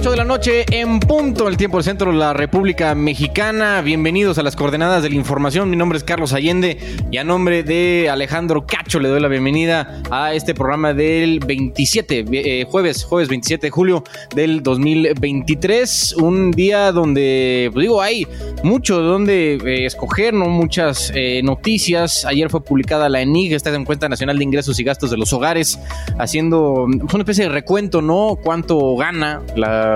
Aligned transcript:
8 0.00 0.12
de 0.12 0.16
la 0.16 0.24
noche 0.24 0.64
en 0.70 0.98
punto, 0.98 1.46
el 1.46 1.58
tiempo 1.58 1.76
del 1.76 1.84
centro 1.84 2.10
de 2.10 2.16
la 2.16 2.32
República 2.32 2.94
Mexicana. 2.94 3.82
Bienvenidos 3.82 4.38
a 4.38 4.42
las 4.42 4.56
coordenadas 4.56 5.02
de 5.02 5.10
la 5.10 5.16
información. 5.16 5.68
Mi 5.68 5.76
nombre 5.76 5.98
es 5.98 6.04
Carlos 6.04 6.32
Allende 6.32 6.78
y 7.10 7.18
a 7.18 7.24
nombre 7.24 7.62
de 7.62 8.08
Alejandro 8.08 8.64
Cacho 8.64 8.98
le 8.98 9.10
doy 9.10 9.20
la 9.20 9.28
bienvenida 9.28 10.00
a 10.10 10.32
este 10.32 10.54
programa 10.54 10.94
del 10.94 11.40
27, 11.40 12.24
eh, 12.32 12.64
jueves, 12.66 13.04
jueves 13.04 13.28
27 13.28 13.66
de 13.66 13.70
julio 13.70 14.02
del 14.34 14.62
2023. 14.62 16.14
Un 16.14 16.50
día 16.50 16.92
donde, 16.92 17.68
pues 17.70 17.82
digo, 17.82 18.00
hay 18.00 18.26
mucho 18.62 19.02
donde 19.02 19.56
eh, 19.56 19.84
escoger, 19.84 20.32
¿no? 20.32 20.46
Muchas 20.46 21.12
eh, 21.14 21.42
noticias. 21.44 22.24
Ayer 22.24 22.48
fue 22.48 22.64
publicada 22.64 23.10
la 23.10 23.20
ENIG, 23.20 23.52
esta 23.52 23.74
encuesta 23.74 24.08
nacional 24.08 24.38
de 24.38 24.44
ingresos 24.44 24.80
y 24.80 24.84
gastos 24.84 25.10
de 25.10 25.18
los 25.18 25.34
hogares, 25.34 25.78
haciendo 26.18 26.86
pues, 26.88 27.12
una 27.12 27.22
especie 27.22 27.44
de 27.44 27.50
recuento, 27.50 28.00
¿no? 28.00 28.38
Cuánto 28.42 28.96
gana 28.96 29.42
la 29.56 29.89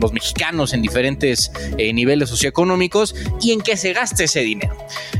los 0.00 0.12
mexicanos 0.12 0.72
en 0.72 0.82
diferentes 0.82 1.50
eh, 1.78 1.92
niveles 1.92 2.28
socioeconómicos 2.28 3.14
y 3.40 3.52
en 3.52 3.60
qué 3.60 3.76
se 3.76 3.92
gasta 3.92 4.24
ese 4.24 4.40
dinero. 4.40 4.76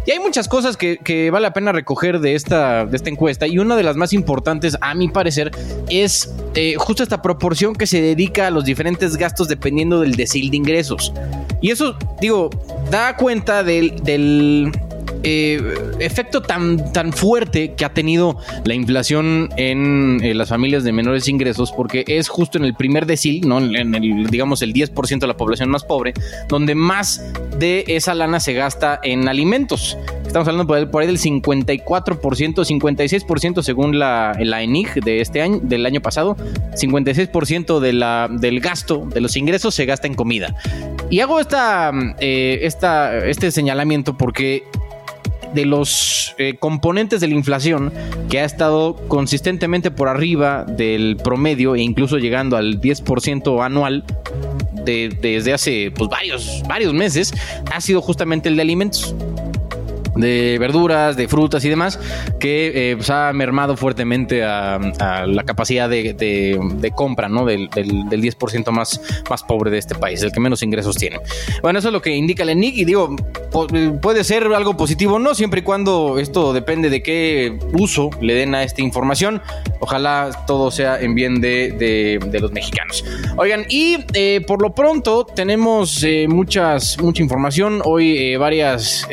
Y 0.07 0.13
hay 0.13 0.19
muchas 0.19 0.49
cosas 0.49 0.77
que, 0.77 1.31
vale 1.31 1.43
la 1.43 1.53
pena 1.53 1.73
recoger 1.73 2.21
de 2.21 2.35
esta, 2.35 2.87
de 2.87 2.97
esta 2.97 3.11
encuesta 3.11 3.47
y 3.47 3.59
una 3.59 3.77
de 3.77 3.83
las 3.83 3.97
más 3.97 4.13
importantes, 4.13 4.77
a 4.81 4.95
mi 4.95 5.09
parecer, 5.09 5.51
es 5.89 6.33
eh, 6.55 6.75
justo 6.77 7.03
esta 7.03 7.23
proporción 7.23 7.75
que 7.75 7.87
se 7.87 8.01
dedica 8.01 8.47
a 8.47 8.51
los 8.51 8.65
diferentes 8.65 9.17
gastos 9.17 9.49
dependiendo 9.49 10.01
del 10.01 10.15
decil 10.15 10.51
de 10.51 10.57
ingresos. 10.57 11.13
Y 11.61 11.71
eso, 11.71 11.97
digo, 12.21 12.51
da 12.91 13.17
cuenta 13.17 13.63
del 13.63 14.73
eh, 15.23 15.61
efecto 15.99 16.43
tan, 16.43 16.93
tan 16.93 17.13
fuerte 17.13 17.75
que 17.75 17.85
ha 17.85 17.93
tenido 17.93 18.39
la 18.65 18.75
inflación 18.75 19.49
en 19.57 20.21
eh, 20.23 20.35
las 20.35 20.49
familias 20.49 20.85
de 20.85 20.93
menores 20.93 21.29
ingresos, 21.29 21.73
porque 21.73 22.05
es 22.07 22.29
justo 22.29 22.59
en 22.59 22.65
el 22.65 22.75
primer 22.75 23.07
decil, 23.07 23.47
¿no? 23.47 23.59
en 23.59 23.95
el, 23.95 24.27
digamos, 24.27 24.63
el 24.63 24.73
10% 24.73 25.21
de 25.21 25.27
la 25.27 25.37
población 25.37 25.71
más 25.71 25.85
pobre, 25.85 26.15
donde 26.49 26.75
más 26.75 27.23
de 27.59 27.85
esa 27.89 28.15
lana 28.15 28.41
se 28.41 28.55
gasta 28.55 29.01
en 29.03 29.29
alimentos. 29.29 29.97
Estamos 30.27 30.47
hablando 30.47 30.67
por 30.91 31.03
ahí, 31.03 31.07
del 31.09 31.19
54%, 31.19 31.85
56% 31.85 33.63
según 33.63 33.99
la, 33.99 34.37
la 34.39 34.63
ENIG 34.63 35.03
de 35.03 35.21
este 35.21 35.43
año, 35.43 35.59
del 35.61 35.85
año 35.87 36.01
pasado, 36.01 36.37
56% 36.77 37.81
de 37.81 37.93
la, 37.93 38.29
del 38.31 38.61
gasto, 38.61 39.07
de 39.13 39.21
los 39.21 39.37
ingresos 39.37 39.75
se 39.75 39.87
gasta 39.87 40.07
en 40.07 40.15
comida. 40.15 40.55
Y 41.11 41.21
hago 41.21 41.41
esta, 41.41 41.91
eh, 42.21 42.61
esta, 42.63 43.19
este 43.27 43.51
señalamiento 43.51 44.17
porque 44.17 44.63
de 45.55 45.67
los 45.67 46.35
eh, 46.39 46.57
componentes 46.59 47.21
de 47.21 47.29
la 47.29 47.35
inflación 47.35 47.93
que 48.29 48.41
ha 48.41 48.45
estado 48.45 48.97
consistentemente 49.09 49.91
por 49.91 50.09
arriba 50.09 50.65
del 50.65 51.17
promedio 51.17 51.75
e 51.75 51.81
incluso 51.81 52.19
llegando 52.19 52.57
al 52.57 52.81
10% 52.81 53.65
anual 53.65 54.05
desde 54.85 55.53
hace 55.53 55.91
pues, 55.91 56.11
varios, 56.11 56.63
varios 56.69 56.93
meses, 56.95 57.35
ha 57.73 57.81
sido 57.81 58.01
justamente 58.01 58.49
el 58.49 58.57
de 58.57 58.63
alimentos 58.63 59.15
de 60.17 60.59
verduras, 60.59 61.17
de 61.17 61.29
frutas 61.29 61.65
y 61.65 61.69
demás, 61.69 61.99
que 62.39 62.91
eh, 62.91 62.97
pues, 62.97 63.11
ha 63.11 63.33
mermado 63.33 63.77
fuertemente 63.77 64.45
a, 64.45 64.79
la 65.27 65.45
capacidad 65.45 65.89
de, 65.89 66.93
compra 66.95 67.29
¿no? 67.29 67.45
del, 67.45 67.69
del, 67.71 68.23
10% 68.23 68.71
más, 68.71 69.01
más 69.29 69.43
pobre 69.43 69.71
de 69.71 69.79
este 69.79 69.95
país, 69.95 70.23
el 70.23 70.33
que 70.33 70.41
menos 70.41 70.63
ingresos 70.63 70.97
tiene. 70.97 71.21
Bueno, 71.63 71.79
eso 71.79 71.89
es 71.89 71.93
lo 71.93 72.03
que 72.03 72.15
indica 72.15 72.43
el 72.43 72.51
y 72.61 72.85
digo, 72.85 73.17
puede 74.03 74.25
ser 74.25 74.45
algo 74.45 74.77
positivo 74.77 75.15
o 75.15 75.19
no, 75.19 75.35
siempre 75.35 75.61
y 75.61 75.63
cuando 75.63 76.19
esto 76.19 76.53
depende 76.53 76.91
de 76.91 77.03
qué 77.03 77.59
uso 77.73 78.11
le 78.21 78.35
den 78.35 78.55
a 78.55 78.65
esta 78.65 78.83
información. 78.83 79.41
Ojalá 79.79 80.45
todo 80.47 80.71
sea 80.71 81.01
en 81.01 81.15
bien 81.15 81.41
de, 81.41 82.19
los 82.41 82.53
mexicanos. 82.53 83.05
Oigan, 83.37 83.65
y 83.71 83.97
eh, 84.15 84.43
por 84.47 84.61
lo 84.61 84.75
pronto 84.75 85.25
tenemos 85.25 86.03
eh, 86.03 86.27
muchas, 86.29 87.01
mucha 87.01 87.23
información, 87.23 87.81
hoy 87.85 88.37
varias 88.37 89.07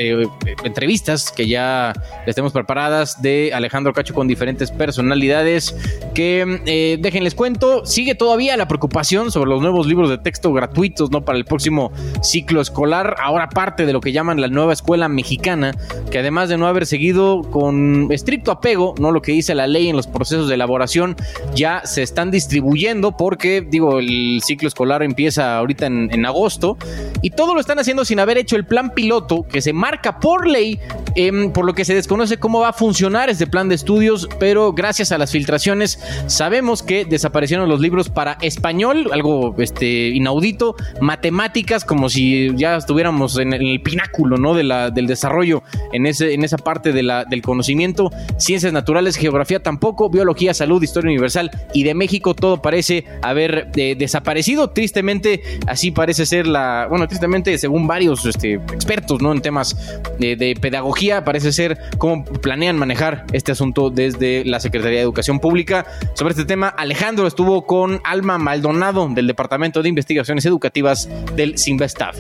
entrevistas 0.64 0.88
que 1.36 1.48
ya 1.48 1.94
les 2.26 2.36
tenemos 2.36 2.52
preparadas 2.52 3.22
de 3.22 3.52
Alejandro 3.54 3.94
Cacho 3.94 4.14
con 4.14 4.28
diferentes 4.28 4.72
personalidades 4.72 5.76
que 6.14 6.62
eh, 6.66 6.98
déjenles 7.00 7.36
cuento, 7.36 7.86
sigue 7.86 8.16
todavía 8.16 8.58
la 8.58 8.68
preocupación 8.68 9.32
sobre 9.32 9.50
los 9.50 9.62
nuevos 9.62 9.88
libros 9.88 10.10
de 10.10 10.18
texto 10.18 10.52
gratuitos 10.52 11.12
¿no? 11.12 11.24
para 11.24 11.38
el 11.38 11.46
próximo 11.46 11.92
ciclo 12.24 12.62
escolar, 12.62 13.16
ahora 13.22 13.50
parte 13.50 13.86
de 13.86 13.94
lo 13.94 14.02
que 14.02 14.12
llaman 14.12 14.42
la 14.42 14.48
nueva 14.48 14.74
escuela 14.74 15.08
mexicana, 15.08 15.74
que 16.12 16.20
además 16.20 16.50
de 16.50 16.58
no 16.58 16.68
haber 16.68 16.86
seguido 16.86 17.42
con 17.52 18.12
estricto 18.12 18.52
apego, 18.52 18.96
no 19.00 19.12
lo 19.12 19.22
que 19.22 19.32
dice 19.32 19.56
la 19.56 19.68
ley 19.68 19.88
en 19.88 19.96
los 19.96 20.08
procesos 20.08 20.50
de 20.50 20.56
elaboración, 20.56 21.16
ya 21.56 21.86
se 21.86 22.02
están 22.02 22.32
distribuyendo 22.32 23.16
porque, 23.16 23.62
digo, 23.62 24.00
el 24.00 24.42
ciclo 24.44 24.68
escolar 24.68 25.04
empieza 25.04 25.58
ahorita 25.58 25.86
en, 25.86 26.10
en 26.12 26.26
agosto 26.26 26.78
y 27.22 27.30
todo 27.30 27.54
lo 27.54 27.60
están 27.60 27.80
haciendo 27.80 28.04
sin 28.04 28.20
haber 28.20 28.38
hecho 28.38 28.56
el 28.56 28.66
plan 28.66 28.92
piloto 28.94 29.46
que 29.48 29.62
se 29.62 29.74
marca 29.74 30.20
por 30.20 30.48
ley 30.48 30.77
Em, 31.20 31.52
por 31.52 31.66
lo 31.66 31.74
que 31.74 31.84
se 31.84 31.96
desconoce 31.96 32.38
cómo 32.38 32.60
va 32.60 32.70
a 32.70 32.74
funcionar 32.74 33.28
este 33.32 33.48
plan 33.48 33.70
de 33.70 33.74
estudios, 33.74 34.30
pero 34.40 34.72
gracias 34.74 35.12
a 35.12 35.18
las 35.18 35.32
filtraciones 35.32 36.00
sabemos 36.28 36.84
que 36.84 37.06
desaparecieron 37.06 37.68
los 37.68 37.82
libros 37.82 38.10
para 38.10 38.38
español, 38.42 39.10
algo 39.12 39.56
este, 39.58 40.10
inaudito, 40.10 40.76
matemáticas, 41.02 41.86
como 41.86 42.10
si 42.10 42.56
ya 42.56 42.76
estuviéramos 42.76 43.40
en, 43.40 43.54
el 43.54 43.82
pináculo 43.82 44.38
¿no? 44.38 44.54
de 44.54 44.64
la, 44.64 44.92
del 44.92 45.08
desarrollo 45.08 45.64
en, 45.92 46.06
ese, 46.06 46.36
en 46.36 46.44
esa 46.44 46.60
parte 46.60 46.94
de 46.94 47.02
la, 47.02 47.26
del 47.26 47.42
conocimiento, 47.42 48.12
ciencias 48.38 48.72
naturales, 48.72 49.16
geografía 49.16 49.60
tampoco, 49.60 50.12
biología, 50.12 50.54
salud, 50.54 50.84
historia 50.84 51.10
universal 51.10 51.50
y 51.74 51.84
de 51.84 51.96
México 51.96 52.36
todo 52.36 52.62
parece 52.62 53.06
haber 53.24 53.72
eh, 53.76 53.96
desaparecido, 53.98 54.70
tristemente 54.70 55.42
así 55.66 55.90
parece 55.90 56.28
ser 56.28 56.46
la, 56.46 56.86
bueno, 56.92 57.08
tristemente 57.08 57.58
según 57.58 57.88
varios 57.88 58.24
este, 58.28 58.54
expertos 58.54 59.20
¿no? 59.20 59.32
en 59.32 59.42
temas 59.42 59.76
de, 60.20 60.36
de 60.36 60.56
pedagogía, 60.68 61.24
parece 61.24 61.54
ser 61.54 61.78
cómo 61.98 62.26
planean 62.26 62.78
manejar 62.78 63.26
este 63.32 63.54
asunto 63.54 63.90
desde 63.90 64.44
la 64.44 64.60
Secretaría 64.60 64.98
de 64.98 65.04
Educación 65.04 65.40
Pública. 65.40 65.86
Sobre 66.14 66.32
este 66.32 66.44
tema, 66.44 66.68
Alejandro 66.68 67.26
estuvo 67.26 67.66
con 67.66 68.02
Alma 68.04 68.38
Maldonado 68.38 69.08
del 69.10 69.28
Departamento 69.28 69.82
de 69.82 69.88
Investigaciones 69.88 70.46
Educativas 70.46 71.08
del 71.38 71.58
Sinvestav. 71.58 72.16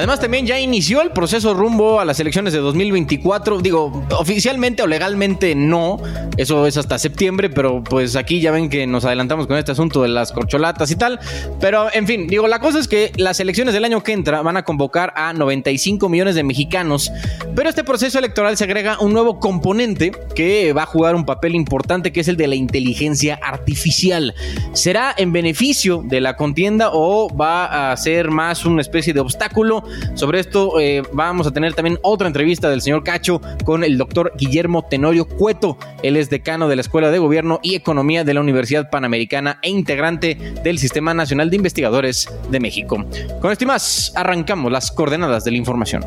Además, 0.00 0.18
también 0.18 0.46
ya 0.46 0.58
inició 0.58 1.02
el 1.02 1.10
proceso 1.10 1.52
rumbo 1.52 2.00
a 2.00 2.06
las 2.06 2.18
elecciones 2.20 2.54
de 2.54 2.60
2024. 2.60 3.60
Digo, 3.60 4.02
oficialmente 4.18 4.82
o 4.82 4.86
legalmente 4.86 5.54
no. 5.54 6.00
Eso 6.38 6.66
es 6.66 6.78
hasta 6.78 6.98
septiembre, 6.98 7.50
pero 7.50 7.84
pues 7.84 8.16
aquí 8.16 8.40
ya 8.40 8.50
ven 8.50 8.70
que 8.70 8.86
nos 8.86 9.04
adelantamos 9.04 9.46
con 9.46 9.58
este 9.58 9.72
asunto 9.72 10.00
de 10.00 10.08
las 10.08 10.32
corcholatas 10.32 10.90
y 10.90 10.96
tal. 10.96 11.20
Pero, 11.60 11.88
en 11.92 12.06
fin, 12.06 12.28
digo, 12.28 12.48
la 12.48 12.60
cosa 12.60 12.78
es 12.78 12.88
que 12.88 13.12
las 13.16 13.40
elecciones 13.40 13.74
del 13.74 13.84
año 13.84 14.02
que 14.02 14.12
entra 14.12 14.40
van 14.40 14.56
a 14.56 14.62
convocar 14.62 15.12
a 15.16 15.34
95 15.34 16.08
millones 16.08 16.34
de 16.34 16.44
mexicanos. 16.44 17.12
Pero 17.54 17.68
este 17.68 17.84
proceso 17.84 18.18
electoral 18.18 18.56
se 18.56 18.64
agrega 18.64 18.98
un 19.00 19.12
nuevo 19.12 19.38
componente 19.38 20.12
que 20.34 20.72
va 20.72 20.84
a 20.84 20.86
jugar 20.86 21.14
un 21.14 21.26
papel 21.26 21.54
importante, 21.54 22.10
que 22.10 22.20
es 22.20 22.28
el 22.28 22.38
de 22.38 22.46
la 22.46 22.54
inteligencia 22.54 23.38
artificial. 23.42 24.34
¿Será 24.72 25.14
en 25.14 25.34
beneficio 25.34 26.02
de 26.02 26.22
la 26.22 26.36
contienda 26.36 26.88
o 26.90 27.28
va 27.36 27.92
a 27.92 27.96
ser 27.98 28.30
más 28.30 28.64
una 28.64 28.80
especie 28.80 29.12
de 29.12 29.20
obstáculo? 29.20 29.84
Sobre 30.14 30.40
esto 30.40 30.80
eh, 30.80 31.02
vamos 31.12 31.46
a 31.46 31.50
tener 31.50 31.74
también 31.74 31.98
otra 32.02 32.26
entrevista 32.26 32.68
del 32.68 32.82
señor 32.82 33.04
Cacho 33.04 33.40
con 33.64 33.84
el 33.84 33.98
doctor 33.98 34.32
Guillermo 34.36 34.82
Tenorio 34.88 35.26
Cueto. 35.26 35.78
Él 36.02 36.16
es 36.16 36.30
decano 36.30 36.68
de 36.68 36.76
la 36.76 36.82
Escuela 36.82 37.10
de 37.10 37.18
Gobierno 37.18 37.60
y 37.62 37.74
Economía 37.74 38.24
de 38.24 38.34
la 38.34 38.40
Universidad 38.40 38.90
Panamericana 38.90 39.58
e 39.62 39.70
integrante 39.70 40.36
del 40.62 40.78
Sistema 40.78 41.14
Nacional 41.14 41.50
de 41.50 41.56
Investigadores 41.56 42.28
de 42.50 42.60
México. 42.60 43.04
Con 43.40 43.52
esto 43.52 43.64
y 43.64 43.66
más, 43.66 44.12
arrancamos 44.16 44.70
las 44.72 44.90
coordenadas 44.90 45.44
de 45.44 45.50
la 45.50 45.56
información. 45.56 46.04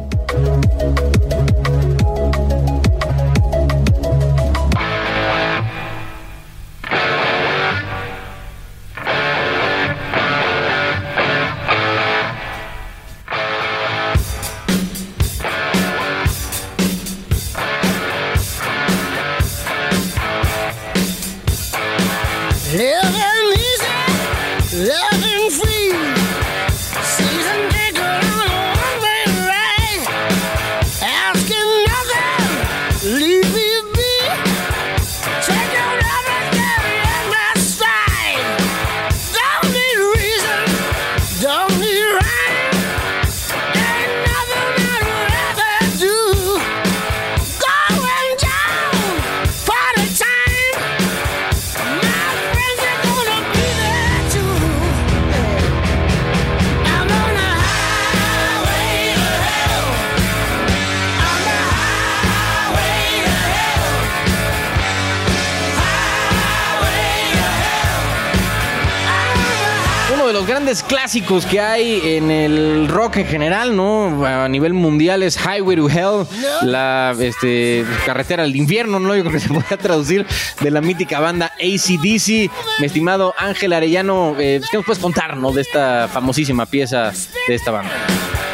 Clásicos 71.23 71.45
que 71.45 71.59
hay 71.59 72.01
en 72.17 72.31
el 72.31 72.87
rock 72.89 73.17
en 73.17 73.27
general, 73.27 73.75
¿no? 73.75 74.25
A 74.25 74.49
nivel 74.49 74.73
mundial 74.73 75.23
es 75.23 75.37
Highway 75.37 75.77
to 75.77 75.89
Hell, 75.89 76.27
la 76.63 77.15
este, 77.17 77.85
carretera 78.05 78.43
al 78.43 78.55
infierno, 78.55 78.99
¿no? 78.99 79.15
Yo 79.15 79.21
creo 79.21 79.33
que 79.33 79.39
se 79.39 79.47
puede 79.47 79.77
traducir 79.77 80.25
de 80.59 80.71
la 80.71 80.81
mítica 80.81 81.19
banda 81.19 81.53
ACDC. 81.59 82.51
Mi 82.79 82.85
estimado 82.85 83.33
Ángel 83.37 83.73
Arellano, 83.73 84.35
eh, 84.37 84.59
¿qué 84.69 84.77
nos 84.77 84.85
puedes 84.85 85.01
contar, 85.01 85.37
¿no? 85.37 85.51
De 85.51 85.61
esta 85.61 86.09
famosísima 86.11 86.65
pieza 86.65 87.13
de 87.47 87.55
esta 87.55 87.71
banda. 87.71 87.91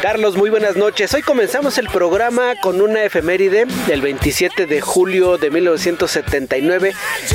Carlos, 0.02 0.34
muy 0.34 0.48
buenas 0.48 0.76
noches. 0.76 1.12
Hoy 1.12 1.20
comenzamos 1.20 1.76
el 1.76 1.86
programa 1.88 2.54
con 2.62 2.80
una 2.80 3.04
efeméride. 3.04 3.66
del 3.86 4.00
27 4.00 4.64
de 4.64 4.80
julio 4.80 5.36
de 5.36 5.50
1979 5.50 6.94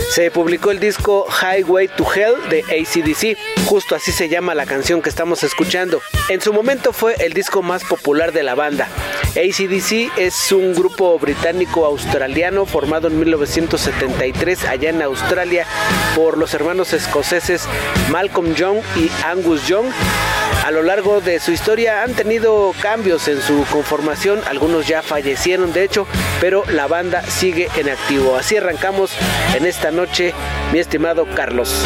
se 0.09 0.31
publicó 0.31 0.71
el 0.71 0.79
disco 0.79 1.27
Highway 1.29 1.87
to 1.89 2.07
Hell 2.11 2.33
de 2.49 2.61
ACDC. 2.63 3.37
Justo 3.67 3.93
así 3.93 4.11
se 4.11 4.29
llama 4.29 4.55
la 4.55 4.65
canción 4.65 5.03
que 5.03 5.09
estamos 5.09 5.43
escuchando. 5.43 6.01
En 6.27 6.41
su 6.41 6.53
momento 6.53 6.91
fue 6.91 7.13
el 7.19 7.33
disco 7.33 7.61
más 7.61 7.83
popular 7.83 8.31
de 8.31 8.41
la 8.41 8.55
banda. 8.55 8.87
ACDC 9.35 10.17
es 10.17 10.51
un 10.51 10.73
grupo 10.73 11.19
británico-australiano 11.19 12.65
formado 12.65 13.09
en 13.09 13.19
1973 13.19 14.65
allá 14.65 14.89
en 14.89 15.03
Australia 15.03 15.67
por 16.15 16.39
los 16.39 16.55
hermanos 16.55 16.93
escoceses 16.93 17.67
Malcolm 18.09 18.55
Young 18.55 18.79
y 18.95 19.11
Angus 19.23 19.67
Young. 19.67 19.85
A 20.65 20.71
lo 20.71 20.81
largo 20.81 21.21
de 21.21 21.39
su 21.39 21.51
historia 21.51 22.01
han 22.01 22.15
tenido 22.15 22.73
cambios 22.81 23.27
en 23.27 23.39
su 23.39 23.63
conformación, 23.71 24.41
algunos 24.47 24.87
ya 24.87 25.03
fallecieron 25.03 25.71
de 25.73 25.83
hecho, 25.83 26.07
pero 26.41 26.63
la 26.71 26.87
banda 26.87 27.21
sigue 27.21 27.69
en 27.75 27.87
activo. 27.87 28.35
Así 28.35 28.57
arrancamos 28.57 29.11
en 29.55 29.67
esta 29.67 29.91
noche, 29.91 30.33
mi 30.73 30.79
estimado 30.79 31.27
Carlos. 31.35 31.85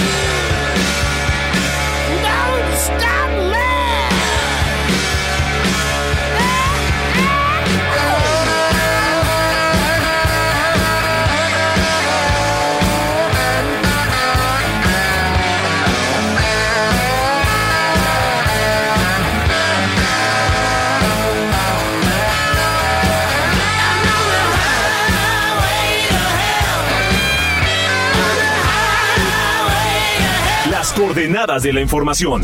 Coordenadas 31.29 31.61
de 31.61 31.73
la 31.73 31.81
información. 31.81 32.43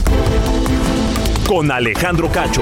Con 1.47 1.71
Alejandro 1.71 2.29
Cacho. 2.29 2.61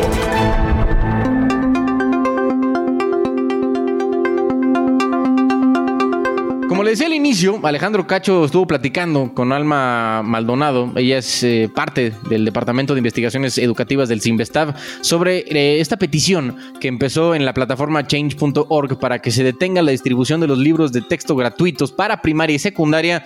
Como 6.73 6.81
le 6.81 6.89
decía 6.89 7.05
al 7.05 7.13
inicio, 7.13 7.59
Alejandro 7.61 8.07
Cacho 8.07 8.45
estuvo 8.45 8.65
platicando 8.65 9.31
con 9.35 9.51
Alma 9.53 10.23
Maldonado, 10.23 10.91
ella 10.95 11.19
es 11.19 11.43
eh, 11.43 11.69
parte 11.73 12.13
del 12.27 12.45
Departamento 12.45 12.95
de 12.95 12.99
Investigaciones 12.99 13.59
Educativas 13.59 14.09
del 14.09 14.21
CIMBESTAV, 14.21 14.73
sobre 15.01 15.41
eh, 15.41 15.81
esta 15.81 15.97
petición 15.97 16.57
que 16.81 16.87
empezó 16.87 17.35
en 17.35 17.45
la 17.45 17.53
plataforma 17.53 18.07
change.org 18.07 18.99
para 18.99 19.19
que 19.19 19.29
se 19.29 19.43
detenga 19.43 19.83
la 19.83 19.91
distribución 19.91 20.41
de 20.41 20.47
los 20.47 20.57
libros 20.57 20.91
de 20.91 21.01
texto 21.01 21.35
gratuitos 21.35 21.91
para 21.91 22.23
primaria 22.23 22.55
y 22.55 22.59
secundaria 22.59 23.23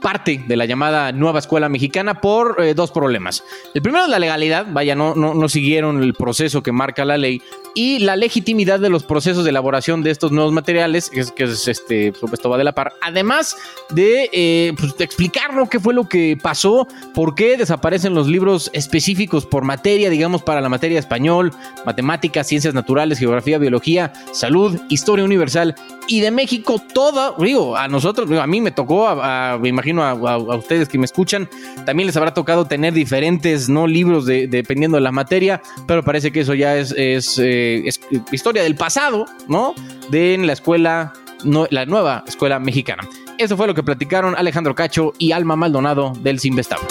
parte 0.00 0.42
de 0.46 0.56
la 0.56 0.64
llamada 0.64 1.12
nueva 1.12 1.38
escuela 1.38 1.68
mexicana 1.68 2.20
por 2.20 2.56
eh, 2.58 2.74
dos 2.74 2.90
problemas. 2.90 3.44
El 3.74 3.82
primero 3.82 4.04
es 4.04 4.10
la 4.10 4.18
legalidad, 4.18 4.66
vaya, 4.68 4.94
no, 4.94 5.14
no, 5.14 5.34
no 5.34 5.48
siguieron 5.48 6.02
el 6.02 6.14
proceso 6.14 6.62
que 6.62 6.72
marca 6.72 7.04
la 7.04 7.16
ley 7.16 7.40
y 7.74 8.00
la 8.00 8.16
legitimidad 8.16 8.80
de 8.80 8.88
los 8.88 9.04
procesos 9.04 9.44
de 9.44 9.50
elaboración 9.50 10.02
de 10.02 10.10
estos 10.10 10.32
nuevos 10.32 10.52
materiales, 10.52 11.10
que 11.10 11.20
es, 11.20 11.30
que 11.30 11.44
es 11.44 11.68
este, 11.68 12.12
pues, 12.12 12.32
esto 12.32 12.50
va 12.50 12.58
de 12.58 12.64
la 12.64 12.72
par. 12.72 12.89
Además 13.00 13.56
de, 13.90 14.30
eh, 14.32 14.72
pues, 14.78 14.94
explicar 14.98 15.50
qué 15.68 15.80
fue 15.80 15.94
lo 15.94 16.08
que 16.08 16.38
pasó, 16.40 16.86
por 17.14 17.34
qué 17.34 17.56
desaparecen 17.56 18.14
los 18.14 18.26
libros 18.28 18.70
específicos 18.72 19.46
por 19.46 19.64
materia, 19.64 20.10
digamos, 20.10 20.42
para 20.42 20.60
la 20.60 20.68
materia 20.68 20.98
español, 20.98 21.52
matemáticas, 21.84 22.46
ciencias 22.46 22.74
naturales, 22.74 23.18
geografía, 23.18 23.58
biología, 23.58 24.12
salud, 24.32 24.80
historia 24.88 25.24
universal 25.24 25.74
y 26.10 26.20
de 26.20 26.32
México, 26.32 26.82
todo, 26.92 27.36
digo, 27.38 27.76
a 27.76 27.86
nosotros, 27.86 28.28
a 28.32 28.46
mí 28.46 28.60
me 28.60 28.72
tocó, 28.72 29.14
me 29.60 29.68
imagino 29.68 30.04
a, 30.04 30.36
ustedes 30.56 30.88
que 30.88 30.98
me 30.98 31.04
escuchan, 31.04 31.48
también 31.86 32.08
les 32.08 32.16
habrá 32.16 32.34
tocado 32.34 32.64
tener 32.64 32.92
diferentes, 32.92 33.68
¿no? 33.68 33.86
Libros 33.86 34.26
de, 34.26 34.48
dependiendo 34.48 34.96
de 34.96 35.02
la 35.02 35.12
materia, 35.12 35.62
pero 35.86 36.02
parece 36.02 36.32
que 36.32 36.40
eso 36.40 36.54
ya 36.54 36.76
es, 36.76 36.92
es, 36.96 37.38
eh, 37.38 37.88
historia 38.32 38.62
del 38.64 38.74
pasado, 38.74 39.26
¿no? 39.46 39.74
De 40.10 40.36
la 40.38 40.52
escuela, 40.52 41.12
la 41.44 41.86
nueva 41.86 42.24
escuela 42.26 42.58
mexicana. 42.58 43.08
Eso 43.38 43.56
fue 43.56 43.66
lo 43.66 43.74
que 43.74 43.82
platicaron 43.82 44.34
Alejandro 44.36 44.74
Cacho 44.74 45.12
y 45.18 45.32
Alma 45.32 45.56
Maldonado 45.56 46.12
del 46.22 46.38
Simvestado. 46.40 46.82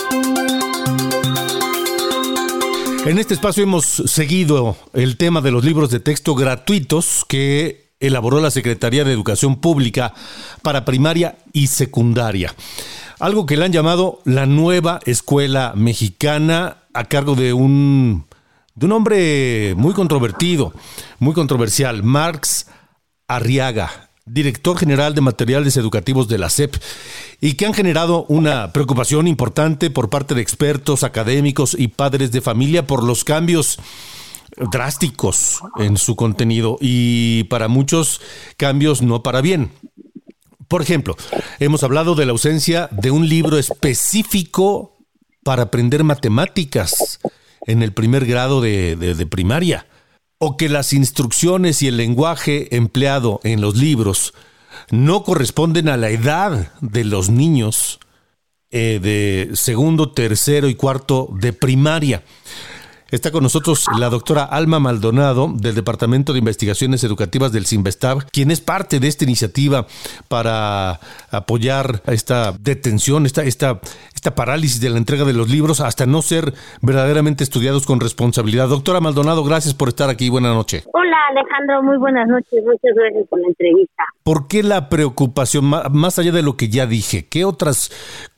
En 3.05 3.17
este 3.17 3.33
espacio 3.33 3.63
hemos 3.63 3.85
seguido 3.85 4.75
el 4.93 5.17
tema 5.17 5.41
de 5.41 5.51
los 5.51 5.63
libros 5.63 5.89
de 5.89 5.99
texto 5.99 6.35
gratuitos 6.35 7.25
que 7.27 7.89
elaboró 7.99 8.39
la 8.39 8.51
Secretaría 8.51 9.03
de 9.03 9.13
Educación 9.13 9.55
Pública 9.55 10.13
para 10.61 10.85
primaria 10.85 11.37
y 11.53 11.67
secundaria. 11.67 12.53
Algo 13.19 13.45
que 13.45 13.57
le 13.57 13.65
han 13.65 13.71
llamado 13.71 14.19
la 14.25 14.45
nueva 14.45 14.99
escuela 15.05 15.73
mexicana 15.75 16.77
a 16.93 17.05
cargo 17.05 17.35
de 17.35 17.53
un, 17.53 18.25
de 18.75 18.85
un 18.85 18.91
hombre 18.91 19.73
muy 19.75 19.93
controvertido, 19.93 20.73
muy 21.19 21.33
controversial, 21.33 22.03
Marx 22.03 22.67
Arriaga, 23.27 24.08
director 24.31 24.77
general 24.77 25.15
de 25.15 25.21
materiales 25.21 25.77
educativos 25.77 26.27
de 26.27 26.37
la 26.37 26.49
SEP, 26.49 26.75
y 27.41 27.53
que 27.53 27.65
han 27.65 27.73
generado 27.73 28.25
una 28.29 28.73
preocupación 28.73 29.27
importante 29.27 29.89
por 29.89 30.09
parte 30.09 30.35
de 30.35 30.41
expertos, 30.41 31.03
académicos 31.03 31.75
y 31.77 31.87
padres 31.87 32.31
de 32.31 32.41
familia 32.41 32.85
por 32.85 33.03
los 33.03 33.23
cambios 33.23 33.79
drásticos 34.71 35.61
en 35.77 35.97
su 35.97 36.15
contenido 36.15 36.77
y 36.81 37.43
para 37.45 37.67
muchos 37.67 38.21
cambios 38.57 39.01
no 39.01 39.23
para 39.23 39.41
bien. 39.41 39.71
Por 40.67 40.81
ejemplo, 40.81 41.17
hemos 41.59 41.83
hablado 41.83 42.13
de 42.13 42.25
la 42.25 42.31
ausencia 42.31 42.89
de 42.91 43.09
un 43.09 43.27
libro 43.27 43.57
específico 43.57 44.97
para 45.43 45.63
aprender 45.63 46.03
matemáticas 46.03 47.19
en 47.65 47.81
el 47.81 47.91
primer 47.93 48.25
grado 48.25 48.61
de, 48.61 49.27
primaria. 49.29 49.87
O 50.39 50.57
que 50.57 50.69
las 50.69 50.93
instrucciones 50.93 51.81
y 51.81 51.87
el 51.87 51.97
lenguaje 51.97 52.75
empleado 52.75 53.41
en 53.43 53.61
los 53.61 53.75
libros 53.75 54.33
no 54.89 55.23
corresponden 55.23 55.89
a 55.89 55.97
la 55.97 56.09
edad 56.09 56.71
de 56.81 57.03
los 57.03 57.29
niños 57.29 57.99
eh, 58.71 58.99
de 59.01 59.55
segundo, 59.55 60.11
tercero 60.11 60.69
y 60.69 60.75
cuarto 60.75 61.29
de 61.33 61.53
primaria. 61.53 62.23
Está 63.11 63.31
con 63.31 63.41
nosotros 63.41 63.85
la 63.97 64.09
doctora 64.09 64.43
Alma 64.43 64.79
Maldonado 64.79 65.51
del 65.51 65.73
Departamento 65.73 66.31
de 66.31 66.39
Investigaciones 66.39 67.03
Educativas 67.03 67.51
del 67.51 67.65
CIMBESTAB, 67.65 68.29
quien 68.31 68.51
es 68.51 68.61
parte 68.61 68.99
de 68.99 69.07
esta 69.07 69.23
iniciativa 69.23 69.87
para 70.27 70.99
apoyar 71.31 72.03
esta 72.05 72.51
detención, 72.51 73.25
esta, 73.25 73.43
esta, 73.43 73.81
esta 74.19 74.35
parálisis 74.35 74.81
de 74.81 74.89
la 74.89 74.97
entrega 74.97 75.23
de 75.23 75.31
los 75.31 75.49
libros 75.49 75.79
hasta 75.79 76.05
no 76.05 76.21
ser 76.21 76.53
verdaderamente 76.81 77.41
estudiados 77.41 77.85
con 77.85 78.01
responsabilidad. 78.01 78.67
Doctora 78.67 78.99
Maldonado, 78.99 79.45
gracias 79.45 79.73
por 79.73 79.87
estar 79.87 80.09
aquí. 80.09 80.27
Buenas 80.27 80.53
noches. 80.53 80.85
Hola 80.91 81.15
Alejandro, 81.29 81.83
muy 81.83 81.97
buenas 81.97 82.27
noches. 82.27 82.61
Muchas 82.65 82.95
gracias 82.95 83.25
por 83.29 83.39
la 83.39 83.47
entrevista. 83.47 84.03
¿Por 84.23 84.49
qué 84.49 84.61
la 84.61 84.89
preocupación, 84.89 85.63
más 85.69 86.19
allá 86.19 86.33
de 86.33 86.43
lo 86.43 86.57
que 86.57 86.67
ya 86.67 86.85
dije? 86.85 87.27
¿Qué 87.29 87.45
otras 87.45 87.91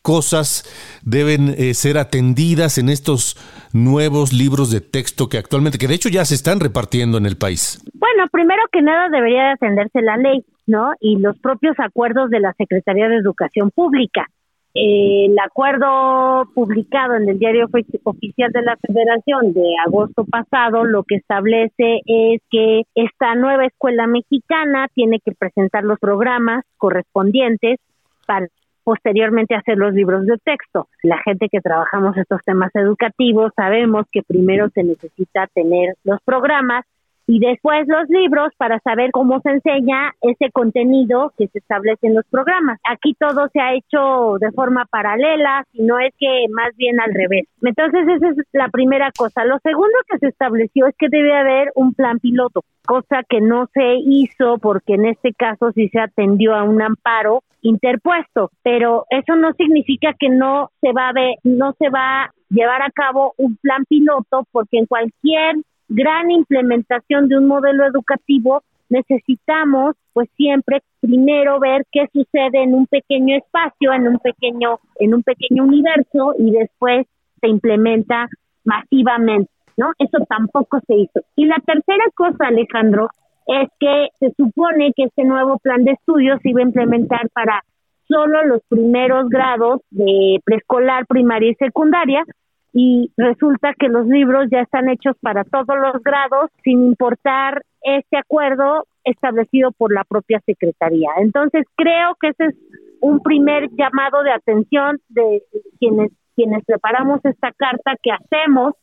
cosas 0.03 0.65
deben 1.01 1.55
eh, 1.57 1.73
ser 1.73 1.97
atendidas 1.97 2.77
en 2.77 2.89
estos 2.89 3.35
nuevos 3.73 4.33
libros 4.33 4.69
de 4.69 4.81
texto 4.81 5.29
que 5.29 5.39
actualmente, 5.39 5.79
que 5.79 5.87
de 5.87 5.95
hecho 5.95 6.09
ya 6.09 6.25
se 6.25 6.35
están 6.35 6.59
repartiendo 6.59 7.17
en 7.17 7.25
el 7.25 7.37
país? 7.37 7.83
Bueno, 7.95 8.25
primero 8.31 8.61
que 8.71 8.83
nada 8.83 9.09
debería 9.09 9.45
de 9.45 9.51
atenderse 9.53 9.99
la 10.03 10.17
ley, 10.17 10.45
¿no? 10.67 10.91
Y 10.99 11.17
los 11.17 11.39
propios 11.39 11.73
acuerdos 11.79 12.29
de 12.29 12.39
la 12.39 12.53
Secretaría 12.53 13.09
de 13.09 13.15
Educación 13.15 13.71
Pública. 13.71 14.27
Eh, 14.73 15.25
el 15.25 15.37
acuerdo 15.39 16.49
publicado 16.53 17.15
en 17.15 17.27
el 17.27 17.37
diario 17.37 17.67
oficial 18.03 18.51
de 18.53 18.61
la 18.61 18.77
Federación 18.77 19.51
de 19.53 19.67
agosto 19.85 20.23
pasado 20.23 20.85
lo 20.85 21.03
que 21.03 21.15
establece 21.15 21.99
es 22.05 22.41
que 22.49 22.83
esta 22.95 23.35
nueva 23.35 23.65
escuela 23.65 24.07
mexicana 24.07 24.87
tiene 24.93 25.19
que 25.19 25.33
presentar 25.33 25.83
los 25.83 25.99
programas 25.99 26.63
correspondientes 26.77 27.79
para 28.25 28.47
posteriormente 28.83 29.55
hacer 29.55 29.77
los 29.77 29.93
libros 29.93 30.25
de 30.25 30.37
texto. 30.37 30.87
La 31.03 31.17
gente 31.19 31.49
que 31.49 31.59
trabajamos 31.59 32.17
estos 32.17 32.41
temas 32.45 32.73
educativos 32.73 33.51
sabemos 33.55 34.05
que 34.11 34.23
primero 34.23 34.69
se 34.69 34.83
necesita 34.83 35.47
tener 35.53 35.95
los 36.03 36.19
programas 36.23 36.85
y 37.27 37.39
después 37.39 37.87
los 37.87 38.09
libros 38.09 38.51
para 38.57 38.79
saber 38.79 39.11
cómo 39.11 39.39
se 39.41 39.51
enseña 39.51 40.13
ese 40.21 40.51
contenido 40.51 41.33
que 41.37 41.47
se 41.47 41.59
establece 41.59 42.07
en 42.07 42.15
los 42.15 42.25
programas. 42.29 42.79
Aquí 42.89 43.15
todo 43.19 43.47
se 43.53 43.59
ha 43.59 43.73
hecho 43.73 44.37
de 44.39 44.51
forma 44.51 44.85
paralela, 44.85 45.65
no 45.73 45.99
es 45.99 46.13
que 46.17 46.45
más 46.51 46.75
bien 46.75 46.99
al 46.99 47.13
revés. 47.13 47.45
Entonces 47.61 48.07
esa 48.07 48.29
es 48.29 48.37
la 48.53 48.69
primera 48.69 49.11
cosa. 49.17 49.45
Lo 49.45 49.59
segundo 49.59 49.97
que 50.09 50.17
se 50.19 50.27
estableció 50.27 50.87
es 50.87 50.95
que 50.97 51.09
debe 51.09 51.35
haber 51.35 51.71
un 51.75 51.93
plan 51.93 52.19
piloto, 52.19 52.63
cosa 52.85 53.23
que 53.29 53.41
no 53.41 53.67
se 53.73 53.95
hizo 54.05 54.57
porque 54.57 54.95
en 54.95 55.05
este 55.05 55.33
caso 55.33 55.71
sí 55.73 55.89
se 55.89 55.99
atendió 55.99 56.55
a 56.55 56.63
un 56.63 56.81
amparo 56.81 57.43
interpuesto, 57.61 58.51
pero 58.63 59.05
eso 59.09 59.35
no 59.35 59.53
significa 59.53 60.13
que 60.19 60.29
no 60.29 60.71
se 60.81 60.91
va 60.91 61.09
a 61.09 61.13
ver, 61.13 61.35
no 61.43 61.73
se 61.77 61.89
va 61.89 62.23
a 62.23 62.31
llevar 62.49 62.81
a 62.81 62.91
cabo 62.91 63.33
un 63.37 63.55
plan 63.57 63.85
piloto 63.87 64.45
porque 64.51 64.79
en 64.79 64.85
cualquier 64.85 65.55
gran 65.93 66.31
implementación 66.31 67.27
de 67.27 67.37
un 67.37 67.47
modelo 67.47 67.85
educativo, 67.85 68.63
necesitamos 68.89 69.95
pues 70.13 70.29
siempre 70.35 70.81
primero 70.99 71.59
ver 71.59 71.85
qué 71.91 72.07
sucede 72.13 72.63
en 72.63 72.73
un 72.73 72.87
pequeño 72.87 73.37
espacio, 73.37 73.93
en 73.93 74.07
un 74.07 74.17
pequeño 74.19 74.79
en 74.99 75.13
un 75.13 75.23
pequeño 75.23 75.63
universo 75.63 76.33
y 76.37 76.51
después 76.51 77.07
se 77.39 77.47
implementa 77.47 78.27
masivamente, 78.63 79.51
¿no? 79.77 79.91
Eso 79.97 80.19
tampoco 80.29 80.79
se 80.87 80.95
hizo. 80.95 81.21
Y 81.35 81.45
la 81.45 81.57
tercera 81.65 82.03
cosa, 82.15 82.47
Alejandro, 82.47 83.09
es 83.47 83.69
que 83.79 84.07
se 84.19 84.31
supone 84.35 84.93
que 84.95 85.03
este 85.03 85.23
nuevo 85.23 85.57
plan 85.59 85.83
de 85.83 85.91
estudios 85.91 86.39
iba 86.43 86.61
a 86.61 86.65
implementar 86.65 87.29
para 87.33 87.63
solo 88.07 88.43
los 88.45 88.61
primeros 88.69 89.29
grados 89.29 89.81
de 89.89 90.39
preescolar, 90.43 91.05
primaria 91.07 91.51
y 91.51 91.55
secundaria, 91.55 92.23
y 92.73 93.11
resulta 93.17 93.73
que 93.77 93.89
los 93.89 94.07
libros 94.07 94.47
ya 94.51 94.61
están 94.61 94.89
hechos 94.89 95.15
para 95.21 95.43
todos 95.43 95.77
los 95.77 96.01
grados 96.03 96.49
sin 96.63 96.85
importar 96.85 97.63
este 97.81 98.17
acuerdo 98.17 98.85
establecido 99.03 99.71
por 99.71 99.93
la 99.93 100.03
propia 100.03 100.39
Secretaría. 100.45 101.09
Entonces 101.17 101.65
creo 101.75 102.15
que 102.19 102.29
ese 102.29 102.45
es 102.45 102.55
un 103.01 103.19
primer 103.19 103.69
llamado 103.71 104.23
de 104.23 104.31
atención 104.31 104.99
de 105.09 105.43
quienes 105.79 106.11
quienes 106.35 106.63
preparamos 106.65 107.19
esta 107.25 107.51
carta 107.51 107.95
que 108.01 108.11
hacemos 108.11 108.73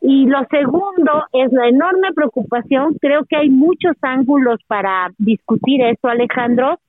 y 0.00 0.26
lo 0.26 0.38
segundo 0.50 1.24
es 1.32 1.52
la 1.52 1.68
enorme 1.68 2.12
preocupación. 2.12 2.96
Creo 3.00 3.24
que 3.28 3.36
hay 3.36 3.50
muchos 3.50 3.96
ángulos 4.02 4.58
para 4.66 5.10
discutir 5.18 5.80
esto, 5.82 6.08
Alejandro. 6.08 6.80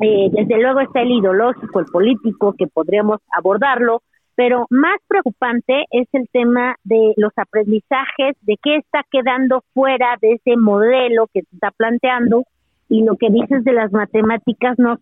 Eh, 0.00 0.30
desde 0.32 0.62
luego 0.62 0.80
está 0.80 1.02
el 1.02 1.10
ideológico, 1.10 1.80
el 1.80 1.86
político, 1.86 2.54
que 2.56 2.66
podríamos 2.66 3.20
abordarlo, 3.36 4.02
pero 4.36 4.66
más 4.70 4.98
preocupante 5.08 5.84
es 5.90 6.06
el 6.12 6.28
tema 6.28 6.76
de 6.84 7.14
los 7.16 7.32
aprendizajes, 7.36 8.36
de 8.42 8.56
qué 8.62 8.76
está 8.76 9.02
quedando 9.10 9.64
fuera 9.72 10.16
de 10.20 10.32
ese 10.32 10.56
modelo 10.56 11.26
que 11.32 11.40
se 11.40 11.54
está 11.54 11.70
planteando 11.70 12.44
y 12.88 13.02
lo 13.02 13.16
que 13.16 13.30
dices 13.30 13.64
de 13.64 13.72
las 13.72 13.90
matemáticas 13.92 14.78
no 14.78 14.98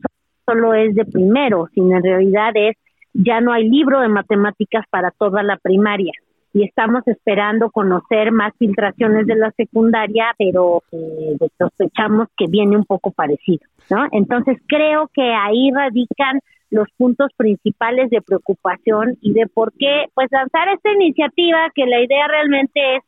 solo 0.47 0.75
es 0.75 0.95
de 0.95 1.05
primero, 1.05 1.69
sino 1.75 1.97
en 1.97 2.03
realidad 2.03 2.53
es 2.55 2.77
ya 3.13 3.41
no 3.41 3.53
hay 3.53 3.69
libro 3.69 4.01
de 4.01 4.09
matemáticas 4.09 4.85
para 4.91 5.11
toda 5.11 5.43
la 5.43 5.57
primaria 5.57 6.13
y 6.55 6.63
estamos 6.63 7.03
esperando 7.07 7.69
conocer 7.71 8.31
más 8.31 8.55
filtraciones 8.57 9.27
de 9.27 9.35
la 9.35 9.51
secundaria, 9.57 10.33
pero 10.39 10.85
eh, 10.93 11.37
sospechamos 11.59 12.29
que 12.37 12.47
viene 12.49 12.77
un 12.77 12.85
poco 12.85 13.11
parecido, 13.11 13.67
¿no? 13.91 14.07
Entonces 14.13 14.59
creo 14.69 15.11
que 15.13 15.35
ahí 15.35 15.73
radican 15.73 16.39
los 16.71 16.87
puntos 16.97 17.31
principales 17.37 18.09
de 18.11 18.23
preocupación 18.23 19.19
y 19.21 19.33
de 19.33 19.49
por 19.49 19.73
qué 19.73 20.07
pues 20.15 20.29
lanzar 20.31 20.69
esta 20.69 20.93
iniciativa 20.93 21.71
que 21.75 21.87
la 21.87 22.01
idea 22.01 22.29
realmente 22.29 22.97
es 22.97 23.03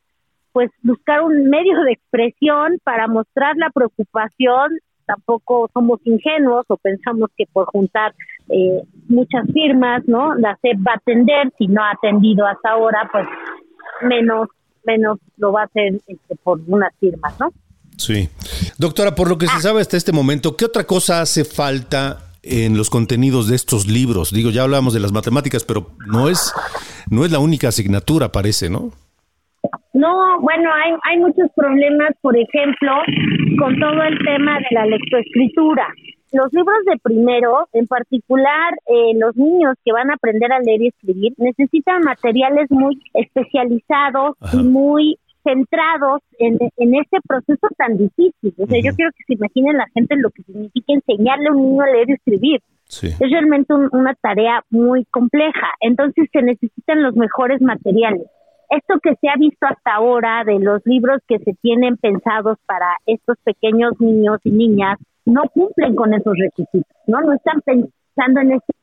pues 0.51 0.69
buscar 0.81 1.21
un 1.21 1.49
medio 1.49 1.81
de 1.83 1.93
expresión 1.93 2.79
para 2.83 3.07
mostrar 3.07 3.55
la 3.55 3.69
preocupación 3.69 4.77
tampoco 5.05 5.69
somos 5.73 5.99
ingenuos 6.03 6.65
o 6.67 6.77
pensamos 6.77 7.29
que 7.37 7.45
por 7.51 7.65
juntar 7.67 8.13
eh, 8.49 8.81
muchas 9.07 9.45
firmas 9.53 10.03
no 10.07 10.35
la 10.35 10.57
SEP 10.61 10.77
va 10.85 10.93
a 10.93 10.97
atender 10.97 11.51
si 11.57 11.67
no 11.67 11.81
ha 11.83 11.91
atendido 11.91 12.45
hasta 12.45 12.71
ahora 12.71 13.09
pues 13.11 13.25
menos 14.03 14.49
menos 14.85 15.19
lo 15.37 15.51
va 15.51 15.61
a 15.61 15.65
hacer 15.65 15.93
este, 16.07 16.35
por 16.43 16.59
unas 16.67 16.93
firmas 16.99 17.39
no 17.39 17.51
sí 17.97 18.29
doctora 18.77 19.15
por 19.15 19.29
lo 19.29 19.37
que 19.37 19.47
se 19.47 19.59
sabe 19.59 19.81
hasta 19.81 19.97
este 19.97 20.11
momento 20.11 20.55
qué 20.55 20.65
otra 20.65 20.83
cosa 20.85 21.21
hace 21.21 21.43
falta 21.43 22.27
en 22.49 22.77
los 22.77 22.89
contenidos 22.89 23.49
de 23.49 23.55
estos 23.55 23.87
libros? 23.87 24.31
Digo, 24.31 24.51
ya 24.51 24.63
hablamos 24.63 24.93
de 24.93 24.99
las 24.99 25.11
matemáticas, 25.11 25.65
pero 25.65 25.87
no 26.07 26.29
es, 26.29 26.53
no 27.09 27.25
es 27.25 27.31
la 27.31 27.39
única 27.39 27.69
asignatura, 27.69 28.31
parece, 28.31 28.69
¿no? 28.69 28.91
No, 29.93 30.39
bueno, 30.41 30.69
hay, 30.73 30.93
hay 31.09 31.19
muchos 31.19 31.49
problemas, 31.55 32.11
por 32.21 32.37
ejemplo, 32.37 32.91
con 33.59 33.77
todo 33.79 34.01
el 34.03 34.17
tema 34.19 34.59
de 34.59 34.67
la 34.71 34.85
lectoescritura. 34.85 35.87
Los 36.31 36.51
libros 36.51 36.77
de 36.85 36.97
primero, 37.01 37.67
en 37.73 37.87
particular 37.87 38.73
eh, 38.87 39.13
los 39.17 39.35
niños 39.37 39.75
que 39.85 39.93
van 39.93 40.11
a 40.11 40.15
aprender 40.15 40.51
a 40.51 40.59
leer 40.59 40.81
y 40.81 40.87
escribir, 40.87 41.33
necesitan 41.37 42.01
materiales 42.01 42.69
muy 42.69 43.01
especializados 43.13 44.35
y 44.53 44.57
muy 44.57 45.17
centrados 45.43 46.21
en, 46.39 46.57
en 46.75 46.95
este 46.95 47.17
proceso 47.25 47.67
tan 47.77 47.97
difícil. 47.97 48.53
O 48.57 48.65
sea, 48.65 48.79
yo 48.83 48.93
quiero 48.95 49.11
que 49.11 49.23
se 49.25 49.33
imaginen 49.33 49.77
la 49.77 49.87
gente 49.93 50.15
lo 50.17 50.29
que 50.31 50.43
significa 50.43 50.93
enseñarle 50.93 51.47
a 51.47 51.51
un 51.53 51.61
niño 51.63 51.83
a 51.83 51.87
leer 51.87 52.09
y 52.09 52.13
escribir. 52.13 52.61
Es 52.89 53.19
realmente 53.19 53.73
una 53.73 54.13
tarea 54.15 54.63
muy 54.69 55.05
compleja. 55.05 55.67
Entonces 55.81 56.29
se 56.31 56.41
necesitan 56.41 57.03
los 57.03 57.15
mejores 57.15 57.61
materiales. 57.61 58.23
Esto 58.69 58.99
que 59.01 59.15
se 59.21 59.29
ha 59.29 59.35
visto 59.37 59.65
hasta 59.65 59.93
ahora 59.93 60.43
de 60.45 60.59
los 60.59 60.81
libros 60.85 61.21
que 61.27 61.39
se 61.39 61.53
tienen 61.61 61.97
pensados 61.97 62.57
para 62.65 62.95
estos 63.05 63.37
pequeños 63.43 63.93
niños 63.99 64.39
y 64.43 64.51
niñas 64.51 64.97
no 65.27 65.43
cumplen 65.53 65.93
con 65.95 66.13
esos 66.13 66.33
requisitos, 66.37 66.95
¿no? 67.05 67.21
No 67.21 67.33
están 67.33 67.61
pensando 67.61 68.39
en 68.39 68.53
este 68.53 68.73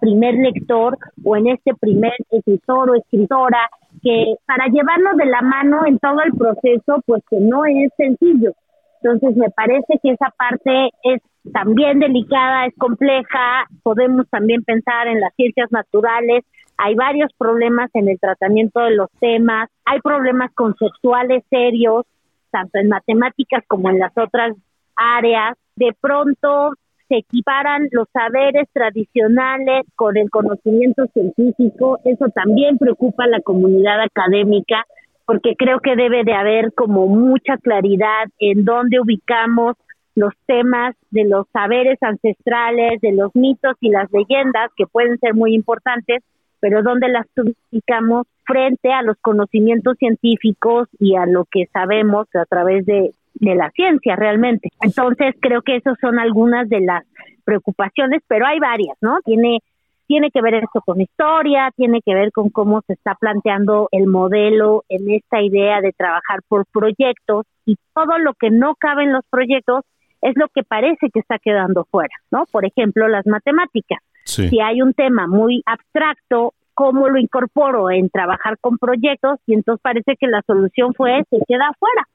primer 0.00 0.34
lector 0.34 0.98
o 1.24 1.36
en 1.36 1.48
este 1.48 1.74
primer 1.74 2.12
escritor 2.30 2.90
o 2.90 2.94
escritora 2.96 3.70
que 4.02 4.34
para 4.46 4.66
llevarlo 4.66 5.14
de 5.16 5.26
la 5.26 5.42
mano 5.42 5.86
en 5.86 5.98
todo 5.98 6.20
el 6.24 6.32
proceso, 6.32 7.02
pues 7.06 7.22
que 7.30 7.38
no 7.38 7.64
es 7.66 7.92
sencillo. 7.96 8.52
Entonces 9.00 9.36
me 9.36 9.50
parece 9.50 9.98
que 10.02 10.10
esa 10.10 10.32
parte 10.36 10.90
es 11.04 11.20
también 11.52 12.00
delicada, 12.00 12.66
es 12.66 12.74
compleja, 12.76 13.66
podemos 13.82 14.28
también 14.28 14.62
pensar 14.64 15.06
en 15.06 15.20
las 15.20 15.34
ciencias 15.34 15.70
naturales, 15.70 16.44
hay 16.78 16.94
varios 16.96 17.30
problemas 17.38 17.90
en 17.94 18.08
el 18.08 18.18
tratamiento 18.18 18.80
de 18.80 18.96
los 18.96 19.10
temas, 19.20 19.68
hay 19.84 20.00
problemas 20.00 20.52
conceptuales 20.54 21.44
serios, 21.48 22.06
tanto 22.50 22.78
en 22.78 22.88
matemáticas 22.88 23.64
como 23.68 23.90
en 23.90 23.98
las 23.98 24.12
otras 24.16 24.56
áreas. 25.02 25.56
De 25.76 25.92
pronto 26.00 26.72
se 27.08 27.18
equiparan 27.18 27.88
los 27.90 28.08
saberes 28.12 28.68
tradicionales 28.72 29.84
con 29.96 30.16
el 30.16 30.30
conocimiento 30.30 31.06
científico, 31.12 31.98
eso 32.04 32.26
también 32.34 32.78
preocupa 32.78 33.24
a 33.24 33.28
la 33.28 33.40
comunidad 33.40 34.00
académica, 34.00 34.86
porque 35.26 35.54
creo 35.56 35.80
que 35.80 35.94
debe 35.94 36.24
de 36.24 36.32
haber 36.32 36.72
como 36.72 37.06
mucha 37.06 37.58
claridad 37.58 38.28
en 38.38 38.64
dónde 38.64 39.00
ubicamos 39.00 39.76
los 40.14 40.32
temas 40.46 40.94
de 41.10 41.24
los 41.24 41.46
saberes 41.52 41.98
ancestrales, 42.02 43.00
de 43.00 43.12
los 43.12 43.34
mitos 43.34 43.76
y 43.80 43.90
las 43.90 44.10
leyendas, 44.12 44.70
que 44.76 44.86
pueden 44.86 45.18
ser 45.18 45.34
muy 45.34 45.54
importantes, 45.54 46.22
pero 46.60 46.82
dónde 46.82 47.08
las 47.08 47.26
ubicamos 47.70 48.26
frente 48.44 48.92
a 48.92 49.02
los 49.02 49.16
conocimientos 49.20 49.96
científicos 49.98 50.88
y 50.98 51.16
a 51.16 51.26
lo 51.26 51.44
que 51.44 51.66
sabemos 51.72 52.26
a 52.34 52.44
través 52.44 52.84
de, 52.86 53.12
de 53.34 53.54
la 53.54 53.70
ciencia 53.70 54.16
realmente. 54.16 54.68
Entonces 54.80 55.34
creo 55.40 55.62
que 55.62 55.76
esas 55.76 55.98
son 56.00 56.18
algunas 56.18 56.68
de 56.68 56.80
las 56.80 57.04
preocupaciones, 57.44 58.22
pero 58.28 58.46
hay 58.46 58.58
varias, 58.58 58.96
¿no? 59.00 59.18
Tiene 59.24 59.58
tiene 60.06 60.30
que 60.30 60.42
ver 60.42 60.54
esto 60.54 60.82
con 60.84 61.00
historia, 61.00 61.70
tiene 61.74 62.02
que 62.04 62.14
ver 62.14 62.32
con 62.32 62.50
cómo 62.50 62.82
se 62.86 62.92
está 62.92 63.14
planteando 63.14 63.88
el 63.92 64.06
modelo 64.06 64.84
en 64.90 65.10
esta 65.10 65.40
idea 65.40 65.80
de 65.80 65.92
trabajar 65.92 66.40
por 66.48 66.66
proyectos 66.66 67.46
y 67.64 67.76
todo 67.94 68.18
lo 68.18 68.34
que 68.34 68.50
no 68.50 68.74
cabe 68.74 69.04
en 69.04 69.12
los 69.12 69.24
proyectos 69.30 69.84
es 70.20 70.34
lo 70.36 70.48
que 70.48 70.64
parece 70.64 71.08
que 71.10 71.20
está 71.20 71.38
quedando 71.38 71.86
fuera, 71.90 72.14
¿no? 72.30 72.44
Por 72.52 72.66
ejemplo, 72.66 73.08
las 73.08 73.26
matemáticas. 73.26 74.00
Si 74.24 74.60
hay 74.60 74.82
un 74.82 74.92
tema 74.92 75.26
muy 75.26 75.62
abstracto, 75.64 76.52
¿cómo 76.74 77.08
lo 77.08 77.18
incorporo 77.18 77.90
en 77.90 78.10
trabajar 78.10 78.58
con 78.60 78.76
proyectos? 78.76 79.38
Y 79.46 79.54
entonces 79.54 79.80
parece 79.82 80.16
que 80.16 80.26
la 80.26 80.42
solución 80.42 80.92
fue 80.94 81.24
se 81.30 81.38
queda 81.48 81.68
afuera 81.68 82.06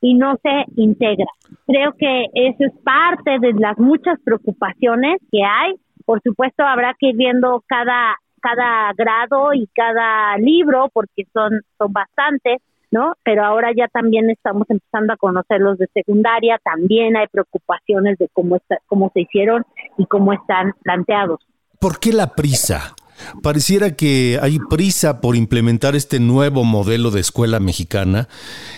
y 0.00 0.14
no 0.14 0.36
se 0.42 0.64
integra. 0.76 1.26
Creo 1.66 1.92
que 1.98 2.26
eso 2.34 2.64
es 2.64 2.72
parte 2.82 3.38
de 3.40 3.52
las 3.54 3.78
muchas 3.78 4.18
preocupaciones 4.24 5.20
que 5.30 5.42
hay 5.44 5.74
por 6.10 6.20
supuesto, 6.22 6.64
habrá 6.64 6.96
que 6.98 7.10
ir 7.10 7.16
viendo 7.16 7.62
cada, 7.68 8.16
cada 8.40 8.92
grado 8.96 9.54
y 9.54 9.68
cada 9.68 10.36
libro, 10.38 10.88
porque 10.92 11.24
son, 11.32 11.60
son 11.78 11.92
bastantes, 11.92 12.60
¿no? 12.90 13.14
Pero 13.22 13.44
ahora 13.44 13.70
ya 13.76 13.86
también 13.86 14.28
estamos 14.28 14.68
empezando 14.68 15.12
a 15.12 15.16
conocer 15.16 15.60
los 15.60 15.78
de 15.78 15.86
secundaria, 15.94 16.58
también 16.64 17.16
hay 17.16 17.28
preocupaciones 17.28 18.18
de 18.18 18.28
cómo, 18.32 18.56
está, 18.56 18.78
cómo 18.86 19.12
se 19.14 19.20
hicieron 19.20 19.64
y 19.98 20.06
cómo 20.06 20.32
están 20.32 20.72
planteados. 20.82 21.46
¿Por 21.78 22.00
qué 22.00 22.12
la 22.12 22.26
prisa? 22.34 22.96
Pareciera 23.42 23.96
que 23.96 24.38
hay 24.40 24.58
prisa 24.58 25.20
por 25.20 25.36
implementar 25.36 25.94
este 25.94 26.20
nuevo 26.20 26.64
modelo 26.64 27.10
de 27.10 27.20
escuela 27.20 27.60
mexicana 27.60 28.28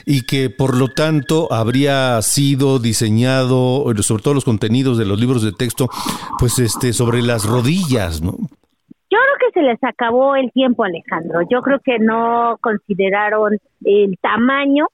y 0.07 0.23
que 0.23 0.51
por 0.51 0.77
lo 0.77 0.89
tanto 0.89 1.53
habría 1.53 2.21
sido 2.23 2.79
diseñado, 2.79 3.85
sobre 4.03 4.23
todo 4.23 4.35
los 4.35 4.45
contenidos 4.45 4.99
de 4.99 5.07
los 5.07 5.19
libros 5.19 5.43
de 5.43 5.53
texto, 5.53 5.89
pues 6.39 6.59
este 6.59 6.93
sobre 6.93 7.23
las 7.23 7.45
rodillas, 7.45 8.23
¿no? 8.23 8.33
Yo 9.11 9.19
creo 9.19 9.51
que 9.51 9.61
se 9.61 9.63
les 9.63 9.79
acabó 9.85 10.37
el 10.37 10.51
tiempo, 10.53 10.85
Alejandro. 10.85 11.41
Yo 11.51 11.61
creo 11.61 11.81
que 11.81 11.99
no 11.99 12.57
consideraron 12.63 13.59
el 13.85 14.17
tamaño 14.23 14.87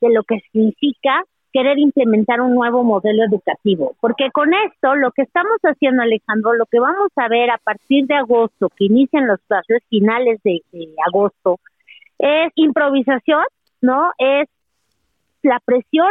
de 0.00 0.12
lo 0.12 0.22
que 0.22 0.38
significa 0.52 1.24
querer 1.54 1.78
implementar 1.78 2.40
un 2.40 2.52
nuevo 2.52 2.82
modelo 2.82 3.22
educativo, 3.24 3.94
porque 4.00 4.28
con 4.32 4.52
esto 4.52 4.96
lo 4.96 5.12
que 5.12 5.22
estamos 5.22 5.56
haciendo, 5.62 6.02
Alejandro, 6.02 6.52
lo 6.54 6.66
que 6.66 6.80
vamos 6.80 7.12
a 7.14 7.28
ver 7.28 7.48
a 7.48 7.58
partir 7.58 8.06
de 8.06 8.14
agosto, 8.14 8.68
que 8.76 8.86
inician 8.86 9.28
los 9.28 9.38
clases 9.46 9.80
finales 9.88 10.40
de, 10.42 10.60
agosto, 11.06 11.60
es 12.18 12.52
improvisación, 12.56 13.44
¿no? 13.80 14.10
Es 14.18 14.48
la 15.42 15.60
presión 15.64 16.10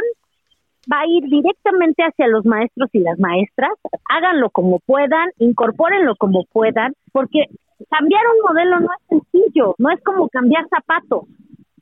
va 0.89 1.01
a 1.01 1.07
ir 1.07 1.25
directamente 1.25 2.03
hacia 2.03 2.27
los 2.27 2.45
maestros 2.45 2.89
y 2.93 2.99
las 2.99 3.19
maestras, 3.19 3.71
háganlo 4.09 4.49
como 4.49 4.79
puedan, 4.79 5.29
incorpórenlo 5.39 6.15
como 6.15 6.45
puedan, 6.45 6.93
porque 7.11 7.47
cambiar 7.89 8.21
un 8.33 8.47
modelo 8.47 8.79
no 8.79 8.87
es 8.97 9.07
sencillo, 9.09 9.75
no 9.77 9.91
es 9.91 10.01
como 10.03 10.29
cambiar 10.29 10.65
zapatos, 10.69 11.25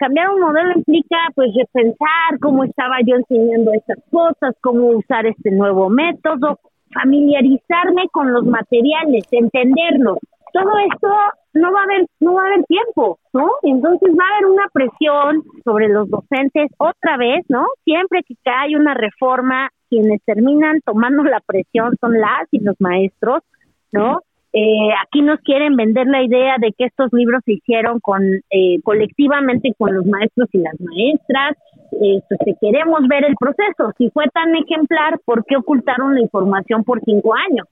cambiar 0.01 0.31
un 0.31 0.41
modelo 0.41 0.71
implica 0.75 1.15
pues 1.35 1.51
repensar 1.55 2.39
cómo 2.41 2.63
estaba 2.63 2.97
yo 3.05 3.17
enseñando 3.17 3.71
estas 3.71 3.99
cosas, 4.09 4.55
cómo 4.61 4.87
usar 4.87 5.27
este 5.27 5.51
nuevo 5.51 5.89
método, 5.91 6.59
familiarizarme 6.91 8.07
con 8.11 8.33
los 8.33 8.43
materiales, 8.43 9.25
entenderlos. 9.29 10.17
Todo 10.53 10.71
esto 10.91 11.07
no 11.53 11.71
va 11.71 11.81
a 11.81 11.83
haber 11.83 12.07
no 12.19 12.33
va 12.33 12.41
a 12.41 12.45
haber 12.47 12.65
tiempo, 12.65 13.19
¿no? 13.31 13.51
Entonces 13.61 14.09
va 14.19 14.23
a 14.25 14.37
haber 14.37 14.45
una 14.47 14.67
presión 14.73 15.43
sobre 15.63 15.87
los 15.87 16.09
docentes 16.09 16.71
otra 16.79 17.17
vez, 17.17 17.45
¿no? 17.47 17.67
Siempre 17.83 18.23
que 18.23 18.35
hay 18.45 18.75
una 18.75 18.95
reforma, 18.95 19.69
quienes 19.87 20.19
terminan 20.25 20.81
tomando 20.83 21.23
la 21.23 21.41
presión 21.41 21.95
son 22.01 22.19
las 22.19 22.47
y 22.49 22.59
los 22.59 22.75
maestros, 22.79 23.43
¿no? 23.91 24.21
Eh, 24.53 24.89
aquí 25.05 25.21
nos 25.21 25.39
quieren 25.39 25.75
vender 25.75 26.07
la 26.07 26.23
idea 26.23 26.55
de 26.59 26.73
que 26.73 26.85
estos 26.85 27.11
libros 27.13 27.41
se 27.45 27.53
hicieron 27.53 27.99
con 27.99 28.21
eh, 28.49 28.81
colectivamente 28.83 29.73
con 29.77 29.95
los 29.95 30.05
maestros 30.05 30.49
y 30.51 30.57
las 30.57 30.75
maestras. 30.79 31.57
Eh, 31.93 32.21
pues, 32.27 32.57
queremos 32.59 33.07
ver 33.07 33.25
el 33.25 33.35
proceso. 33.39 33.93
Si 33.97 34.09
fue 34.09 34.25
tan 34.33 34.55
ejemplar, 34.55 35.19
¿por 35.23 35.45
qué 35.45 35.55
ocultaron 35.55 36.15
la 36.15 36.21
información 36.21 36.83
por 36.83 37.01
cinco 37.03 37.33
años? 37.33 37.67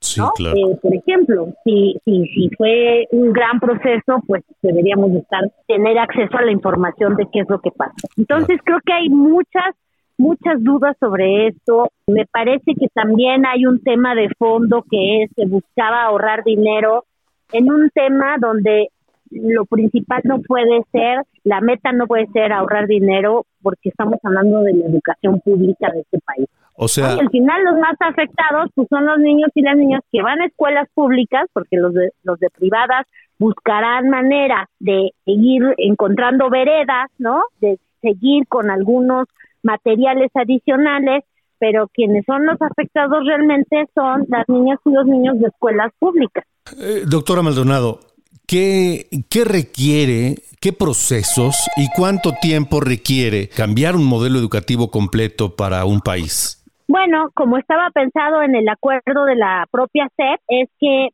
Sí, 0.00 0.20
eh, 0.20 0.76
por 0.80 0.94
ejemplo, 0.94 1.48
si, 1.64 1.96
si, 2.04 2.26
si 2.28 2.50
fue 2.56 3.08
un 3.10 3.32
gran 3.32 3.58
proceso, 3.58 4.22
pues 4.26 4.44
deberíamos 4.62 5.10
estar 5.12 5.42
tener 5.66 5.98
acceso 5.98 6.38
a 6.38 6.42
la 6.42 6.52
información 6.52 7.16
de 7.16 7.26
qué 7.32 7.40
es 7.40 7.48
lo 7.48 7.60
que 7.60 7.72
pasa. 7.72 7.94
Entonces 8.16 8.60
creo 8.64 8.78
que 8.84 8.92
hay 8.92 9.08
muchas 9.08 9.74
muchas 10.18 10.62
dudas 10.62 10.96
sobre 11.00 11.46
esto. 11.46 11.90
Me 12.06 12.26
parece 12.26 12.74
que 12.78 12.88
también 12.92 13.46
hay 13.46 13.64
un 13.64 13.80
tema 13.82 14.14
de 14.14 14.28
fondo 14.36 14.84
que 14.90 15.22
es 15.22 15.30
que 15.34 15.46
buscaba 15.46 16.02
ahorrar 16.02 16.44
dinero 16.44 17.04
en 17.52 17.72
un 17.72 17.88
tema 17.90 18.36
donde 18.38 18.88
lo 19.30 19.64
principal 19.66 20.22
no 20.24 20.40
puede 20.40 20.82
ser, 20.90 21.22
la 21.44 21.60
meta 21.60 21.92
no 21.92 22.06
puede 22.06 22.26
ser 22.28 22.52
ahorrar 22.52 22.86
dinero 22.86 23.46
porque 23.62 23.90
estamos 23.90 24.18
hablando 24.22 24.62
de 24.62 24.74
la 24.74 24.86
educación 24.86 25.40
pública 25.40 25.90
de 25.92 26.00
este 26.00 26.18
país. 26.20 26.48
O 26.74 26.88
sea, 26.88 27.14
al 27.14 27.28
final 27.30 27.64
los 27.64 27.78
más 27.78 27.96
afectados 28.00 28.70
pues 28.74 28.86
son 28.88 29.04
los 29.06 29.18
niños 29.18 29.50
y 29.54 29.62
las 29.62 29.76
niñas 29.76 30.00
que 30.12 30.22
van 30.22 30.40
a 30.40 30.46
escuelas 30.46 30.88
públicas 30.94 31.46
porque 31.52 31.76
los 31.76 31.92
de 31.92 32.10
los 32.22 32.38
de 32.38 32.48
privadas 32.50 33.06
buscarán 33.38 34.08
manera 34.08 34.68
de 34.78 35.10
seguir 35.24 35.62
encontrando 35.76 36.50
veredas, 36.50 37.10
¿no? 37.18 37.42
De 37.60 37.78
seguir 38.00 38.46
con 38.46 38.70
algunos 38.70 39.26
materiales 39.62 40.30
adicionales, 40.34 41.24
pero 41.58 41.88
quienes 41.88 42.24
son 42.24 42.46
los 42.46 42.60
afectados 42.60 43.24
realmente 43.26 43.88
son 43.94 44.26
las 44.28 44.48
niñas 44.48 44.78
y 44.84 44.90
los 44.90 45.06
niños 45.06 45.38
de 45.40 45.48
escuelas 45.48 45.92
públicas. 45.98 46.44
Eh, 46.78 47.02
doctora 47.06 47.42
Maldonado, 47.42 48.00
¿qué, 48.46 49.06
¿qué 49.28 49.44
requiere, 49.44 50.36
qué 50.60 50.72
procesos 50.72 51.56
y 51.76 51.88
cuánto 51.96 52.32
tiempo 52.40 52.80
requiere 52.80 53.48
cambiar 53.48 53.96
un 53.96 54.04
modelo 54.04 54.38
educativo 54.38 54.90
completo 54.90 55.56
para 55.56 55.84
un 55.84 56.00
país? 56.00 56.58
Bueno, 56.88 57.30
como 57.34 57.58
estaba 57.58 57.90
pensado 57.90 58.42
en 58.42 58.56
el 58.56 58.68
acuerdo 58.68 59.26
de 59.26 59.36
la 59.36 59.66
propia 59.70 60.08
SEP, 60.16 60.40
es 60.48 60.70
que 60.80 61.08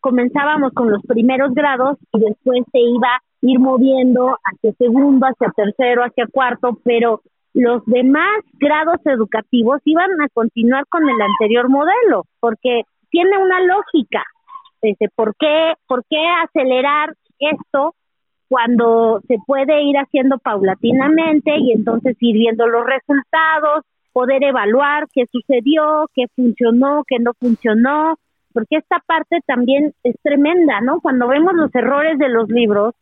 comenzábamos 0.00 0.74
con 0.74 0.90
los 0.90 1.00
primeros 1.02 1.54
grados 1.54 1.96
y 2.12 2.20
después 2.20 2.62
se 2.70 2.78
iba 2.78 3.08
a 3.08 3.22
ir 3.40 3.58
moviendo 3.58 4.36
hacia 4.44 4.72
segundo, 4.74 5.26
hacia 5.26 5.50
tercero, 5.56 6.02
hacia 6.02 6.26
cuarto, 6.26 6.78
pero 6.84 7.22
los 7.54 7.84
demás 7.86 8.42
grados 8.54 8.98
educativos 9.04 9.80
iban 9.84 10.10
a 10.20 10.28
continuar 10.34 10.84
con 10.88 11.08
el 11.08 11.20
anterior 11.20 11.68
modelo, 11.68 12.24
porque 12.40 12.82
tiene 13.10 13.38
una 13.38 13.60
lógica. 13.60 14.24
Desde 14.82 15.08
¿por 15.14 15.34
qué, 15.38 15.74
¿Por 15.86 16.04
qué 16.10 16.18
acelerar 16.42 17.14
esto 17.38 17.94
cuando 18.48 19.20
se 19.28 19.36
puede 19.46 19.82
ir 19.84 19.96
haciendo 19.96 20.38
paulatinamente 20.38 21.56
y 21.56 21.72
entonces 21.72 22.16
ir 22.20 22.34
viendo 22.34 22.66
los 22.66 22.84
resultados, 22.84 23.84
poder 24.12 24.42
evaluar 24.42 25.06
qué 25.12 25.24
sucedió, 25.30 26.10
qué 26.12 26.26
funcionó, 26.34 27.04
qué 27.06 27.18
no 27.20 27.32
funcionó? 27.34 28.16
Porque 28.52 28.76
esta 28.76 28.98
parte 29.06 29.38
también 29.46 29.94
es 30.02 30.16
tremenda, 30.22 30.80
¿no? 30.80 31.00
Cuando 31.00 31.28
vemos 31.28 31.54
los 31.54 31.74
errores 31.74 32.18
de 32.18 32.28
los 32.28 32.48
libros, 32.48 32.94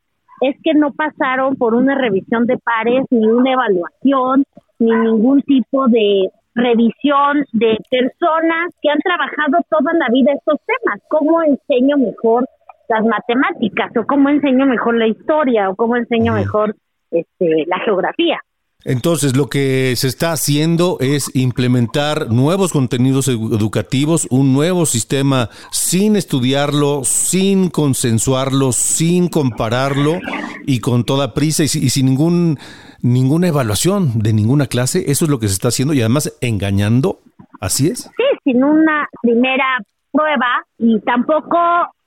es 0.42 0.57
que 0.62 0.74
no 0.74 0.92
pasaron 0.92 1.57
por 1.57 1.74
una 1.74 1.94
revisión 1.94 2.46
de 2.46 2.59
pares, 2.59 3.05
ni 3.11 3.26
una 3.26 3.52
evaluación, 3.52 4.44
ni 4.78 4.90
ningún 4.90 5.40
tipo 5.42 5.87
de 5.87 6.28
revisión 6.55 7.44
de 7.52 7.78
personas 7.88 8.74
que 8.83 8.90
han 8.90 8.98
trabajado 8.98 9.64
toda 9.70 9.92
la 9.94 10.09
vida 10.12 10.33
estos 10.33 10.59
temas. 10.66 11.00
¿Cómo 11.09 11.42
enseño 11.42 11.96
mejor 11.96 12.46
las 12.88 13.05
matemáticas? 13.05 13.96
¿O 13.96 14.05
cómo 14.05 14.28
enseño 14.28 14.66
mejor 14.66 14.96
la 14.96 15.07
historia? 15.07 15.70
¿O 15.70 15.76
cómo 15.76 15.96
enseño 15.96 16.35
mejor 16.35 16.74
este, 17.12 17.64
la 17.66 17.78
geografía? 17.78 18.40
Entonces, 18.84 19.36
lo 19.36 19.46
que 19.46 19.94
se 19.96 20.08
está 20.08 20.32
haciendo 20.32 20.96
es 21.00 21.30
implementar 21.34 22.30
nuevos 22.30 22.72
contenidos 22.72 23.28
educativos, 23.28 24.26
un 24.30 24.52
nuevo 24.52 24.86
sistema 24.86 25.50
sin 25.70 26.16
estudiarlo, 26.16 27.04
sin 27.04 27.70
consensuarlo, 27.70 28.72
sin 28.72 29.28
compararlo 29.28 30.18
y 30.66 30.80
con 30.80 31.04
toda 31.04 31.34
prisa 31.34 31.62
y, 31.62 31.68
sin 31.68 32.06
ningún, 32.06 32.58
ninguna 33.02 33.48
evaluación 33.48 34.18
de 34.18 34.32
ninguna 34.32 34.66
clase. 34.66 35.04
Eso 35.10 35.26
es 35.26 35.30
lo 35.30 35.38
que 35.38 35.48
se 35.48 35.54
está 35.54 35.68
haciendo 35.68 35.94
y 35.94 36.00
además 36.00 36.36
engañando. 36.40 37.20
¿Así 37.60 37.86
es? 37.86 38.10
Sí, 38.16 38.24
sin 38.42 38.64
una 38.64 39.08
primera 39.22 39.78
prueba 40.10 40.66
y 40.78 40.98
tampoco 41.00 41.56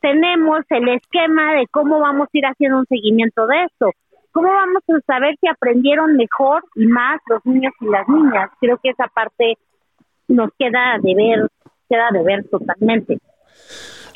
tenemos 0.01 0.59
el 0.69 0.89
esquema 0.89 1.53
de 1.53 1.65
cómo 1.71 1.99
vamos 1.99 2.27
a 2.27 2.37
ir 2.37 2.45
haciendo 2.45 2.79
un 2.79 2.85
seguimiento 2.85 3.47
de 3.47 3.63
esto 3.63 3.91
¿cómo 4.35 4.49
vamos 4.49 4.83
a 4.89 5.13
saber 5.13 5.37
si 5.39 5.47
aprendieron 5.47 6.17
mejor 6.17 6.61
y 6.75 6.85
más 6.87 7.21
los 7.27 7.39
niños 7.45 7.71
y 7.79 7.85
las 7.85 8.05
niñas? 8.09 8.49
Creo 8.59 8.77
que 8.83 8.89
esa 8.89 9.07
parte 9.07 9.57
nos 10.27 10.49
queda 10.59 10.99
de 11.01 11.15
ver, 11.15 11.49
queda 11.89 12.09
de 12.11 12.21
ver 12.21 12.45
totalmente. 12.49 13.17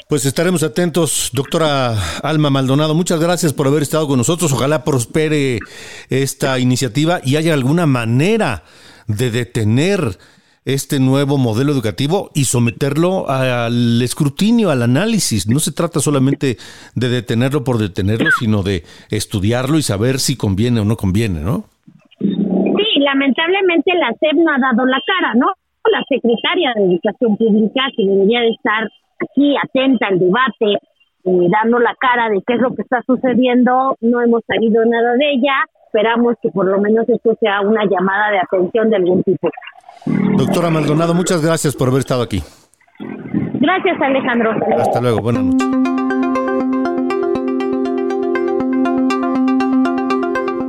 Pues 0.10 0.26
estaremos 0.26 0.62
atentos, 0.64 1.30
doctora 1.34 1.94
Alma 2.22 2.50
Maldonado. 2.50 2.96
Muchas 2.96 3.22
gracias 3.22 3.54
por 3.54 3.68
haber 3.68 3.84
estado 3.84 4.08
con 4.10 4.18
nosotros. 4.18 4.52
Ojalá 4.52 4.84
prospere 4.84 5.60
esta 6.10 6.60
iniciativa 6.60 7.22
y 7.24 7.38
haya 7.38 7.54
alguna 7.54 7.86
manera 7.86 8.64
de 9.08 9.32
detener 9.32 10.18
este 10.74 11.00
nuevo 11.00 11.38
modelo 11.38 11.72
educativo 11.72 12.30
y 12.34 12.46
someterlo 12.46 13.30
al 13.30 14.02
escrutinio, 14.02 14.70
al 14.70 14.82
análisis. 14.82 15.48
No 15.48 15.60
se 15.60 15.72
trata 15.72 16.00
solamente 16.00 16.58
de 16.96 17.10
detenerlo 17.10 17.64
por 17.64 17.78
detenerlo, 17.78 18.30
sino 18.32 18.64
de 18.64 18.84
estudiarlo 19.10 19.78
y 19.78 19.82
saber 19.82 20.20
si 20.20 20.38
conviene 20.38 20.80
o 20.82 20.86
no 20.86 20.96
conviene, 20.96 21.42
¿no? 21.42 21.66
Sí, 22.20 23.00
lamentablemente 23.00 23.94
la 23.96 24.12
SEP 24.20 24.38
no 24.38 24.52
ha 24.52 24.60
dado 24.60 24.86
la 24.86 25.00
cara, 25.06 25.34
¿no? 25.36 25.48
La 25.92 26.04
secretaria 26.08 26.74
de 26.76 26.86
Educación 26.86 27.38
Pública, 27.38 27.82
que 27.96 28.04
debería 28.06 28.42
de 28.42 28.50
estar 28.50 28.88
aquí 29.20 29.56
atenta 29.58 30.08
al 30.08 30.20
debate, 30.20 30.80
eh, 31.26 31.48
dando 31.50 31.80
la 31.80 31.96
cara 32.00 32.30
de 32.30 32.42
qué 32.46 32.54
es 32.54 32.62
lo 32.62 32.76
que 32.76 32.82
está 32.82 33.02
sucediendo, 33.06 33.98
no 34.02 34.22
hemos 34.22 34.44
sabido 34.46 34.86
nada 34.86 35.14
de 35.16 35.32
ella, 35.32 35.56
esperamos 35.86 36.36
que 36.42 36.50
por 36.50 36.66
lo 36.66 36.80
menos 36.80 37.08
esto 37.10 37.36
sea 37.40 37.62
una 37.62 37.84
llamada 37.86 38.32
de 38.32 38.40
atención 38.40 38.90
de 38.90 38.96
algún 38.98 39.24
tipo. 39.24 39.50
Doctora 40.06 40.70
Maldonado, 40.70 41.14
muchas 41.14 41.42
gracias 41.42 41.76
por 41.76 41.90
haber 41.90 42.00
estado 42.00 42.22
aquí. 42.22 42.42
Gracias, 43.00 44.02
Alejandro. 44.02 44.52
Hasta 44.80 45.02
luego, 45.02 45.20
buenas 45.20 45.44
noches. 45.44 45.68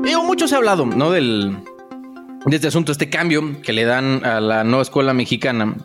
Digo, 0.03 0.25
mucho 0.25 0.49
se 0.49 0.55
ha 0.55 0.59
hablado, 0.59 0.87
¿no? 0.87 1.11
Del, 1.11 1.57
de 2.47 2.57
este 2.57 2.69
asunto, 2.69 2.93
este 2.93 3.09
cambio 3.09 3.63
que 3.63 3.73
le 3.73 3.85
dan 3.85 4.25
a 4.25 4.41
la 4.41 4.65
nueva 4.65 4.83
escuela 4.83 5.15
mexicana. 5.15 5.77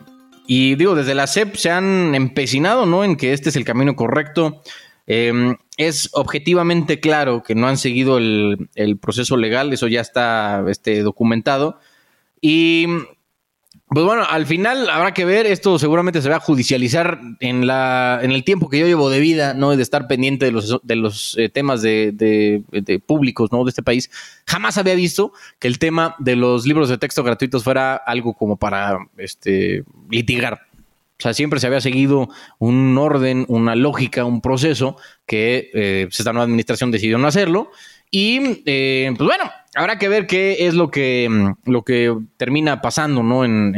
Y 0.46 0.74
digo, 0.74 0.94
desde 0.94 1.14
la 1.14 1.26
SEP 1.26 1.54
se 1.56 1.70
han 1.70 2.14
empecinado, 2.14 2.86
¿no? 2.86 3.04
En 3.04 3.16
que 3.16 3.32
este 3.32 3.48
es 3.48 3.56
el 3.56 3.64
camino 3.64 3.96
correcto. 3.96 4.62
Em, 5.06 5.56
es 5.76 6.10
objetivamente 6.12 6.98
claro 6.98 7.42
que 7.42 7.54
no 7.54 7.68
han 7.68 7.76
seguido 7.76 8.18
el, 8.18 8.68
el, 8.74 8.98
proceso 8.98 9.36
legal, 9.36 9.72
eso 9.72 9.86
ya 9.86 10.00
está 10.00 10.64
este, 10.68 11.02
documentado. 11.02 11.78
Y 12.40 12.86
pues 13.88 14.04
bueno, 14.04 14.24
al 14.28 14.46
final 14.46 14.90
habrá 14.90 15.14
que 15.14 15.24
ver, 15.24 15.46
esto 15.46 15.78
seguramente 15.78 16.20
se 16.20 16.28
va 16.28 16.36
a 16.36 16.40
judicializar 16.40 17.20
en 17.38 17.68
la 17.68 18.18
en 18.20 18.32
el 18.32 18.42
tiempo 18.42 18.68
que 18.68 18.80
yo 18.80 18.86
llevo 18.86 19.10
de 19.10 19.20
vida, 19.20 19.54
¿no? 19.54 19.76
De 19.76 19.82
estar 19.82 20.08
pendiente 20.08 20.44
de 20.44 20.50
los, 20.50 20.80
de 20.82 20.96
los 20.96 21.38
eh, 21.38 21.48
temas 21.48 21.82
de, 21.82 22.10
de, 22.12 22.64
de, 22.72 22.98
públicos, 22.98 23.52
¿no? 23.52 23.62
De 23.62 23.70
este 23.70 23.84
país. 23.84 24.10
Jamás 24.44 24.76
había 24.76 24.96
visto 24.96 25.32
que 25.60 25.68
el 25.68 25.78
tema 25.78 26.16
de 26.18 26.34
los 26.34 26.66
libros 26.66 26.88
de 26.88 26.98
texto 26.98 27.22
gratuitos 27.22 27.62
fuera 27.62 27.94
algo 27.94 28.34
como 28.34 28.56
para 28.56 28.98
este 29.18 29.84
litigar. 30.10 30.62
O 31.18 31.22
sea, 31.22 31.32
siempre 31.32 31.60
se 31.60 31.68
había 31.68 31.80
seguido 31.80 32.28
un 32.58 32.98
orden, 32.98 33.46
una 33.48 33.76
lógica, 33.76 34.24
un 34.24 34.40
proceso 34.40 34.96
que 35.26 35.70
eh, 35.72 36.06
pues 36.08 36.18
esta 36.18 36.32
nueva 36.32 36.44
administración 36.44 36.90
decidió 36.90 37.18
no 37.18 37.28
hacerlo. 37.28 37.70
Y 38.10 38.62
eh, 38.66 39.12
pues 39.16 39.26
bueno, 39.26 39.50
habrá 39.76 39.98
que 39.98 40.08
ver 40.08 40.26
qué 40.26 40.66
es 40.66 40.74
lo 40.74 40.90
que, 40.90 41.28
mm, 41.30 41.70
lo 41.70 41.82
que 41.82 42.16
termina 42.36 42.80
pasando 42.80 43.22
¿no? 43.22 43.44
En, 43.44 43.74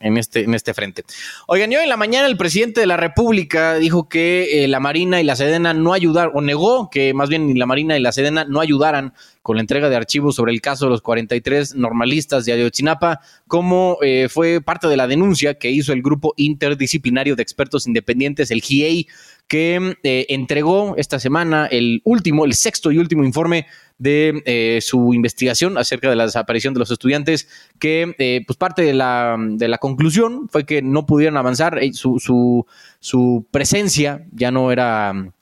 en, 0.00 0.16
este, 0.16 0.44
en 0.44 0.54
este 0.54 0.74
frente. 0.74 1.04
Oigan, 1.46 1.70
hoy 1.70 1.76
en 1.76 1.88
la 1.88 1.96
mañana 1.96 2.26
el 2.26 2.36
presidente 2.36 2.80
de 2.80 2.86
la 2.86 2.96
República 2.96 3.74
dijo 3.74 4.08
que 4.08 4.64
eh, 4.64 4.68
la 4.68 4.78
Marina 4.78 5.20
y 5.20 5.24
la 5.24 5.34
Sedena 5.34 5.74
no 5.74 5.92
ayudaron, 5.92 6.32
o 6.36 6.40
negó 6.40 6.90
que 6.90 7.14
más 7.14 7.28
bien 7.28 7.58
la 7.58 7.66
Marina 7.66 7.96
y 7.96 8.00
la 8.00 8.12
Sedena 8.12 8.44
no 8.44 8.60
ayudaran 8.60 9.14
con 9.40 9.56
la 9.56 9.62
entrega 9.62 9.88
de 9.88 9.96
archivos 9.96 10.36
sobre 10.36 10.52
el 10.52 10.60
caso 10.60 10.84
de 10.84 10.90
los 10.90 11.02
43 11.02 11.74
normalistas 11.74 12.44
de 12.44 12.52
Ayotzinapa, 12.52 13.20
como 13.48 13.98
eh, 14.02 14.28
fue 14.28 14.60
parte 14.60 14.86
de 14.86 14.96
la 14.96 15.08
denuncia 15.08 15.54
que 15.54 15.70
hizo 15.70 15.92
el 15.92 16.02
grupo 16.02 16.34
interdisciplinario 16.36 17.34
de 17.34 17.42
expertos 17.42 17.86
independientes, 17.86 18.50
el 18.50 18.62
GIEI, 18.62 19.08
que 19.48 19.96
eh, 20.02 20.26
entregó 20.28 20.94
esta 20.96 21.18
semana 21.18 21.66
el 21.66 22.00
último, 22.04 22.44
el 22.44 22.54
sexto 22.54 22.90
y 22.90 22.98
último 22.98 23.24
informe 23.24 23.66
de 24.02 24.42
eh, 24.46 24.80
su 24.82 25.14
investigación 25.14 25.78
acerca 25.78 26.10
de 26.10 26.16
la 26.16 26.26
desaparición 26.26 26.74
de 26.74 26.80
los 26.80 26.90
estudiantes, 26.90 27.48
que 27.78 28.14
eh, 28.18 28.42
pues 28.44 28.56
parte 28.56 28.82
de 28.82 28.94
la, 28.94 29.36
de 29.38 29.68
la, 29.68 29.78
conclusión 29.78 30.48
fue 30.48 30.66
que 30.66 30.82
no 30.82 31.06
pudieron 31.06 31.36
avanzar, 31.36 31.78
eh, 31.78 31.92
su, 31.92 32.18
su, 32.18 32.66
su, 32.98 33.46
presencia 33.52 34.26
ya 34.32 34.50
no 34.50 34.72
era 34.72 35.32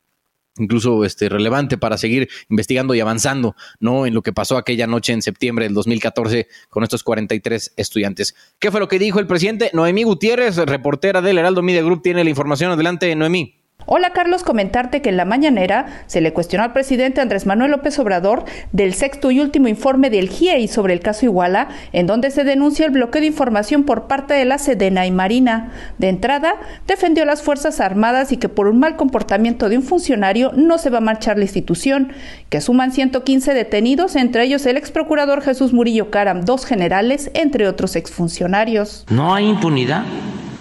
incluso 0.59 1.07
este, 1.07 1.31
relevante 1.31 1.79
para 1.79 1.97
seguir 1.97 2.29
investigando 2.51 2.95
y 2.95 3.01
avanzando, 3.01 3.57
¿no? 3.79 4.05
En 4.05 4.13
lo 4.13 4.21
que 4.21 4.35
pasó 4.35 4.59
aquella 4.59 4.87
noche 4.87 5.15
en 5.15 5.23
septiembre 5.23 5.65
del 5.65 5.73
2014 5.73 6.49
con 6.69 6.83
estos 6.83 7.03
43 7.03 7.73
estudiantes. 7.77 8.35
¿Qué 8.59 8.71
fue 8.71 8.81
lo 8.81 8.89
que 8.89 8.99
dijo 8.99 9.21
el 9.21 9.27
presidente? 9.27 9.71
Noemí 9.73 10.03
Gutiérrez, 10.03 10.57
reportera 10.57 11.23
del 11.23 11.39
Heraldo 11.39 11.63
Media 11.63 11.83
Group, 11.83 12.03
tiene 12.03 12.25
la 12.25 12.31
información. 12.31 12.73
Adelante, 12.73 13.15
Noemí. 13.17 13.60
Hola 13.87 14.11
Carlos, 14.11 14.45
comentarte 14.45 15.03
que 15.03 15.09
en 15.09 15.17
la 15.17 15.25
mañanera 15.25 16.05
se 16.07 16.21
le 16.21 16.33
cuestionó 16.33 16.65
al 16.65 16.73
presidente 16.73 17.21
Andrés 17.21 17.47
Manuel 17.47 17.73
López 17.73 17.99
Obrador 17.99 18.45
del 18.73 18.95
sexto 18.95 19.31
y 19.31 19.41
último 19.41 19.69
informe 19.69 20.11
del 20.11 20.29
GIEI 20.29 20.69
sobre 20.69 20.95
el 20.95 21.01
caso 21.01 21.27
Iguala, 21.27 21.69
en 21.93 22.07
donde 22.07 22.31
se 22.31 22.45
denuncia 22.45 22.87
el 22.87 22.93
bloqueo 22.93 23.21
de 23.21 23.27
información 23.27 23.85
por 23.85 24.07
parte 24.07 24.35
de 24.35 24.45
la 24.45 24.59
Sedena 24.59 25.07
y 25.07 25.11
Marina. 25.11 25.73
De 25.99 26.09
entrada, 26.09 26.55
defendió 26.87 27.25
a 27.25 27.27
las 27.27 27.43
Fuerzas 27.43 27.81
Armadas 27.81 28.33
y 28.33 28.37
que 28.37 28.49
por 28.49 28.69
un 28.69 28.79
mal 28.79 28.97
comportamiento 28.97 29.69
de 29.69 29.79
un 29.79 29.83
funcionario 29.83 30.53
no 30.55 30.79
se 30.79 30.91
va 30.91 30.99
a 30.99 31.03
marchar 31.03 31.37
la 31.37 31.45
institución, 31.45 32.13
que 32.49 32.61
suman 32.61 32.93
115 32.93 33.55
detenidos, 33.55 34.15
entre 34.17 34.45
ellos 34.45 34.67
el 34.67 34.77
ex 34.77 34.91
procurador 34.91 35.43
Jesús 35.43 35.73
Murillo 35.73 36.11
Caram, 36.11 36.43
dos 36.45 36.67
generales, 36.67 37.31
entre 37.35 37.67
otros 37.67 37.97
exfuncionarios. 37.97 39.07
No 39.11 39.35
hay 39.35 39.49
impunidad 39.49 40.05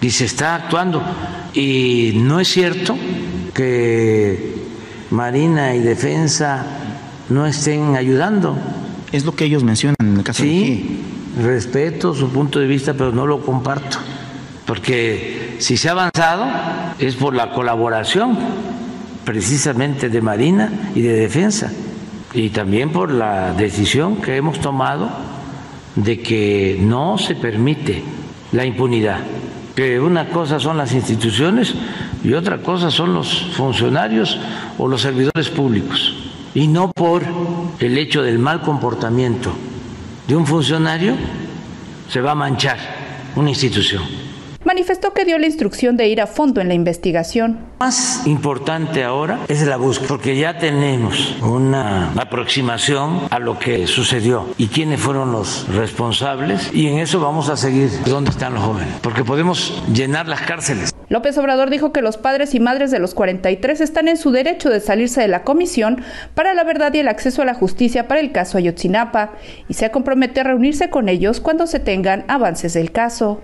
y 0.00 0.10
se 0.10 0.24
está 0.24 0.54
actuando. 0.54 1.02
Y 1.52 2.12
no 2.16 2.40
es 2.40 2.48
cierto 2.48 2.96
que 3.54 4.54
Marina 5.10 5.74
y 5.74 5.80
Defensa 5.80 6.64
no 7.28 7.46
estén 7.46 7.96
ayudando. 7.96 8.56
Es 9.12 9.24
lo 9.24 9.34
que 9.34 9.44
ellos 9.44 9.64
mencionan 9.64 9.96
en 10.00 10.16
el 10.18 10.22
caso 10.22 10.42
sí, 10.42 11.00
de 11.36 11.42
respeto 11.42 12.14
su 12.14 12.30
punto 12.30 12.60
de 12.60 12.66
vista, 12.66 12.94
pero 12.94 13.12
no 13.12 13.26
lo 13.26 13.40
comparto. 13.40 13.98
Porque 14.66 15.56
si 15.58 15.76
se 15.76 15.88
ha 15.88 15.92
avanzado 15.92 16.46
es 16.98 17.16
por 17.16 17.34
la 17.34 17.52
colaboración 17.52 18.38
precisamente 19.24 20.08
de 20.08 20.20
Marina 20.20 20.72
y 20.94 21.02
de 21.02 21.14
Defensa. 21.14 21.72
Y 22.32 22.50
también 22.50 22.90
por 22.90 23.10
la 23.10 23.52
decisión 23.52 24.16
que 24.16 24.36
hemos 24.36 24.60
tomado 24.60 25.10
de 25.96 26.20
que 26.20 26.78
no 26.80 27.18
se 27.18 27.34
permite 27.34 28.04
la 28.52 28.64
impunidad 28.64 29.18
que 29.80 29.98
una 29.98 30.28
cosa 30.28 30.60
son 30.60 30.76
las 30.76 30.92
instituciones 30.92 31.74
y 32.22 32.34
otra 32.34 32.58
cosa 32.58 32.90
son 32.90 33.14
los 33.14 33.46
funcionarios 33.54 34.38
o 34.76 34.86
los 34.86 35.00
servidores 35.00 35.48
públicos. 35.48 36.14
Y 36.52 36.68
no 36.68 36.92
por 36.92 37.22
el 37.78 37.96
hecho 37.96 38.22
del 38.22 38.38
mal 38.38 38.60
comportamiento 38.60 39.50
de 40.28 40.36
un 40.36 40.46
funcionario 40.46 41.14
se 42.10 42.20
va 42.20 42.32
a 42.32 42.34
manchar 42.34 42.76
una 43.36 43.48
institución. 43.48 44.02
Manifestó 44.66 45.14
que 45.14 45.24
dio 45.24 45.38
la 45.38 45.46
instrucción 45.46 45.96
de 45.96 46.08
ir 46.08 46.20
a 46.20 46.26
fondo 46.26 46.60
en 46.60 46.68
la 46.68 46.74
investigación. 46.74 47.69
Más 47.80 48.26
importante 48.26 49.04
ahora 49.04 49.38
es 49.48 49.66
la 49.66 49.78
búsqueda, 49.78 50.08
porque 50.08 50.36
ya 50.36 50.58
tenemos 50.58 51.40
una 51.40 52.12
aproximación 52.12 53.22
a 53.30 53.38
lo 53.38 53.58
que 53.58 53.86
sucedió 53.86 54.48
y 54.58 54.66
quiénes 54.66 55.00
fueron 55.00 55.32
los 55.32 55.66
responsables 55.74 56.74
y 56.74 56.88
en 56.88 56.98
eso 56.98 57.20
vamos 57.20 57.48
a 57.48 57.56
seguir 57.56 57.88
dónde 58.04 58.32
están 58.32 58.52
los 58.52 58.62
jóvenes, 58.62 58.96
porque 59.00 59.24
podemos 59.24 59.82
llenar 59.94 60.28
las 60.28 60.42
cárceles. 60.42 60.94
López 61.08 61.38
Obrador 61.38 61.70
dijo 61.70 61.90
que 61.90 62.02
los 62.02 62.18
padres 62.18 62.54
y 62.54 62.60
madres 62.60 62.90
de 62.90 62.98
los 62.98 63.14
43 63.14 63.80
están 63.80 64.08
en 64.08 64.18
su 64.18 64.30
derecho 64.30 64.68
de 64.68 64.80
salirse 64.80 65.22
de 65.22 65.28
la 65.28 65.42
Comisión 65.44 66.04
para 66.34 66.52
la 66.52 66.64
Verdad 66.64 66.92
y 66.92 66.98
el 66.98 67.08
Acceso 67.08 67.40
a 67.40 67.46
la 67.46 67.54
Justicia 67.54 68.08
para 68.08 68.20
el 68.20 68.30
caso 68.30 68.58
Ayotzinapa 68.58 69.30
y 69.68 69.72
se 69.72 69.90
compromete 69.90 70.40
a 70.40 70.44
reunirse 70.44 70.90
con 70.90 71.08
ellos 71.08 71.40
cuando 71.40 71.66
se 71.66 71.80
tengan 71.80 72.26
avances 72.28 72.74
del 72.74 72.92
caso. 72.92 73.40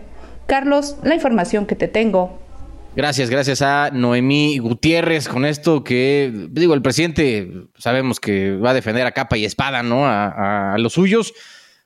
Carlos, 0.46 0.98
la 1.02 1.14
información 1.14 1.64
que 1.64 1.74
te 1.74 1.88
tengo. 1.88 2.45
Gracias, 2.96 3.28
gracias 3.28 3.60
a 3.60 3.90
Noemí 3.92 4.56
Gutiérrez 4.56 5.28
con 5.28 5.44
esto 5.44 5.84
que, 5.84 6.32
digo, 6.50 6.72
el 6.72 6.80
presidente 6.80 7.68
sabemos 7.76 8.20
que 8.20 8.56
va 8.56 8.70
a 8.70 8.74
defender 8.74 9.06
a 9.06 9.12
capa 9.12 9.36
y 9.36 9.44
espada, 9.44 9.82
¿no? 9.82 10.06
A, 10.06 10.76
los 10.78 10.94
suyos, 10.94 11.34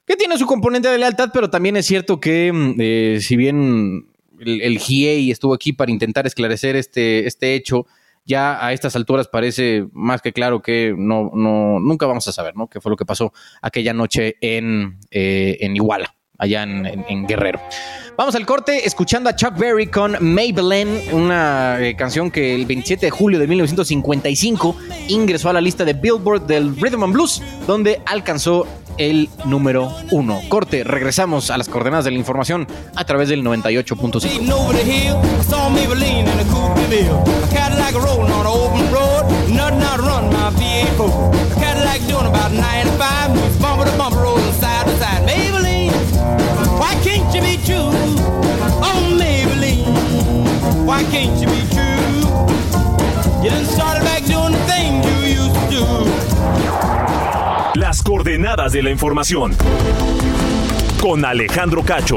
que 0.06 0.14
tiene 0.14 0.38
su 0.38 0.46
componente 0.46 0.88
de 0.88 0.98
lealtad, 0.98 1.30
pero 1.34 1.50
también 1.50 1.76
es 1.76 1.86
cierto 1.86 2.20
que 2.20 2.52
eh, 2.78 3.18
si 3.20 3.34
bien 3.34 4.06
el, 4.38 4.60
el 4.60 4.78
GIEI 4.78 5.32
estuvo 5.32 5.52
aquí 5.52 5.72
para 5.72 5.90
intentar 5.90 6.28
esclarecer 6.28 6.76
este, 6.76 7.26
este 7.26 7.56
hecho, 7.56 7.86
ya 8.24 8.64
a 8.64 8.72
estas 8.72 8.94
alturas 8.94 9.26
parece 9.26 9.88
más 9.92 10.22
que 10.22 10.32
claro 10.32 10.62
que 10.62 10.94
no, 10.96 11.32
no, 11.34 11.80
nunca 11.80 12.06
vamos 12.06 12.28
a 12.28 12.32
saber, 12.32 12.54
¿no? 12.54 12.68
Qué 12.68 12.80
fue 12.80 12.90
lo 12.90 12.96
que 12.96 13.04
pasó 13.04 13.32
aquella 13.62 13.92
noche 13.92 14.36
en, 14.40 15.00
eh, 15.10 15.58
en 15.58 15.74
Iguala. 15.74 16.14
Allá 16.40 16.64
en, 16.64 17.26
Guerrero. 17.26 17.60
Vamos 18.16 18.34
al 18.34 18.44
corte 18.44 18.86
escuchando 18.86 19.30
a 19.30 19.36
Chuck 19.36 19.56
Berry 19.56 19.86
con 19.86 20.16
Maybelline, 20.20 21.12
una 21.12 21.78
eh, 21.80 21.94
canción 21.94 22.30
que 22.30 22.54
el 22.54 22.66
27 22.66 23.06
de 23.06 23.10
julio 23.10 23.38
de 23.38 23.46
1955 23.46 24.76
ingresó 25.08 25.50
a 25.50 25.52
la 25.52 25.60
lista 25.60 25.84
de 25.84 25.92
Billboard 25.92 26.46
del 26.46 26.76
Rhythm 26.76 27.04
and 27.04 27.12
Blues, 27.12 27.42
donde 27.66 28.00
alcanzó 28.06 28.66
el 28.98 29.30
número 29.46 29.90
uno. 30.10 30.40
Corte, 30.48 30.84
regresamos 30.84 31.50
a 31.50 31.56
las 31.56 31.68
coordenadas 31.68 32.04
de 32.04 32.10
la 32.10 32.18
información 32.18 32.66
a 32.94 33.04
través 33.04 33.28
del 33.28 33.42
98.5. 33.42 34.40
Las 57.74 58.02
coordenadas 58.02 58.72
de 58.72 58.82
la 58.82 58.90
información. 58.90 59.56
Con 61.00 61.24
Alejandro 61.24 61.82
Cacho. 61.82 62.16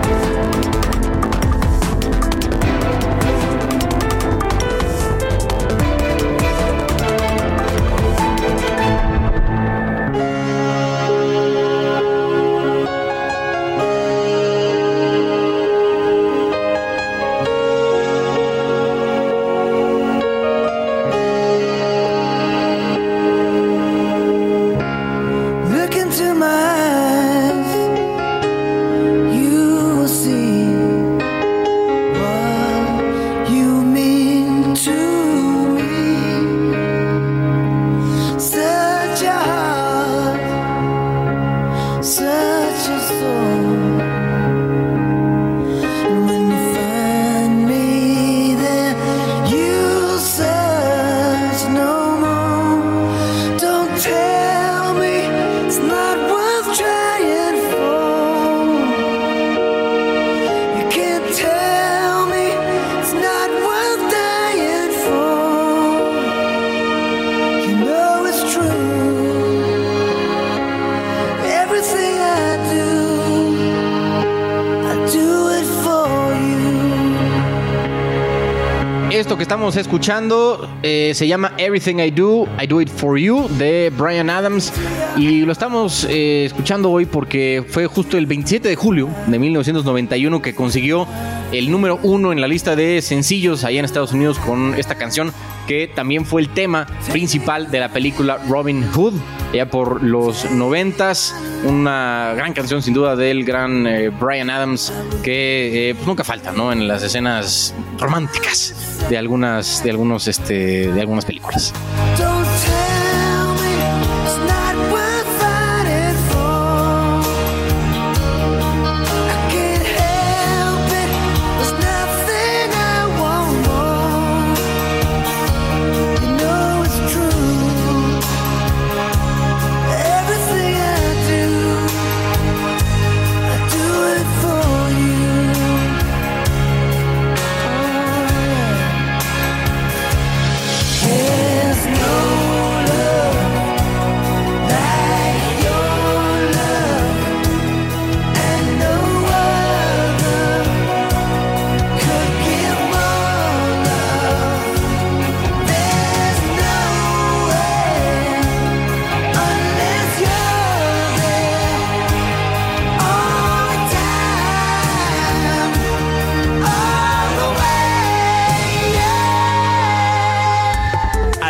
Que 79.41 79.43
estamos 79.43 79.75
escuchando 79.75 80.69
eh, 80.83 81.13
se 81.15 81.27
llama 81.27 81.53
Everything 81.57 81.95
I 81.95 82.11
Do, 82.11 82.47
I 82.61 82.67
Do 82.67 82.79
It 82.79 82.89
For 82.89 83.17
You 83.17 83.47
de 83.57 83.91
Brian 83.97 84.29
Adams. 84.29 84.71
Y 85.17 85.41
lo 85.41 85.51
estamos 85.51 86.05
eh, 86.07 86.45
escuchando 86.45 86.91
hoy 86.91 87.07
porque 87.07 87.65
fue 87.67 87.87
justo 87.87 88.19
el 88.19 88.27
27 88.27 88.69
de 88.69 88.75
julio 88.75 89.09
de 89.25 89.39
1991 89.39 90.43
que 90.43 90.53
consiguió 90.53 91.07
el 91.51 91.71
número 91.71 91.99
uno 92.03 92.31
en 92.31 92.39
la 92.39 92.47
lista 92.47 92.75
de 92.75 93.01
sencillos 93.01 93.63
allá 93.63 93.79
en 93.79 93.85
Estados 93.85 94.13
Unidos 94.13 94.37
con 94.37 94.75
esta 94.75 94.93
canción 94.93 95.33
que 95.71 95.87
también 95.87 96.25
fue 96.25 96.41
el 96.41 96.49
tema 96.49 96.85
principal 97.13 97.71
de 97.71 97.79
la 97.79 97.87
película 97.93 98.39
Robin 98.49 98.85
Hood 98.91 99.13
ya 99.53 99.69
por 99.69 100.03
los 100.03 100.51
noventas. 100.51 101.33
Una 101.63 102.33
gran 102.35 102.51
canción 102.51 102.81
sin 102.81 102.93
duda 102.93 103.15
del 103.15 103.45
gran 103.45 103.87
eh, 103.87 104.09
Brian 104.09 104.49
Adams 104.49 104.91
que 105.23 105.91
eh, 105.91 105.95
pues 105.95 106.05
nunca 106.05 106.25
falta 106.25 106.51
¿no? 106.51 106.73
en 106.73 106.89
las 106.89 107.03
escenas 107.03 107.73
románticas 107.97 109.07
de 109.09 109.17
algunas 109.17 109.81
de 109.81 109.91
algunos 109.91 110.27
este 110.27 110.91
de 110.91 110.99
algunas 110.99 111.23
películas 111.23 111.73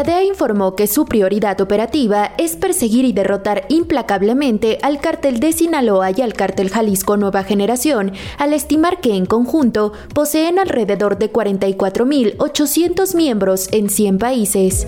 La 0.00 0.04
DEA 0.04 0.24
informó 0.24 0.76
que 0.76 0.86
su 0.86 1.04
prioridad 1.04 1.60
operativa 1.60 2.32
es 2.38 2.56
perseguir 2.56 3.04
y 3.04 3.12
derrotar 3.12 3.66
implacablemente 3.68 4.78
al 4.80 4.98
cártel 4.98 5.40
de 5.40 5.52
Sinaloa 5.52 6.10
y 6.16 6.22
al 6.22 6.32
cártel 6.32 6.70
Jalisco 6.70 7.18
Nueva 7.18 7.44
Generación, 7.44 8.12
al 8.38 8.54
estimar 8.54 9.02
que 9.02 9.14
en 9.14 9.26
conjunto 9.26 9.92
poseen 10.14 10.58
alrededor 10.58 11.18
de 11.18 11.30
44.800 11.30 13.14
miembros 13.14 13.68
en 13.72 13.90
100 13.90 14.16
países. 14.16 14.86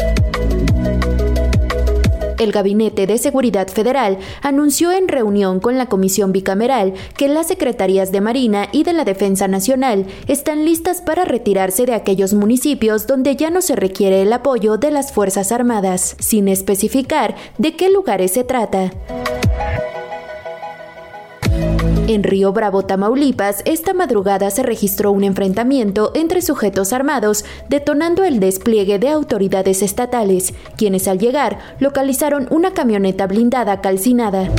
El 2.42 2.52
Gabinete 2.52 3.06
de 3.06 3.18
Seguridad 3.18 3.68
Federal 3.68 4.18
anunció 4.42 4.90
en 4.90 5.08
reunión 5.08 5.60
con 5.60 5.78
la 5.78 5.86
Comisión 5.86 6.32
Bicameral 6.32 6.94
que 7.16 7.28
las 7.28 7.46
Secretarías 7.46 8.10
de 8.10 8.20
Marina 8.20 8.68
y 8.72 8.82
de 8.82 8.92
la 8.92 9.04
Defensa 9.04 9.46
Nacional 9.48 10.06
están 10.26 10.64
listas 10.64 11.00
para 11.00 11.24
retirarse 11.24 11.86
de 11.86 11.94
aquellos 11.94 12.34
municipios 12.34 13.06
donde 13.06 13.36
ya 13.36 13.50
no 13.50 13.62
se 13.62 13.76
requiere 13.76 14.22
el 14.22 14.32
apoyo 14.32 14.76
de 14.76 14.90
las 14.90 15.12
Fuerzas 15.12 15.52
Armadas, 15.52 16.16
sin 16.18 16.48
especificar 16.48 17.36
de 17.58 17.76
qué 17.76 17.90
lugares 17.90 18.32
se 18.32 18.44
trata. 18.44 18.90
En 22.08 22.24
Río 22.24 22.52
Bravo, 22.52 22.82
Tamaulipas, 22.82 23.62
esta 23.64 23.94
madrugada 23.94 24.50
se 24.50 24.64
registró 24.64 25.12
un 25.12 25.22
enfrentamiento 25.22 26.10
entre 26.14 26.42
sujetos 26.42 26.92
armados, 26.92 27.44
detonando 27.68 28.24
el 28.24 28.40
despliegue 28.40 28.98
de 28.98 29.08
autoridades 29.08 29.82
estatales, 29.82 30.52
quienes 30.76 31.06
al 31.06 31.18
llegar 31.18 31.60
localizaron 31.78 32.48
una 32.50 32.72
camioneta 32.72 33.28
blindada 33.28 33.80
calcinada. 33.80 34.50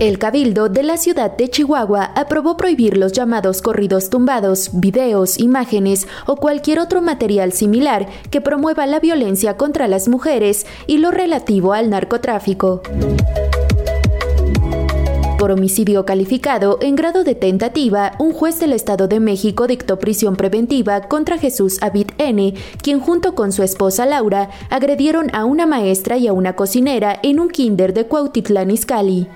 El 0.00 0.18
Cabildo 0.18 0.68
de 0.68 0.82
la 0.82 0.96
ciudad 0.96 1.36
de 1.36 1.48
Chihuahua 1.48 2.04
aprobó 2.16 2.56
prohibir 2.56 2.96
los 2.96 3.12
llamados 3.12 3.62
corridos 3.62 4.10
tumbados, 4.10 4.70
videos, 4.72 5.38
imágenes 5.38 6.08
o 6.26 6.36
cualquier 6.36 6.80
otro 6.80 7.02
material 7.02 7.52
similar 7.52 8.08
que 8.30 8.40
promueva 8.40 8.86
la 8.86 8.98
violencia 8.98 9.56
contra 9.56 9.86
las 9.86 10.08
mujeres 10.08 10.66
y 10.86 10.98
lo 10.98 11.10
relativo 11.12 11.72
al 11.72 11.90
narcotráfico 11.90 12.82
por 15.42 15.50
homicidio 15.50 16.06
calificado 16.06 16.78
en 16.82 16.94
grado 16.94 17.24
de 17.24 17.34
tentativa, 17.34 18.12
un 18.20 18.32
juez 18.32 18.60
del 18.60 18.72
Estado 18.72 19.08
de 19.08 19.18
México 19.18 19.66
dictó 19.66 19.98
prisión 19.98 20.36
preventiva 20.36 21.00
contra 21.08 21.36
Jesús 21.36 21.82
Abid 21.82 22.10
N., 22.18 22.54
quien 22.80 23.00
junto 23.00 23.34
con 23.34 23.50
su 23.50 23.64
esposa 23.64 24.06
Laura 24.06 24.50
agredieron 24.70 25.34
a 25.34 25.44
una 25.44 25.66
maestra 25.66 26.16
y 26.16 26.28
a 26.28 26.32
una 26.32 26.54
cocinera 26.54 27.18
en 27.24 27.40
un 27.40 27.48
kinder 27.48 27.92
de 27.92 28.06
Cuautitlán 28.06 28.70
Izcalli. 28.70 29.26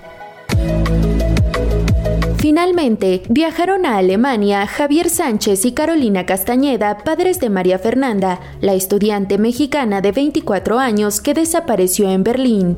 Finalmente, 2.37 3.23
viajaron 3.27 3.85
a 3.85 3.97
Alemania 3.97 4.65
Javier 4.65 5.09
Sánchez 5.09 5.65
y 5.65 5.73
Carolina 5.73 6.25
Castañeda, 6.25 6.99
padres 6.99 7.41
de 7.41 7.49
María 7.49 7.79
Fernanda, 7.79 8.39
la 8.61 8.75
estudiante 8.75 9.37
mexicana 9.37 9.99
de 9.99 10.13
24 10.13 10.79
años 10.79 11.19
que 11.19 11.33
desapareció 11.33 12.09
en 12.09 12.23
Berlín. 12.23 12.77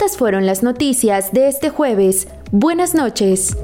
Estas 0.00 0.16
fueron 0.16 0.46
las 0.46 0.62
noticias 0.62 1.30
de 1.30 1.46
este 1.46 1.68
jueves. 1.68 2.26
Buenas 2.50 2.94
noches. 2.94 3.54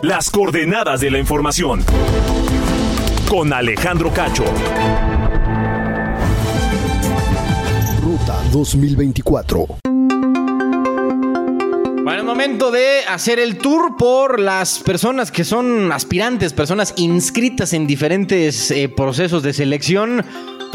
Las 0.00 0.30
coordenadas 0.30 1.00
de 1.00 1.10
la 1.10 1.18
información. 1.18 1.82
Con 3.28 3.52
Alejandro 3.52 4.12
Cacho. 4.12 4.44
Ruta 8.00 8.40
2024. 8.52 9.66
Bueno, 12.04 12.20
es 12.20 12.24
momento 12.24 12.70
de 12.70 13.00
hacer 13.08 13.40
el 13.40 13.58
tour 13.58 13.96
por 13.96 14.38
las 14.38 14.78
personas 14.78 15.32
que 15.32 15.42
son 15.42 15.90
aspirantes, 15.90 16.52
personas 16.52 16.94
inscritas 16.96 17.72
en 17.72 17.88
diferentes 17.88 18.70
eh, 18.70 18.88
procesos 18.88 19.42
de 19.42 19.52
selección 19.52 20.24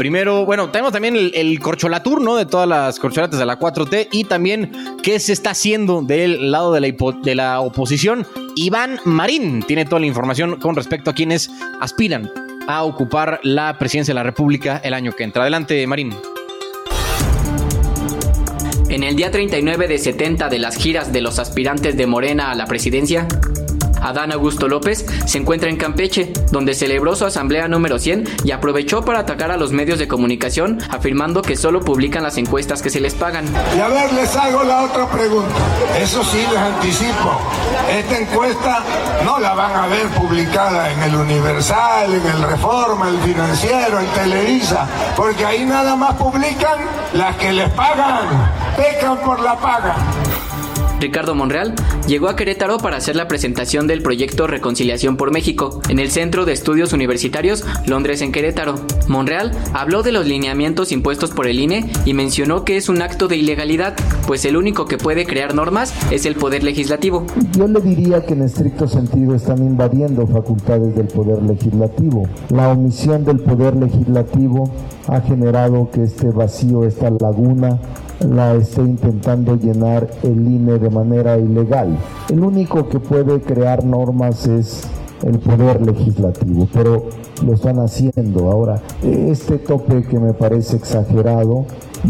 Primero, 0.00 0.46
bueno, 0.46 0.70
tenemos 0.70 0.94
también 0.94 1.14
el, 1.14 1.60
corcholatur, 1.60 2.22
¿no? 2.22 2.34
De 2.34 2.46
todas 2.46 2.66
las 2.66 2.98
corcholatas 2.98 3.38
de 3.38 3.44
la 3.44 3.58
4T 3.58 4.08
y 4.10 4.24
también 4.24 4.72
qué 5.02 5.20
se 5.20 5.34
está 5.34 5.50
haciendo 5.50 6.00
del 6.00 6.50
lado 6.50 6.72
de 6.72 6.80
la, 6.80 6.88
de 7.22 7.34
la 7.34 7.60
oposición. 7.60 8.26
Iván 8.56 8.98
Marín 9.04 9.62
tiene 9.62 9.84
toda 9.84 10.00
la 10.00 10.06
información 10.06 10.58
con 10.58 10.74
respecto 10.74 11.10
a 11.10 11.12
quienes 11.12 11.50
aspiran 11.82 12.30
a 12.66 12.84
ocupar 12.84 13.40
la 13.42 13.76
presidencia 13.78 14.14
de 14.14 14.20
la 14.20 14.22
República 14.22 14.80
el 14.82 14.94
año 14.94 15.12
que 15.12 15.22
entra. 15.22 15.42
Adelante, 15.42 15.86
Marín. 15.86 16.14
En 18.88 19.02
el 19.02 19.16
día 19.16 19.30
39 19.30 19.86
de 19.86 19.98
70 19.98 20.48
de 20.48 20.58
las 20.60 20.76
giras 20.76 21.12
de 21.12 21.20
los 21.20 21.38
aspirantes 21.38 21.98
de 21.98 22.06
Morena 22.06 22.52
a 22.52 22.54
la 22.54 22.64
presidencia, 22.64 23.28
Adán 24.02 24.32
Augusto 24.32 24.68
López 24.68 25.04
se 25.26 25.38
encuentra 25.38 25.70
en 25.70 25.76
Campeche, 25.76 26.32
donde 26.50 26.74
celebró 26.74 27.16
su 27.16 27.24
asamblea 27.24 27.68
número 27.68 27.98
100 27.98 28.24
y 28.44 28.50
aprovechó 28.52 29.04
para 29.04 29.20
atacar 29.20 29.50
a 29.50 29.56
los 29.56 29.72
medios 29.72 29.98
de 29.98 30.08
comunicación, 30.08 30.78
afirmando 30.90 31.42
que 31.42 31.56
solo 31.56 31.80
publican 31.80 32.22
las 32.22 32.36
encuestas 32.36 32.82
que 32.82 32.90
se 32.90 33.00
les 33.00 33.14
pagan. 33.14 33.44
Y 33.76 33.80
a 33.80 33.88
ver, 33.88 34.12
les 34.12 34.34
hago 34.36 34.62
la 34.64 34.82
otra 34.82 35.08
pregunta. 35.08 35.54
Eso 36.00 36.24
sí, 36.24 36.44
les 36.50 36.58
anticipo. 36.58 37.40
Esta 37.90 38.18
encuesta 38.18 38.82
no 39.24 39.38
la 39.38 39.54
van 39.54 39.72
a 39.72 39.86
ver 39.86 40.06
publicada 40.08 40.90
en 40.92 41.02
el 41.02 41.14
Universal, 41.14 42.12
en 42.14 42.26
el 42.26 42.42
Reforma, 42.42 43.08
el 43.08 43.18
Financiero, 43.18 44.00
en 44.00 44.06
Televisa, 44.08 44.88
porque 45.16 45.44
ahí 45.44 45.64
nada 45.64 45.96
más 45.96 46.14
publican 46.14 46.78
las 47.12 47.36
que 47.36 47.52
les 47.52 47.70
pagan. 47.70 48.50
Pecan 48.76 49.18
por 49.18 49.40
la 49.40 49.56
paga. 49.56 49.96
Ricardo 51.00 51.34
Monreal, 51.34 51.74
llegó 52.06 52.28
a 52.28 52.36
Querétaro 52.36 52.76
para 52.78 52.98
hacer 52.98 53.16
la 53.16 53.26
presentación 53.26 53.86
del 53.86 54.02
proyecto 54.02 54.46
Reconciliación 54.46 55.16
por 55.16 55.32
México 55.32 55.80
en 55.88 55.98
el 55.98 56.10
Centro 56.10 56.44
de 56.44 56.52
Estudios 56.52 56.92
Universitarios 56.92 57.64
Londres 57.86 58.20
en 58.20 58.32
Querétaro. 58.32 58.74
Monreal 59.08 59.52
habló 59.72 60.02
de 60.02 60.12
los 60.12 60.26
lineamientos 60.26 60.92
impuestos 60.92 61.30
por 61.30 61.46
el 61.46 61.58
INE 61.58 61.90
y 62.04 62.12
mencionó 62.12 62.64
que 62.64 62.76
es 62.76 62.88
un 62.88 63.00
acto 63.00 63.28
de 63.28 63.36
ilegalidad, 63.36 63.94
pues 64.26 64.44
el 64.44 64.56
único 64.56 64.84
que 64.84 64.98
puede 64.98 65.24
crear 65.24 65.54
normas 65.54 65.94
es 66.10 66.26
el 66.26 66.34
Poder 66.34 66.62
Legislativo. 66.62 67.24
Yo 67.52 67.66
le 67.66 67.80
diría 67.80 68.24
que 68.24 68.34
en 68.34 68.42
estricto 68.42 68.86
sentido 68.86 69.34
están 69.34 69.58
invadiendo 69.58 70.26
facultades 70.26 70.94
del 70.94 71.06
Poder 71.06 71.42
Legislativo. 71.42 72.28
La 72.50 72.68
omisión 72.68 73.24
del 73.24 73.40
Poder 73.40 73.74
Legislativo 73.74 74.70
ha 75.08 75.20
generado 75.22 75.90
que 75.90 76.04
este 76.04 76.28
vacío, 76.30 76.84
esta 76.84 77.10
laguna, 77.10 77.78
la 78.20 78.54
esté 78.54 78.82
intentando 78.82 79.56
llenar 79.56 80.08
el 80.22 80.46
INE 80.46 80.78
de 80.78 80.90
manera 80.90 81.38
ilegal. 81.38 81.96
El 82.28 82.40
único 82.40 82.88
que 82.88 83.00
puede 83.00 83.40
crear 83.40 83.84
normas 83.84 84.46
es 84.46 84.88
el 85.22 85.38
poder 85.38 85.82
legislativo, 85.82 86.68
pero 86.72 87.08
lo 87.44 87.54
están 87.54 87.78
haciendo. 87.78 88.50
Ahora, 88.50 88.80
este 89.02 89.58
tope 89.58 90.02
que 90.02 90.18
me 90.18 90.32
parece 90.32 90.76
exagerado 90.76 91.66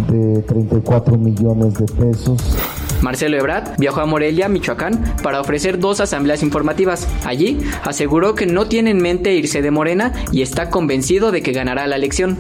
de 0.08 0.42
34 0.42 1.16
millones 1.16 1.74
de 1.74 1.86
pesos. 1.86 2.56
Marcelo 3.02 3.38
Ebrard 3.38 3.78
viajó 3.78 4.00
a 4.02 4.06
Morelia, 4.06 4.48
Michoacán, 4.48 5.02
para 5.22 5.40
ofrecer 5.40 5.78
dos 5.78 6.00
asambleas 6.00 6.42
informativas. 6.42 7.08
Allí 7.24 7.58
aseguró 7.82 8.34
que 8.34 8.46
no 8.46 8.66
tiene 8.66 8.90
en 8.90 8.98
mente 8.98 9.34
irse 9.34 9.62
de 9.62 9.70
Morena 9.70 10.12
y 10.32 10.42
está 10.42 10.68
convencido 10.68 11.32
de 11.32 11.42
que 11.42 11.52
ganará 11.52 11.86
la 11.86 11.96
elección. 11.96 12.36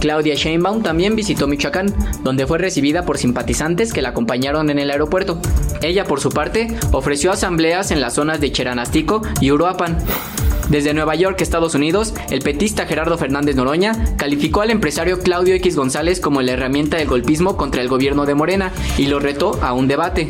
Claudia 0.00 0.34
Sheinbaum 0.34 0.82
también 0.82 1.16
visitó 1.16 1.46
Michoacán, 1.46 1.94
donde 2.22 2.46
fue 2.46 2.58
recibida 2.58 3.04
por 3.04 3.18
simpatizantes 3.18 3.92
que 3.92 4.02
la 4.02 4.10
acompañaron 4.10 4.70
en 4.70 4.78
el 4.78 4.90
aeropuerto. 4.90 5.40
Ella, 5.82 6.04
por 6.04 6.20
su 6.20 6.30
parte, 6.30 6.68
ofreció 6.92 7.32
asambleas 7.32 7.90
en 7.90 8.00
las 8.00 8.14
zonas 8.14 8.40
de 8.40 8.52
Cheranastico 8.52 9.22
y 9.40 9.50
Uruapan. 9.50 9.98
Desde 10.68 10.92
Nueva 10.92 11.14
York, 11.14 11.40
Estados 11.40 11.74
Unidos, 11.74 12.12
el 12.30 12.40
petista 12.40 12.86
Gerardo 12.86 13.16
Fernández 13.16 13.56
Noroña 13.56 14.16
calificó 14.16 14.60
al 14.60 14.70
empresario 14.70 15.18
Claudio 15.20 15.54
X 15.54 15.76
González 15.76 16.20
como 16.20 16.42
la 16.42 16.52
herramienta 16.52 16.98
del 16.98 17.08
golpismo 17.08 17.56
contra 17.56 17.80
el 17.80 17.88
gobierno 17.88 18.26
de 18.26 18.34
Morena 18.34 18.70
y 18.98 19.06
lo 19.06 19.18
retó 19.18 19.58
a 19.62 19.72
un 19.72 19.88
debate. 19.88 20.28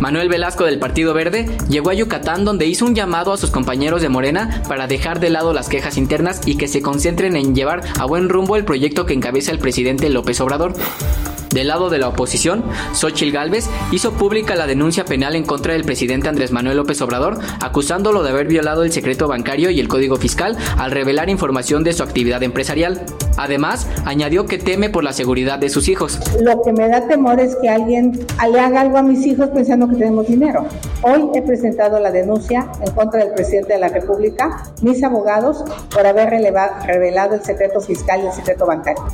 Manuel 0.00 0.28
Velasco 0.28 0.64
del 0.64 0.78
Partido 0.78 1.14
Verde 1.14 1.56
llegó 1.68 1.90
a 1.90 1.94
Yucatán 1.94 2.44
donde 2.44 2.66
hizo 2.66 2.84
un 2.84 2.94
llamado 2.94 3.32
a 3.32 3.36
sus 3.36 3.50
compañeros 3.50 4.02
de 4.02 4.08
Morena 4.08 4.62
para 4.68 4.86
dejar 4.86 5.20
de 5.20 5.30
lado 5.30 5.52
las 5.52 5.68
quejas 5.68 5.96
internas 5.96 6.40
y 6.46 6.56
que 6.56 6.68
se 6.68 6.82
concentren 6.82 7.36
en 7.36 7.54
llevar 7.54 7.82
a 7.98 8.04
buen 8.04 8.28
rumbo 8.28 8.56
el 8.56 8.64
proyecto 8.64 9.06
que 9.06 9.14
encabeza 9.14 9.52
el 9.52 9.58
presidente 9.58 10.10
López 10.10 10.40
Obrador. 10.40 10.74
Del 11.54 11.68
lado 11.68 11.88
de 11.88 11.98
la 11.98 12.08
oposición, 12.08 12.64
Xochil 12.94 13.30
Gálvez 13.30 13.70
hizo 13.92 14.14
pública 14.14 14.56
la 14.56 14.66
denuncia 14.66 15.04
penal 15.04 15.36
en 15.36 15.44
contra 15.44 15.74
del 15.74 15.84
presidente 15.84 16.28
Andrés 16.28 16.50
Manuel 16.50 16.78
López 16.78 17.00
Obrador, 17.00 17.38
acusándolo 17.62 18.24
de 18.24 18.30
haber 18.30 18.48
violado 18.48 18.82
el 18.82 18.90
secreto 18.90 19.28
bancario 19.28 19.70
y 19.70 19.78
el 19.78 19.86
código 19.86 20.16
fiscal 20.16 20.56
al 20.76 20.90
revelar 20.90 21.30
información 21.30 21.84
de 21.84 21.92
su 21.92 22.02
actividad 22.02 22.42
empresarial. 22.42 23.02
Además, 23.36 23.86
añadió 24.04 24.46
que 24.46 24.58
teme 24.58 24.90
por 24.90 25.04
la 25.04 25.12
seguridad 25.12 25.60
de 25.60 25.68
sus 25.68 25.86
hijos. 25.86 26.18
Lo 26.40 26.60
que 26.60 26.72
me 26.72 26.88
da 26.88 27.06
temor 27.06 27.38
es 27.38 27.54
que 27.62 27.68
alguien 27.68 28.26
le 28.50 28.58
haga 28.58 28.80
algo 28.80 28.98
a 28.98 29.02
mis 29.02 29.24
hijos 29.24 29.50
pensando 29.50 29.88
que 29.88 29.94
tenemos 29.94 30.26
dinero. 30.26 30.66
Hoy 31.02 31.30
he 31.36 31.42
presentado 31.42 32.00
la 32.00 32.10
denuncia 32.10 32.66
en 32.84 32.92
contra 32.94 33.20
del 33.20 33.32
presidente 33.32 33.74
de 33.74 33.78
la 33.78 33.88
República, 33.90 34.72
mis 34.82 35.04
abogados, 35.04 35.62
por 35.94 36.04
haber 36.04 36.30
revelado 36.30 37.36
el 37.36 37.44
secreto 37.44 37.80
fiscal 37.80 38.22
y 38.24 38.26
el 38.26 38.32
secreto 38.32 38.66
bancario. 38.66 39.04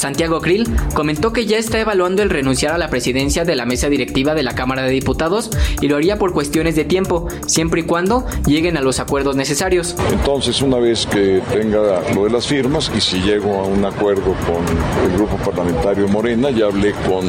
Santiago 0.00 0.40
Krill 0.40 0.66
comentó 0.94 1.30
que 1.30 1.44
ya 1.44 1.58
está 1.58 1.78
evaluando 1.78 2.22
el 2.22 2.30
renunciar 2.30 2.72
a 2.72 2.78
la 2.78 2.88
presidencia 2.88 3.44
de 3.44 3.54
la 3.54 3.66
mesa 3.66 3.90
directiva 3.90 4.34
de 4.34 4.42
la 4.42 4.54
Cámara 4.54 4.82
de 4.82 4.90
Diputados 4.90 5.50
y 5.82 5.88
lo 5.88 5.96
haría 5.96 6.18
por 6.18 6.32
cuestiones 6.32 6.74
de 6.74 6.86
tiempo, 6.86 7.28
siempre 7.44 7.82
y 7.82 7.84
cuando 7.84 8.24
lleguen 8.46 8.78
a 8.78 8.80
los 8.80 8.98
acuerdos 8.98 9.36
necesarios. 9.36 9.94
Entonces, 10.10 10.62
una 10.62 10.78
vez 10.78 11.04
que 11.04 11.42
tenga 11.52 12.00
lo 12.14 12.24
de 12.24 12.30
las 12.30 12.46
firmas 12.46 12.90
y 12.96 13.00
si 13.02 13.20
llego 13.20 13.60
a 13.60 13.64
un 13.64 13.84
acuerdo 13.84 14.34
con 14.46 14.64
el 15.04 15.18
grupo 15.18 15.36
parlamentario 15.36 16.08
Morena, 16.08 16.48
ya 16.48 16.64
hablé 16.64 16.92
con 17.06 17.26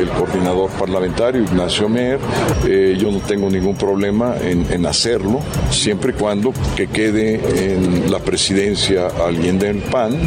el 0.00 0.08
coordinador 0.10 0.70
parlamentario 0.70 1.42
Ignacio 1.42 1.88
Mer, 1.88 2.20
eh, 2.64 2.96
yo 2.96 3.10
no 3.10 3.18
tengo 3.18 3.50
ningún 3.50 3.74
problema 3.74 4.36
en, 4.40 4.64
en 4.72 4.86
hacerlo, 4.86 5.40
siempre 5.72 6.12
y 6.12 6.14
cuando 6.14 6.52
que 6.76 6.86
quede 6.86 7.74
en 7.74 8.12
la 8.12 8.20
presidencia 8.20 9.08
alguien 9.26 9.58
del 9.58 9.78
PAN. 9.78 10.20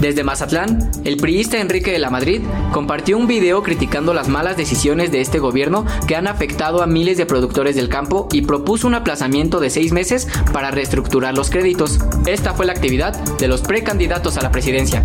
Desde 0.00 0.22
Mazatlán, 0.22 0.90
el 1.04 1.15
priista 1.16 1.58
Enrique 1.58 1.92
de 1.92 1.98
la 1.98 2.10
Madrid 2.10 2.42
compartió 2.72 3.16
un 3.16 3.26
video 3.26 3.62
criticando 3.62 4.14
las 4.14 4.28
malas 4.28 4.56
decisiones 4.56 5.10
de 5.10 5.20
este 5.20 5.38
gobierno 5.38 5.84
que 6.06 6.16
han 6.16 6.26
afectado 6.26 6.82
a 6.82 6.86
miles 6.86 7.16
de 7.16 7.26
productores 7.26 7.76
del 7.76 7.88
campo 7.88 8.28
y 8.32 8.42
propuso 8.42 8.86
un 8.86 8.94
aplazamiento 8.94 9.60
de 9.60 9.70
seis 9.70 9.92
meses 9.92 10.28
para 10.52 10.70
reestructurar 10.70 11.34
los 11.34 11.50
créditos. 11.50 11.98
Esta 12.26 12.54
fue 12.54 12.66
la 12.66 12.72
actividad 12.72 13.14
de 13.36 13.48
los 13.48 13.62
precandidatos 13.62 14.36
a 14.36 14.42
la 14.42 14.50
presidencia. 14.50 15.02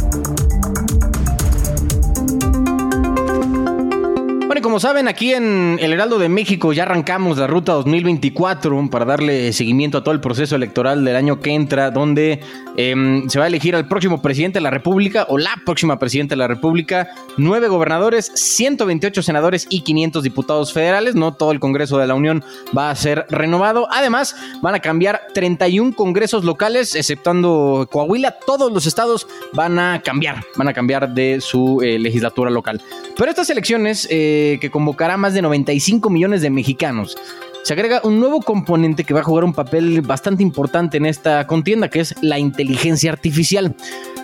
Como 4.61 4.79
saben, 4.79 5.07
aquí 5.07 5.33
en 5.33 5.77
el 5.81 5.93
Heraldo 5.93 6.19
de 6.19 6.29
México 6.29 6.73
ya 6.73 6.83
arrancamos 6.83 7.37
la 7.37 7.47
ruta 7.47 7.73
2024 7.73 8.89
para 8.89 9.05
darle 9.05 9.53
seguimiento 9.53 9.97
a 9.97 10.03
todo 10.03 10.13
el 10.13 10.21
proceso 10.21 10.55
electoral 10.55 11.03
del 11.03 11.15
año 11.15 11.39
que 11.39 11.51
entra, 11.51 11.91
donde 11.91 12.39
eh, 12.77 13.23
se 13.27 13.39
va 13.39 13.45
a 13.45 13.47
elegir 13.47 13.75
al 13.75 13.87
próximo 13.87 14.21
presidente 14.21 14.59
de 14.59 14.63
la 14.63 14.69
República 14.69 15.25
o 15.29 15.37
la 15.37 15.51
próxima 15.65 15.99
presidenta 15.99 16.33
de 16.33 16.37
la 16.37 16.47
República, 16.47 17.09
nueve 17.37 17.67
gobernadores, 17.67 18.31
128 18.35 19.21
senadores 19.21 19.67
y 19.69 19.81
500 19.81 20.23
diputados 20.23 20.73
federales. 20.73 21.15
No 21.15 21.33
todo 21.33 21.51
el 21.51 21.59
Congreso 21.59 21.97
de 21.97 22.07
la 22.07 22.15
Unión 22.15 22.43
va 22.75 22.89
a 22.89 22.95
ser 22.95 23.25
renovado. 23.29 23.87
Además, 23.91 24.35
van 24.61 24.75
a 24.75 24.79
cambiar 24.79 25.27
31 25.33 25.95
congresos 25.95 26.43
locales, 26.43 26.95
exceptando 26.95 27.87
Coahuila. 27.91 28.37
Todos 28.45 28.71
los 28.71 28.85
estados 28.85 29.27
van 29.53 29.79
a 29.79 30.01
cambiar, 30.03 30.43
van 30.55 30.67
a 30.67 30.73
cambiar 30.73 31.13
de 31.13 31.41
su 31.41 31.81
eh, 31.81 31.99
legislatura 31.99 32.49
local. 32.49 32.81
Pero 33.17 33.29
estas 33.29 33.49
elecciones, 33.49 34.07
eh, 34.09 34.50
que 34.59 34.71
convocará 34.71 35.17
más 35.17 35.33
de 35.33 35.41
95 35.41 36.09
millones 36.09 36.41
de 36.41 36.49
mexicanos, 36.49 37.17
se 37.63 37.73
agrega 37.73 38.01
un 38.03 38.19
nuevo 38.19 38.41
componente 38.41 39.03
que 39.03 39.13
va 39.13 39.19
a 39.19 39.23
jugar 39.23 39.43
un 39.43 39.53
papel 39.53 40.01
bastante 40.01 40.41
importante 40.41 40.97
en 40.97 41.05
esta 41.05 41.45
contienda, 41.45 41.89
que 41.89 41.99
es 41.99 42.15
la 42.21 42.39
inteligencia 42.39 43.11
artificial. 43.11 43.75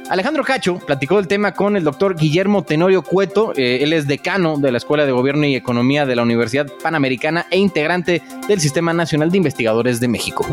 Alejandro 0.10 0.44
Cacho 0.44 0.80
platicó 0.80 1.20
el 1.20 1.28
tema 1.28 1.52
con 1.52 1.76
el 1.76 1.84
doctor 1.84 2.16
Guillermo 2.16 2.64
Tenorio 2.64 3.04
Cueto, 3.04 3.54
eh, 3.56 3.80
él 3.82 3.94
es 3.94 4.08
decano 4.08 4.58
de 4.58 4.72
la 4.72 4.78
Escuela 4.78 5.06
de 5.06 5.12
Gobierno 5.12 5.46
y 5.46 5.56
Economía 5.56 6.06
de 6.06 6.16
la 6.16 6.24
Universidad 6.24 6.68
Panamericana 6.82 7.46
e 7.52 7.58
integrante 7.58 8.22
del 8.48 8.60
Sistema 8.60 8.94
Nacional 8.94 9.30
de 9.30 9.38
Investigadores 9.38 10.00
de 10.00 10.08
México. 10.08 10.48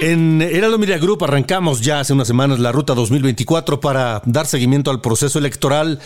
En 0.00 0.40
Heraldo 0.40 0.78
Media 0.78 0.96
Group 0.98 1.24
arrancamos 1.24 1.80
ya 1.80 1.98
hace 1.98 2.12
unas 2.12 2.28
semanas 2.28 2.60
la 2.60 2.70
ruta 2.70 2.94
2024 2.94 3.80
para 3.80 4.22
dar 4.26 4.46
seguimiento 4.46 4.92
al 4.92 5.00
proceso 5.00 5.40
electoral 5.40 5.98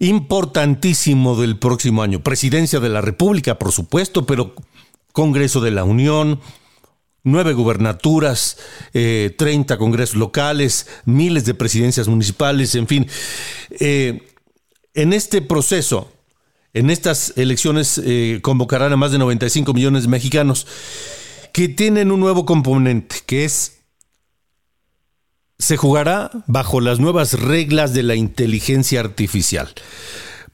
importantísimo 0.00 1.40
del 1.40 1.56
próximo 1.56 2.02
año. 2.02 2.20
Presidencia 2.20 2.80
de 2.80 2.88
la 2.88 3.00
República, 3.00 3.56
por 3.56 3.70
supuesto, 3.70 4.26
pero 4.26 4.54
Congreso 5.12 5.60
de 5.60 5.70
la 5.70 5.84
Unión, 5.84 6.40
nueve 7.22 7.52
gubernaturas, 7.52 8.58
eh, 8.92 9.32
30 9.38 9.78
congresos 9.78 10.16
locales, 10.16 10.88
miles 11.04 11.44
de 11.44 11.54
presidencias 11.54 12.08
municipales, 12.08 12.74
en 12.74 12.88
fin. 12.88 13.06
Eh, 13.78 14.32
en 14.94 15.12
este 15.12 15.42
proceso, 15.42 16.10
en 16.74 16.90
estas 16.90 17.34
elecciones, 17.36 18.00
eh, 18.04 18.40
convocarán 18.42 18.92
a 18.92 18.96
más 18.96 19.12
de 19.12 19.18
95 19.18 19.72
millones 19.74 20.02
de 20.02 20.08
mexicanos 20.08 20.66
que 21.58 21.68
tienen 21.68 22.12
un 22.12 22.20
nuevo 22.20 22.46
componente, 22.46 23.16
que 23.26 23.44
es, 23.44 23.80
se 25.58 25.76
jugará 25.76 26.30
bajo 26.46 26.80
las 26.80 27.00
nuevas 27.00 27.32
reglas 27.32 27.92
de 27.92 28.04
la 28.04 28.14
inteligencia 28.14 29.00
artificial. 29.00 29.68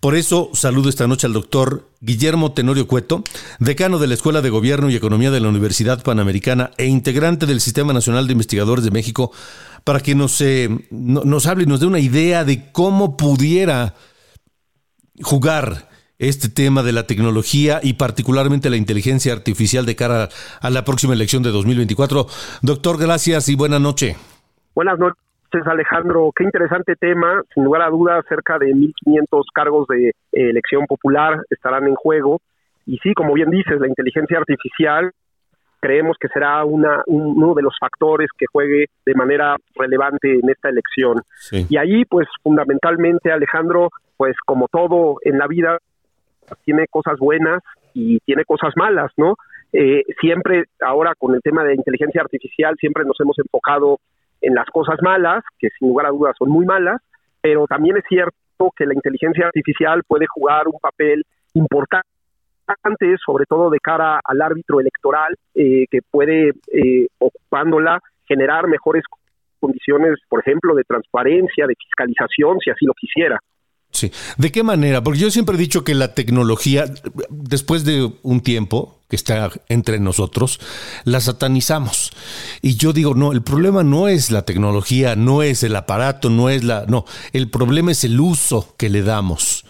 Por 0.01 0.15
eso 0.15 0.49
saludo 0.55 0.89
esta 0.89 1.07
noche 1.07 1.27
al 1.27 1.35
doctor 1.35 1.91
Guillermo 2.01 2.53
Tenorio 2.53 2.89
Cueto, 2.89 3.23
decano 3.59 3.99
de 3.99 4.07
la 4.07 4.15
Escuela 4.15 4.41
de 4.41 4.49
Gobierno 4.49 4.89
y 4.89 4.97
Economía 4.97 5.31
de 5.31 5.41
la 5.41 5.51
Universidad 5.51 6.03
Panamericana 6.03 6.71
e 6.79 6.87
integrante 6.87 7.45
del 7.45 7.61
Sistema 7.61 7.93
Nacional 7.93 8.27
de 8.27 8.33
Investigadores 8.33 8.83
de 8.83 8.91
México, 8.91 9.31
para 9.85 10.01
que 10.01 10.15
nos, 10.15 10.41
eh, 10.41 10.71
no- 10.91 11.25
nos 11.25 11.45
hable 11.45 11.65
y 11.65 11.67
nos 11.67 11.81
dé 11.81 11.87
una 11.87 12.01
idea 12.01 12.47
de 12.47 12.73
cómo 12.73 13.19
pudiera 13.19 13.95
jugar 15.21 15.91
este 16.19 16.49
tema 16.49 16.83
de 16.83 16.93
la 16.93 17.07
tecnología 17.07 17.81
y 17.83 17.95
particularmente 17.95 18.71
la 18.71 18.77
inteligencia 18.77 19.33
artificial 19.33 19.85
de 19.87 19.97
cara 19.97 20.29
a 20.61 20.71
la 20.71 20.85
próxima 20.85 21.15
elección 21.15 21.43
de 21.43 21.51
2024. 21.51 22.27
Doctor, 22.63 22.99
gracias 22.99 23.49
y 23.49 23.57
buena 23.57 23.79
noche. 23.79 24.17
Buenas 24.75 24.99
noches, 24.99 25.17
Alejandro. 25.67 26.31
Qué 26.35 26.45
interesante 26.45 26.95
tema. 26.97 27.43
Sin 27.55 27.65
lugar 27.65 27.83
a 27.83 27.91
dudas, 27.91 28.25
cerca 28.29 28.59
de 28.59 28.67
1.500 28.75 29.43
cargos 29.53 29.87
de 29.89 30.09
eh, 30.09 30.13
elección 30.33 30.87
popular 30.87 31.41
estarán 31.51 31.87
en 31.89 31.95
juego. 31.95 32.41
Y 32.87 32.99
sí, 32.99 33.15
como 33.15 33.33
bien 33.35 33.51
dices, 33.51 33.81
la 33.81 33.89
inteligencia 33.89 34.39
artificial 34.39 35.11
creemos 35.81 36.17
que 36.19 36.29
será 36.29 36.65
una, 36.65 37.03
un- 37.07 37.37
uno 37.43 37.55
de 37.55 37.63
los 37.63 37.75
factores 37.79 38.29
que 38.39 38.47
juegue 38.51 38.87
de 39.05 39.15
manera 39.15 39.57
relevante 39.75 40.33
en 40.33 40.49
esta 40.49 40.71
elección. 40.71 41.21
Y 41.69 41.77
ahí, 41.77 42.05
pues 42.07 42.27
fundamentalmente, 42.43 43.31
Alejandro, 43.31 43.91
pues 44.17 44.35
como 44.47 44.67
todo 44.69 45.17
en 45.23 45.39
la 45.39 45.47
vida, 45.47 45.79
tiene 46.65 46.87
cosas 46.89 47.19
buenas 47.19 47.63
y 47.93 48.19
tiene 48.21 48.45
cosas 48.45 48.73
malas, 48.77 49.13
¿no? 49.17 49.37
Eh, 49.73 50.05
siempre, 50.21 50.65
ahora 50.81 51.15
con 51.19 51.35
el 51.35 51.41
tema 51.43 51.65
de 51.65 51.75
inteligencia 51.75 52.21
artificial, 52.21 52.77
siempre 52.79 53.05
nos 53.05 53.19
hemos 53.21 53.39
enfocado 53.39 53.99
en 54.41 54.55
las 54.55 54.67
cosas 54.71 54.97
malas, 55.03 55.43
que 55.59 55.69
sin 55.79 55.89
lugar 55.89 56.07
a 56.07 56.11
dudas 56.11 56.37
son 56.39 56.51
muy 56.51 56.65
malas, 56.65 57.01
pero 57.41 57.67
también 57.67 57.97
es 57.97 58.05
cierto 58.09 58.35
que 58.77 58.87
la 58.87 58.95
inteligencia 58.95 59.47
artificial 59.47 60.03
puede 60.07 60.27
jugar 60.27 60.69
un 60.69 60.79
papel 60.81 61.25
importante 61.55 62.07
sobre 63.25 63.45
todo 63.47 63.71
de 63.71 63.79
cara 63.79 64.21
al 64.25 64.41
árbitro 64.41 64.81
electoral, 64.81 65.37
eh, 65.55 65.87
que 65.91 66.01
puede, 66.11 66.53
eh, 66.73 67.07
ocupándola, 67.19 68.01
generar 68.27 68.67
mejores 68.69 69.05
condiciones, 69.61 70.19
por 70.29 70.41
ejemplo, 70.41 70.75
de 70.75 70.85
transparencia, 70.85 71.67
de 71.67 71.75
fiscalización, 71.75 72.59
si 72.61 72.71
así 72.71 72.87
lo 72.87 72.95
quisiera. 72.95 73.39
Sí. 73.95 74.11
¿De 74.37 74.51
qué 74.51 74.65
manera? 74.65 75.05
Porque 75.05 75.21
yo 75.21 75.31
siempre 75.31 75.55
he 75.55 75.59
dicho 75.59 75.85
que 75.85 75.95
la 75.95 76.15
tecnología, 76.15 76.93
después 77.31 77.85
de 77.85 78.13
un 78.23 78.41
tiempo 78.41 78.99
que 79.09 79.15
está 79.15 79.53
entre 79.69 80.01
nosotros, 80.01 80.59
la 81.05 81.21
satanizamos. 81.21 82.11
Y 82.61 82.75
yo 82.75 82.93
digo, 82.93 83.15
no, 83.15 83.31
el 83.31 83.43
problema 83.43 83.85
no 83.85 84.09
es 84.09 84.33
la 84.33 84.43
tecnología, 84.43 85.15
no 85.15 85.45
es 85.45 85.63
el 85.63 85.77
aparato, 85.77 86.29
no 86.29 86.51
es 86.51 86.65
la... 86.65 86.87
No, 86.89 87.05
el 87.33 87.49
problema 87.49 87.93
es 87.93 88.03
el 88.03 88.19
uso 88.19 88.75
que 88.77 88.91
le 88.91 89.03
damos. 89.05 89.65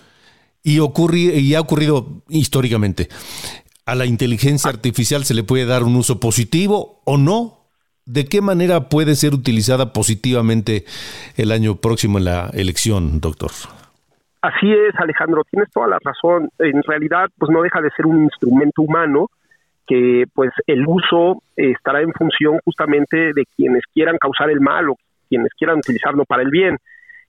Y, 0.62 0.78
y 0.78 1.54
ha 1.54 1.60
ocurrido 1.60 2.22
históricamente. 2.30 3.10
A 3.84 3.94
la 3.94 4.06
inteligencia 4.06 4.70
artificial 4.70 5.26
se 5.26 5.34
le 5.34 5.44
puede 5.44 5.66
dar 5.66 5.82
un 5.82 5.96
uso 5.96 6.18
positivo 6.18 7.02
o 7.04 7.18
no. 7.18 7.60
¿De 8.06 8.24
qué 8.24 8.40
manera 8.40 8.88
puede 8.88 9.16
ser 9.16 9.34
utilizada 9.34 9.92
positivamente 9.92 10.86
el 11.36 11.52
año 11.52 11.76
próximo 11.76 12.16
en 12.16 12.24
la 12.24 12.50
elección, 12.54 13.20
doctor? 13.20 13.52
Así 14.44 14.70
es, 14.70 14.94
Alejandro, 14.98 15.42
tienes 15.50 15.70
toda 15.70 15.88
la 15.88 15.98
razón. 16.04 16.50
En 16.58 16.82
realidad, 16.82 17.30
pues 17.38 17.50
no 17.50 17.62
deja 17.62 17.80
de 17.80 17.88
ser 17.96 18.04
un 18.04 18.24
instrumento 18.24 18.82
humano 18.82 19.30
que, 19.86 20.26
pues, 20.34 20.50
el 20.66 20.86
uso 20.86 21.42
eh, 21.56 21.70
estará 21.70 22.02
en 22.02 22.12
función 22.12 22.58
justamente 22.62 23.32
de 23.32 23.46
quienes 23.56 23.80
quieran 23.94 24.18
causar 24.18 24.50
el 24.50 24.60
mal 24.60 24.90
o 24.90 24.96
quienes 25.30 25.48
quieran 25.54 25.78
utilizarlo 25.78 26.26
para 26.26 26.42
el 26.42 26.50
bien. 26.50 26.76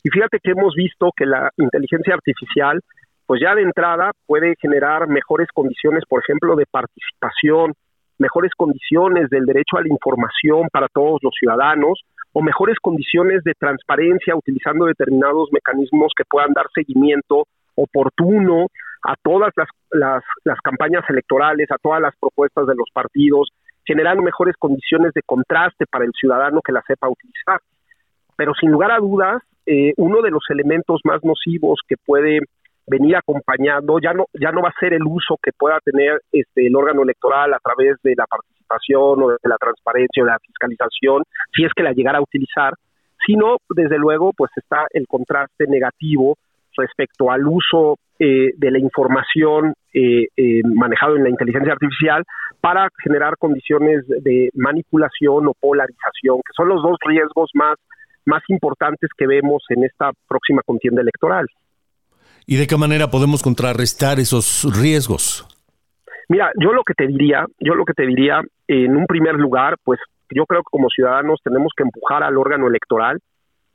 Y 0.03 0.09
fíjate 0.09 0.39
que 0.43 0.51
hemos 0.51 0.75
visto 0.75 1.13
que 1.15 1.25
la 1.25 1.49
inteligencia 1.55 2.15
artificial, 2.15 2.81
pues 3.25 3.39
ya 3.41 3.55
de 3.55 3.61
entrada 3.61 4.11
puede 4.27 4.55
generar 4.59 5.07
mejores 5.07 5.47
condiciones, 5.53 6.03
por 6.09 6.21
ejemplo, 6.21 6.57
de 6.57 6.65
participación, 6.69 7.75
mejores 8.19 8.51
condiciones 8.57 9.29
del 9.29 9.45
derecho 9.45 9.77
a 9.77 9.83
la 9.83 9.87
información 9.87 10.67
para 10.69 10.89
todos 10.89 11.19
los 11.23 11.33
ciudadanos 11.39 12.03
o 12.37 12.41
mejores 12.41 12.77
condiciones 12.81 13.45
de 13.45 13.53
transparencia 13.57 14.35
utilizando 14.35 14.85
determinados 14.85 15.47
mecanismos 15.53 16.11
que 16.17 16.25
puedan 16.29 16.51
dar 16.51 16.65
seguimiento 16.75 17.47
oportuno 17.75 18.67
a 19.03 19.15
todas 19.23 19.53
las, 19.55 20.21
las, 20.43 20.59
campañas 20.61 21.05
electorales, 21.07 21.71
a 21.71 21.77
todas 21.77 22.01
las 22.01 22.13
propuestas 22.19 22.67
de 22.67 22.75
los 22.75 22.89
partidos, 22.91 23.51
generando 23.85 24.21
mejores 24.21 24.57
condiciones 24.59 25.13
de 25.13 25.21
contraste 25.25 25.85
para 25.85 26.03
el 26.03 26.11
ciudadano 26.11 26.59
que 26.61 26.73
la 26.73 26.83
sepa 26.85 27.07
utilizar. 27.07 27.61
Pero 28.35 28.53
sin 28.53 28.69
lugar 28.69 28.91
a 28.91 28.99
dudas, 28.99 29.41
eh, 29.65 29.93
uno 29.95 30.21
de 30.21 30.31
los 30.31 30.43
elementos 30.49 30.99
más 31.05 31.23
nocivos 31.23 31.79
que 31.87 31.95
puede 32.05 32.39
venir 32.87 33.15
acompañando 33.15 33.99
ya 33.99 34.13
no 34.13 34.25
ya 34.33 34.51
no 34.51 34.61
va 34.61 34.69
a 34.69 34.79
ser 34.79 34.93
el 34.93 35.03
uso 35.03 35.37
que 35.41 35.51
pueda 35.57 35.79
tener 35.83 36.21
este 36.31 36.67
el 36.67 36.75
órgano 36.75 37.03
electoral 37.03 37.53
a 37.53 37.59
través 37.59 37.97
de 38.03 38.13
la 38.15 38.25
participación 38.25 39.23
o 39.23 39.29
de 39.29 39.37
la 39.43 39.57
transparencia 39.57 40.23
o 40.23 40.25
de 40.25 40.31
la 40.31 40.39
fiscalización 40.39 41.23
si 41.53 41.65
es 41.65 41.73
que 41.73 41.83
la 41.83 41.93
llegara 41.93 42.19
a 42.19 42.21
utilizar 42.21 42.73
sino 43.25 43.57
desde 43.69 43.97
luego 43.97 44.31
pues 44.35 44.51
está 44.55 44.85
el 44.91 45.07
contraste 45.07 45.65
negativo 45.67 46.37
respecto 46.77 47.31
al 47.31 47.47
uso 47.47 47.97
eh, 48.19 48.51
de 48.55 48.71
la 48.71 48.79
información 48.79 49.73
eh, 49.93 50.27
eh, 50.37 50.61
manejado 50.63 51.15
en 51.15 51.23
la 51.23 51.29
inteligencia 51.29 51.73
artificial 51.73 52.23
para 52.61 52.89
generar 53.03 53.37
condiciones 53.37 54.07
de 54.07 54.49
manipulación 54.53 55.47
o 55.47 55.53
polarización, 55.59 56.37
que 56.37 56.53
son 56.55 56.69
los 56.69 56.81
dos 56.81 56.97
riesgos 57.05 57.49
más, 57.53 57.75
más 58.25 58.41
importantes 58.47 59.09
que 59.17 59.27
vemos 59.27 59.63
en 59.69 59.83
esta 59.83 60.11
próxima 60.27 60.61
contienda 60.65 61.01
electoral. 61.01 61.45
¿Y 62.47 62.57
de 62.57 62.67
qué 62.67 62.77
manera 62.77 63.09
podemos 63.09 63.41
contrarrestar 63.41 64.19
esos 64.19 64.63
riesgos? 64.79 65.47
Mira, 66.29 66.51
yo 66.59 66.73
lo 66.73 66.83
que 66.83 66.93
te 66.93 67.07
diría, 67.07 67.45
yo 67.59 67.73
lo 67.75 67.85
que 67.85 67.93
te 67.93 68.05
diría, 68.05 68.41
en 68.67 68.95
un 68.95 69.05
primer 69.07 69.35
lugar, 69.35 69.77
pues 69.83 69.99
yo 70.29 70.45
creo 70.45 70.61
que 70.61 70.71
como 70.71 70.89
ciudadanos 70.89 71.39
tenemos 71.43 71.71
que 71.75 71.83
empujar 71.83 72.23
al 72.23 72.37
órgano 72.37 72.67
electoral 72.67 73.19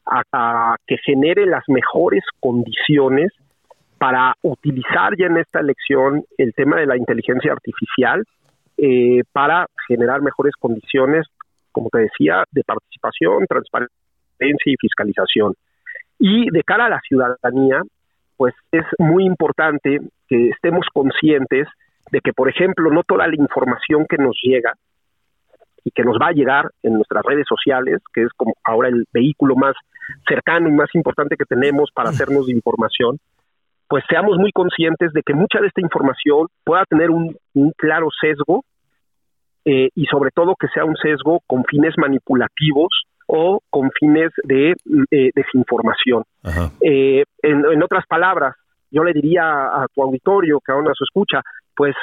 a, 0.07 0.77
que 0.87 0.97
genere 1.05 1.47
las 1.47 1.64
mejores 1.68 2.25
condiciones 2.41 3.33
para 3.99 4.35
utilizar 4.43 5.16
ya 5.16 5.27
en 5.27 5.37
esta 5.37 5.61
elección 5.61 6.25
el 6.39 6.53
tema 6.55 6.77
de 6.77 6.87
la 6.87 6.97
inteligencia 6.97 7.53
artificial 7.53 8.25
eh, 8.79 9.23
para 9.33 9.66
generar 9.87 10.23
mejores 10.23 10.55
condiciones, 10.59 11.27
como 11.71 11.89
te 11.91 11.99
decía, 11.99 12.45
de 12.51 12.64
participación, 12.64 13.47
transparencia 13.47 14.73
y 14.73 14.77
fiscalización. 14.81 15.55
Y 16.18 16.51
de 16.51 16.62
cara 16.62 16.87
a 16.87 16.89
la 16.89 17.01
ciudadanía, 17.01 17.83
pues 18.41 18.55
es 18.72 18.86
muy 18.99 19.26
importante 19.26 19.99
que 20.26 20.49
estemos 20.49 20.86
conscientes 20.95 21.68
de 22.11 22.20
que, 22.22 22.32
por 22.32 22.49
ejemplo, 22.49 22.91
no 22.91 23.03
toda 23.03 23.28
la 23.28 23.34
información 23.34 24.07
que 24.09 24.16
nos 24.16 24.34
llega 24.43 24.72
y 25.84 25.91
que 25.91 26.03
nos 26.05 26.16
va 26.16 26.28
a 26.28 26.32
llegar 26.32 26.70
en 26.82 26.95
nuestras 26.95 27.22
redes 27.22 27.45
sociales, 27.47 28.01
que 28.14 28.22
es 28.22 28.32
como 28.38 28.55
ahora 28.64 28.88
el 28.88 29.05
vehículo 29.12 29.57
más 29.57 29.74
cercano 30.26 30.70
y 30.70 30.72
más 30.72 30.88
importante 30.95 31.36
que 31.36 31.45
tenemos 31.45 31.91
para 31.93 32.09
hacernos 32.09 32.47
de 32.47 32.55
información, 32.55 33.18
pues 33.86 34.05
seamos 34.09 34.38
muy 34.38 34.53
conscientes 34.53 35.12
de 35.12 35.22
que 35.22 35.34
mucha 35.34 35.61
de 35.61 35.66
esta 35.66 35.82
información 35.82 36.47
pueda 36.64 36.86
tener 36.86 37.11
un, 37.11 37.36
claro 37.76 38.09
sesgo 38.22 38.64
eh, 39.66 39.91
y 39.95 40.07
sobre 40.07 40.30
todo 40.30 40.57
que 40.59 40.68
sea 40.68 40.86
un 40.86 40.97
sesgo 40.97 41.41
con 41.47 41.62
fines 41.64 41.93
manipulativos 41.99 43.00
o 43.33 43.61
con 43.70 43.91
fines 43.93 44.31
de 44.43 44.72
eh, 45.11 45.31
desinformación. 45.35 46.24
Eh, 46.81 47.24
en, 47.43 47.64
en, 47.64 47.83
otras 47.83 48.05
palabras, 48.09 48.57
yo 48.91 49.05
le 49.05 49.12
diría 49.12 49.43
a 49.43 49.87
tu 49.95 50.03
auditorio 50.03 50.61
que 50.64 50.72
aún 50.72 50.85
nos 50.85 50.99
escucha, 51.01 51.41
pues 51.76 51.95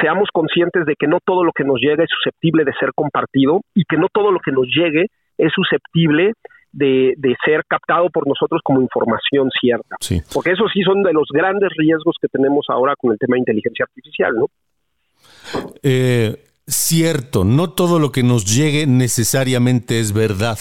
seamos 0.00 0.28
conscientes 0.32 0.84
de 0.84 0.94
que 0.98 1.06
no 1.06 1.18
todo 1.24 1.42
lo 1.42 1.52
que 1.52 1.64
nos 1.64 1.80
llega 1.80 2.04
es 2.04 2.10
susceptible 2.10 2.64
de 2.64 2.72
ser 2.78 2.90
compartido 2.94 3.62
y 3.74 3.84
que 3.84 3.96
no 3.96 4.08
todo 4.12 4.30
lo 4.30 4.40
que 4.40 4.52
nos 4.52 4.66
llegue 4.66 5.06
es 5.38 5.52
susceptible 5.52 6.32
de, 6.72 7.36
ser 7.44 7.62
captado 7.66 8.10
por 8.10 8.26
nosotros 8.26 8.60
como 8.62 8.82
información 8.82 9.48
cierta. 9.58 9.96
Porque 10.32 10.50
esos 10.50 10.70
sí 10.72 10.82
son 10.82 11.02
de 11.02 11.12
los 11.12 11.28
grandes 11.32 11.70
riesgos 11.76 12.16
que 12.20 12.28
tenemos 12.28 12.66
ahora 12.68 12.94
con 12.96 13.12
el 13.12 13.18
tema 13.18 13.36
de 13.36 13.40
inteligencia 13.40 13.84
artificial, 13.84 14.34
¿no? 14.34 14.46
Eh, 15.82 16.36
cierto, 16.66 17.44
no 17.44 17.70
todo 17.70 17.98
lo 17.98 18.12
que 18.12 18.22
nos 18.22 18.44
llegue 18.44 18.86
necesariamente 18.86 20.00
es 20.00 20.12
verdad, 20.12 20.58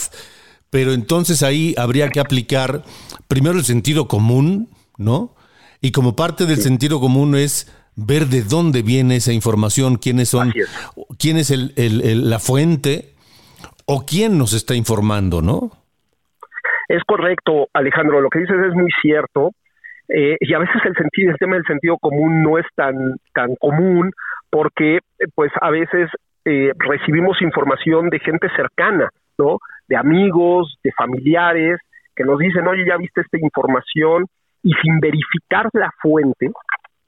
pero 0.70 0.94
entonces 0.94 1.44
ahí 1.44 1.76
habría 1.78 2.10
que 2.10 2.20
aplicar 2.20 2.84
primero 3.28 3.58
el 3.58 3.66
sentido 3.66 4.08
común, 4.08 4.70
¿no? 4.98 5.36
Y 5.82 5.92
como 5.92 6.16
parte 6.16 6.46
del 6.46 6.58
sentido 6.58 7.00
común 7.00 7.36
es 7.36 7.72
ver 7.96 8.28
de 8.28 8.42
dónde 8.42 8.82
viene 8.82 9.18
esa 9.18 9.34
información, 9.34 9.98
quiénes 9.98 10.30
son, 10.30 10.54
quién 11.20 11.38
es 11.38 11.52
el, 11.52 11.74
la 12.30 12.40
fuente 12.40 13.14
o 13.86 14.06
quién 14.06 14.38
nos 14.38 14.54
está 14.54 14.76
informando, 14.76 15.42
¿no? 15.42 15.72
Es 16.88 17.04
correcto, 17.06 17.68
Alejandro, 17.74 18.22
lo 18.22 18.30
que 18.30 18.40
dices 18.40 18.58
es 18.70 18.74
muy 18.74 18.90
cierto. 19.02 19.52
Eh, 20.16 20.38
y 20.40 20.54
a 20.54 20.60
veces 20.60 20.76
el 20.86 20.96
sentido, 20.96 21.32
el 21.32 21.38
tema 21.38 21.56
del 21.56 21.66
sentido 21.66 21.98
común 21.98 22.44
no 22.44 22.60
es 22.60 22.66
tan, 22.76 23.18
tan 23.34 23.56
común 23.56 24.12
porque 24.52 25.00
pues 25.34 25.52
a 25.60 25.72
veces 25.72 26.08
eh, 26.46 26.72
recibimos 26.78 27.42
información 27.42 28.10
de 28.10 28.20
gente 28.20 28.48
cercana, 28.56 29.10
¿no? 29.40 29.58
De 29.88 29.98
amigos, 29.98 30.78
de 30.84 30.92
familiares, 30.92 31.80
que 32.16 32.24
nos 32.24 32.38
dicen, 32.38 32.68
oye, 32.68 32.86
ya 32.88 32.98
viste 32.98 33.22
esta 33.22 33.40
información, 33.40 34.28
y 34.62 34.72
sin 34.82 35.00
verificar 35.00 35.68
la 35.74 35.92
fuente, 36.02 36.52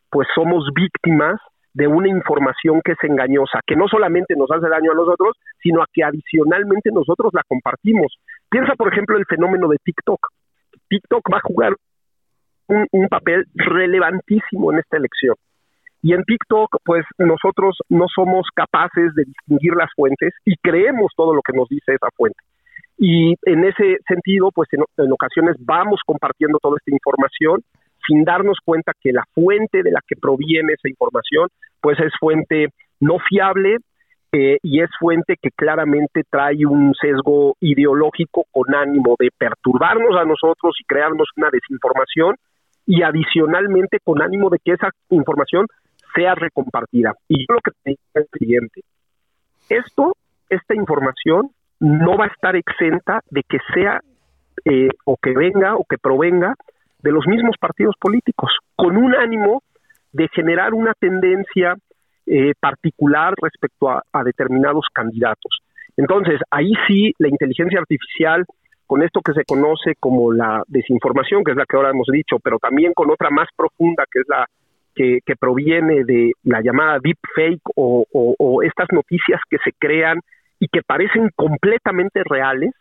pues 0.09 0.27
somos 0.35 0.69
víctimas 0.75 1.39
de 1.73 1.87
una 1.87 2.07
información 2.07 2.81
que 2.83 2.93
es 2.93 3.03
engañosa, 3.03 3.59
que 3.65 3.75
no 3.75 3.87
solamente 3.87 4.35
nos 4.35 4.49
hace 4.51 4.67
daño 4.67 4.91
a 4.91 4.95
nosotros, 4.95 5.37
sino 5.61 5.83
que 5.93 6.03
adicionalmente 6.03 6.89
nosotros 6.91 7.33
la 7.33 7.43
compartimos. 7.47 8.17
Piensa, 8.49 8.75
por 8.75 8.91
ejemplo, 8.91 9.17
el 9.17 9.25
fenómeno 9.25 9.67
de 9.67 9.77
TikTok. 9.83 10.27
TikTok 10.87 11.33
va 11.33 11.37
a 11.37 11.47
jugar 11.47 11.75
un, 12.67 13.07
papel 13.09 13.45
relevantísimo 13.53 14.71
en 14.71 14.79
esta 14.79 14.97
elección. 14.97 15.35
Y 16.01 16.13
en 16.13 16.23
TikTok, 16.23 16.77
pues 16.83 17.03
nosotros 17.17 17.77
no 17.89 18.05
somos 18.13 18.47
capaces 18.53 19.13
de 19.15 19.23
distinguir 19.25 19.73
las 19.75 19.89
fuentes 19.95 20.33
y 20.45 20.55
creemos 20.57 21.11
todo 21.15 21.33
lo 21.33 21.41
que 21.41 21.57
nos 21.57 21.67
dice 21.67 21.93
esa 21.93 22.09
fuente. 22.15 22.37
Y 22.97 23.35
en 23.43 23.65
ese 23.65 23.97
sentido, 24.07 24.49
pues 24.53 24.69
en 24.71 25.11
ocasiones 25.11 25.55
vamos 25.59 26.01
compartiendo 26.05 26.59
toda 26.61 26.77
esta 26.77 26.91
información 26.91 27.61
sin 28.07 28.23
darnos 28.23 28.57
cuenta 28.63 28.93
que 28.99 29.11
la 29.11 29.23
fuente 29.33 29.83
de 29.83 29.91
la 29.91 29.99
que 30.07 30.15
proviene 30.15 30.73
esa 30.73 30.89
información, 30.89 31.49
pues 31.81 31.99
es 31.99 32.13
fuente 32.19 32.69
no 32.99 33.17
fiable 33.19 33.77
eh, 34.31 34.57
y 34.61 34.81
es 34.81 34.89
fuente 34.99 35.35
que 35.41 35.49
claramente 35.55 36.23
trae 36.29 36.65
un 36.65 36.93
sesgo 36.99 37.55
ideológico 37.59 38.45
con 38.51 38.73
ánimo 38.75 39.15
de 39.19 39.29
perturbarnos 39.37 40.15
a 40.19 40.25
nosotros 40.25 40.75
y 40.79 40.83
crearnos 40.85 41.29
una 41.37 41.49
desinformación 41.51 42.35
y 42.85 43.03
adicionalmente 43.03 43.99
con 44.03 44.21
ánimo 44.21 44.49
de 44.49 44.59
que 44.63 44.73
esa 44.73 44.89
información 45.09 45.65
sea 46.15 46.35
recompartida. 46.35 47.13
Y 47.27 47.39
yo 47.39 47.55
lo 47.55 47.61
que 47.61 47.71
te 47.71 47.89
digo 47.91 48.01
es 48.13 48.27
el 48.31 48.39
siguiente, 48.39 48.81
esto, 49.69 50.15
esta 50.49 50.75
información 50.75 51.49
no 51.79 52.17
va 52.17 52.25
a 52.25 52.29
estar 52.29 52.55
exenta 52.55 53.21
de 53.29 53.43
que 53.43 53.57
sea 53.73 53.99
eh, 54.63 54.89
o 55.05 55.17
que 55.17 55.33
venga 55.33 55.75
o 55.75 55.85
que 55.87 55.97
provenga 55.97 56.55
de 56.99 57.11
los 57.11 57.27
mismos 57.27 57.55
partidos 57.59 57.95
políticos, 57.99 58.51
con 58.75 58.97
un 58.97 59.13
ánimo 59.15 59.61
de 60.11 60.27
generar 60.33 60.73
una 60.73 60.93
tendencia 60.93 61.75
eh, 62.25 62.53
particular 62.59 63.33
respecto 63.39 63.89
a, 63.89 64.23
determinados 64.23 64.85
candidatos. 64.91 65.59
Entonces, 65.97 66.39
ahí 66.49 66.73
sí 66.87 67.13
la 67.19 67.27
inteligencia 67.27 67.79
artificial, 67.79 68.45
con 68.85 69.03
esto 69.03 69.21
que 69.21 69.33
se 69.33 69.45
conoce 69.45 69.95
como 69.99 70.31
la 70.31 70.63
desinformación, 70.67 71.43
que 71.43 71.51
es 71.51 71.57
la 71.57 71.65
que 71.65 71.75
ahora 71.75 71.91
hemos 71.91 72.07
dicho, 72.11 72.37
pero 72.43 72.59
también 72.59 72.93
con 72.93 73.09
otra 73.09 73.29
más 73.29 73.47
profunda, 73.55 74.05
que 74.11 74.19
es 74.19 74.25
la 74.27 74.45
que, 74.93 75.19
proviene 75.39 76.05
de 76.05 76.31
la 76.43 76.61
llamada 76.61 76.99
deepfake 77.01 77.61
o, 77.75 78.05
o 78.11 78.63
estas 78.63 78.87
noticias 78.91 79.41
que 79.49 79.57
se 79.63 79.71
crean 79.77 80.19
y 80.59 80.67
que 80.67 80.81
parecen 80.81 81.29
completamente 81.35 82.23
reales, 82.23 82.71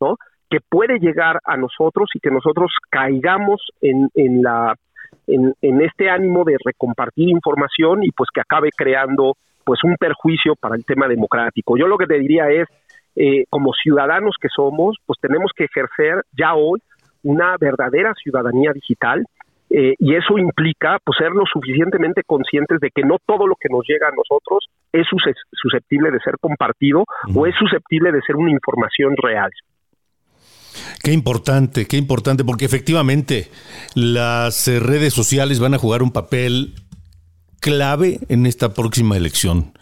¿no? 0.00 0.16
que 0.50 0.60
puede 0.60 0.98
llegar 0.98 1.40
a 1.44 1.56
nosotros 1.56 2.10
y 2.14 2.20
que 2.20 2.30
nosotros 2.30 2.72
caigamos 2.90 3.60
en, 3.80 4.08
en 4.14 4.42
la 4.42 4.74
en, 5.26 5.80
este 5.82 6.08
ánimo 6.08 6.44
de 6.44 6.56
recompartir 6.64 7.28
información 7.28 8.02
y 8.02 8.10
pues 8.12 8.30
que 8.32 8.40
acabe 8.40 8.70
creando 8.74 9.36
pues 9.64 9.84
un 9.84 9.96
perjuicio 9.96 10.54
para 10.58 10.74
el 10.74 10.84
tema 10.86 11.06
democrático. 11.06 11.76
Yo 11.76 11.86
lo 11.86 11.98
que 11.98 12.06
te 12.06 12.18
diría 12.18 12.48
es, 12.48 12.66
eh, 13.20 13.46
como 13.50 13.72
ciudadanos 13.72 14.36
que 14.40 14.48
somos, 14.54 14.96
pues 15.04 15.18
tenemos 15.20 15.50
que 15.56 15.64
ejercer 15.64 16.22
ya 16.38 16.54
hoy 16.54 16.80
una 17.24 17.56
verdadera 17.58 18.14
ciudadanía 18.14 18.72
digital 18.72 19.24
eh, 19.70 19.94
y 19.98 20.14
eso 20.14 20.38
implica 20.38 20.98
pues 21.04 21.18
ser 21.18 21.32
lo 21.32 21.44
suficientemente 21.52 22.22
conscientes 22.24 22.78
de 22.80 22.90
que 22.94 23.02
no 23.02 23.16
todo 23.26 23.48
lo 23.48 23.56
que 23.56 23.68
nos 23.70 23.84
llega 23.88 24.06
a 24.06 24.14
nosotros 24.14 24.66
es 24.92 25.04
susceptible 25.52 26.12
de 26.12 26.20
ser 26.20 26.34
compartido 26.40 27.04
o 27.34 27.46
es 27.46 27.54
susceptible 27.56 28.12
de 28.12 28.22
ser 28.22 28.36
una 28.36 28.52
información 28.52 29.14
real. 29.20 29.50
Qué 31.02 31.12
importante, 31.12 31.86
qué 31.86 31.96
importante, 31.96 32.44
porque 32.44 32.66
efectivamente 32.66 33.48
las 33.96 34.68
eh, 34.68 34.78
redes 34.78 35.12
sociales 35.12 35.58
van 35.58 35.74
a 35.74 35.78
jugar 35.78 36.02
un 36.02 36.12
papel 36.12 36.74
clave 37.60 38.20
en 38.28 38.46
esta 38.46 38.74
próxima 38.74 39.16
elección, 39.16 39.72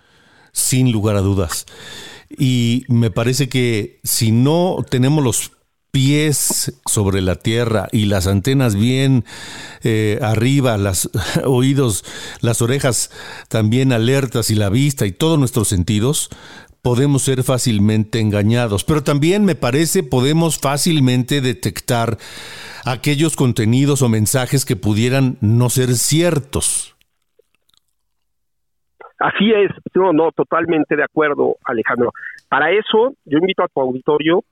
sin 0.53 0.91
lugar 0.91 1.17
a 1.17 1.21
dudas. 1.21 1.67
Y 2.31 2.85
me 2.89 3.11
parece 3.11 3.49
que 3.49 4.01
si 4.03 4.33
no 4.33 4.85
tenemos 4.89 5.23
los 5.23 5.53
pies 5.91 6.75
sobre 6.85 7.23
la 7.23 7.37
tierra 7.37 7.89
y 7.91 8.05
las 8.05 8.27
antenas 8.27 8.75
bien 8.75 9.25
eh, 9.83 10.19
arriba, 10.21 10.77
los 10.77 11.09
oídos, 11.47 12.05
las 12.41 12.61
orejas 12.61 13.11
también 13.49 13.93
alertas 13.93 14.51
y 14.51 14.57
la 14.57 14.69
vista 14.69 15.07
y 15.07 15.13
todos 15.13 15.39
nuestros 15.39 15.69
sentidos, 15.69 16.29
podemos 16.83 17.23
ser 17.23 17.43
fácilmente 17.43 18.21
engañados, 18.21 18.85
pero 18.85 19.03
también 19.03 19.45
me 19.45 19.55
parece 19.55 20.03
podemos 20.03 20.59
fácilmente 20.59 21.41
detectar 21.41 22.19
aquellos 22.85 23.35
contenidos 23.35 24.03
o 24.03 24.09
mensajes 24.09 24.65
que 24.65 24.77
pudieran 24.77 25.39
no 25.41 25.71
ser 25.71 25.97
ciertos. 25.97 26.96
Así 29.19 29.51
es, 29.53 29.71
no, 29.95 30.13
no, 30.13 30.31
totalmente 30.33 30.95
de 30.95 31.05
acuerdo, 31.05 31.57
Alejandro. 31.65 32.13
Para 32.49 32.71
eso, 32.71 33.15
yo 33.25 33.39
invito 33.39 33.63
a 33.63 33.69
tu 33.69 33.81
auditorio 33.81 34.43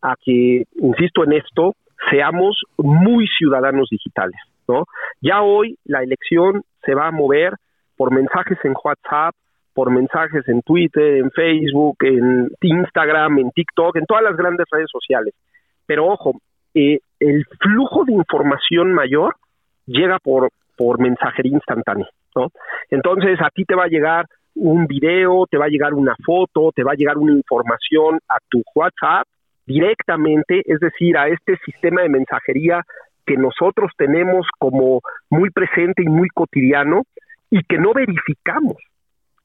a 0.00 0.14
que, 0.22 0.64
insisto 0.76 1.24
en 1.24 1.34
esto, 1.34 1.74
seamos 2.10 2.62
muy 2.78 3.26
ciudadanos 3.26 3.88
digitales, 3.90 4.40
¿no? 4.68 4.84
Ya 5.20 5.42
hoy 5.42 5.78
la 5.84 6.02
elección 6.02 6.62
se 6.84 6.94
va 6.94 7.08
a 7.08 7.12
mover 7.12 7.54
por 7.96 8.12
mensajes 8.12 8.58
en 8.64 8.74
WhatsApp, 8.82 9.34
por 9.74 9.90
mensajes 9.90 10.48
en 10.48 10.62
Twitter, 10.62 11.18
en 11.18 11.30
Facebook, 11.30 11.96
en 12.00 12.50
Instagram, 12.62 13.38
en 13.38 13.50
TikTok, 13.50 13.96
en 13.96 14.06
todas 14.06 14.24
las 14.24 14.36
grandes 14.36 14.66
redes 14.70 14.88
sociales. 14.90 15.34
Pero 15.86 16.06
ojo, 16.06 16.40
eh, 16.74 17.00
el 17.20 17.44
flujo 17.60 18.04
de 18.04 18.12
información 18.12 18.92
mayor 18.92 19.36
llega 19.86 20.18
por, 20.18 20.50
por 20.76 21.00
mensajería 21.00 21.52
instantánea, 21.52 22.08
Entonces 22.90 23.38
a 23.40 23.50
ti 23.50 23.64
te 23.64 23.74
va 23.74 23.84
a 23.84 23.88
llegar 23.88 24.26
un 24.54 24.86
video, 24.86 25.46
te 25.50 25.58
va 25.58 25.66
a 25.66 25.68
llegar 25.68 25.94
una 25.94 26.14
foto, 26.24 26.72
te 26.74 26.82
va 26.82 26.92
a 26.92 26.96
llegar 26.96 27.18
una 27.18 27.32
información 27.32 28.18
a 28.28 28.38
tu 28.48 28.62
WhatsApp 28.74 29.26
directamente, 29.66 30.62
es 30.64 30.80
decir, 30.80 31.16
a 31.18 31.28
este 31.28 31.56
sistema 31.64 32.02
de 32.02 32.08
mensajería 32.08 32.82
que 33.26 33.36
nosotros 33.36 33.90
tenemos 33.96 34.46
como 34.58 35.00
muy 35.28 35.50
presente 35.50 36.02
y 36.02 36.08
muy 36.08 36.28
cotidiano 36.28 37.02
y 37.50 37.62
que 37.64 37.78
no 37.78 37.92
verificamos. 37.92 38.76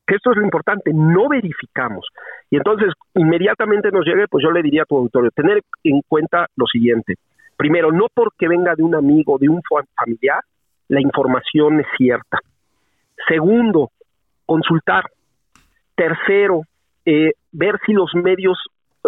Que 0.05 0.15
esto 0.15 0.31
es 0.31 0.37
lo 0.37 0.43
importante, 0.43 0.91
no 0.93 1.27
verificamos. 1.29 2.07
Y 2.49 2.57
entonces, 2.57 2.93
inmediatamente 3.15 3.91
nos 3.91 4.05
llegue, 4.05 4.27
pues 4.29 4.43
yo 4.43 4.51
le 4.51 4.61
diría 4.61 4.83
a 4.83 4.85
tu 4.85 4.97
auditorio, 4.97 5.31
tener 5.31 5.61
en 5.83 6.01
cuenta 6.07 6.47
lo 6.55 6.65
siguiente. 6.67 7.15
Primero, 7.57 7.91
no 7.91 8.07
porque 8.13 8.47
venga 8.47 8.75
de 8.75 8.83
un 8.83 8.95
amigo, 8.95 9.37
de 9.39 9.49
un 9.49 9.61
familiar, 9.95 10.41
la 10.87 11.01
información 11.01 11.79
es 11.79 11.87
cierta. 11.97 12.39
Segundo, 13.27 13.91
consultar. 14.45 15.05
Tercero, 15.95 16.61
eh, 17.05 17.31
ver 17.51 17.79
si 17.85 17.93
los 17.93 18.13
medios 18.15 18.57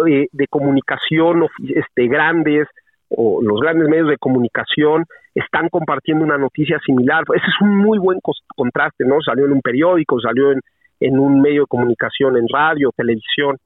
eh, 0.06 0.26
de 0.32 0.46
comunicación 0.48 1.46
este, 1.74 2.08
grandes 2.08 2.68
o 3.08 3.40
los 3.42 3.60
grandes 3.60 3.88
medios 3.88 4.08
de 4.08 4.18
comunicación 4.18 5.04
están 5.34 5.68
compartiendo 5.68 6.24
una 6.24 6.38
noticia 6.38 6.78
similar. 6.84 7.24
Ese 7.34 7.46
es 7.46 7.60
un 7.60 7.76
muy 7.76 7.98
buen 7.98 8.18
contraste, 8.56 9.04
¿no? 9.04 9.20
Salió 9.20 9.46
en 9.46 9.52
un 9.52 9.60
periódico, 9.60 10.20
salió 10.20 10.52
en, 10.52 10.60
en 11.00 11.18
un 11.18 11.40
medio 11.40 11.62
de 11.62 11.66
comunicación, 11.66 12.36
en 12.36 12.46
radio, 12.48 12.90
televisión. 12.96 13.56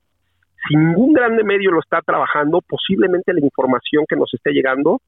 Si 0.67 0.77
ningún 0.77 1.13
grande 1.13 1.45
medio 1.45 1.71
lo 1.71 1.81
está 1.81 2.01
trabajando, 2.03 2.61
posiblemente 2.67 3.33
la 3.33 3.41
información 3.41 4.05
que 4.09 4.17
nos 4.17 4.33
esté 4.35 4.53
llegando 4.53 5.01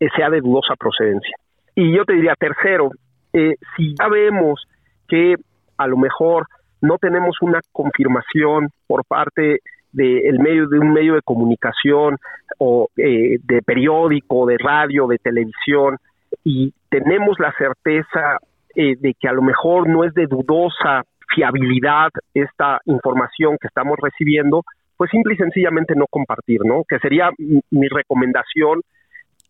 eh, 0.00 0.08
sea 0.16 0.30
de 0.30 0.40
dudosa 0.40 0.74
procedencia. 0.76 1.36
Y 1.74 1.94
yo 1.94 2.04
te 2.04 2.14
diría, 2.14 2.34
tercero, 2.38 2.90
eh, 3.32 3.54
si 3.76 3.94
ya 3.98 4.08
vemos 4.08 4.66
que 5.08 5.34
a 5.76 5.86
lo 5.86 5.96
mejor 5.96 6.46
no 6.80 6.98
tenemos 6.98 7.36
una 7.40 7.60
confirmación 7.72 8.70
por 8.86 9.04
parte 9.04 9.60
del 9.92 10.38
medio 10.40 10.68
de 10.68 10.78
un 10.78 10.92
medio 10.92 11.14
de 11.14 11.22
comunicación 11.22 12.16
o 12.58 12.88
eh, 12.96 13.38
de 13.42 13.62
periódico, 13.62 14.46
de 14.46 14.58
radio, 14.58 15.06
de 15.06 15.18
televisión 15.18 15.96
y 16.44 16.74
tenemos 16.90 17.38
la 17.38 17.52
certeza 17.56 18.38
eh, 18.74 18.96
de 18.98 19.14
que 19.18 19.28
a 19.28 19.32
lo 19.32 19.42
mejor 19.42 19.88
no 19.88 20.04
es 20.04 20.12
de 20.14 20.26
dudosa 20.26 21.02
fiabilidad 21.34 22.10
esta 22.34 22.80
información 22.84 23.56
que 23.60 23.68
estamos 23.68 23.96
recibiendo, 24.00 24.62
pues 24.96 25.10
simple 25.10 25.34
y 25.34 25.38
sencillamente 25.38 25.94
no 25.94 26.06
compartir, 26.08 26.60
¿no? 26.64 26.82
Que 26.88 26.98
sería 26.98 27.30
mi 27.38 27.88
recomendación 27.88 28.82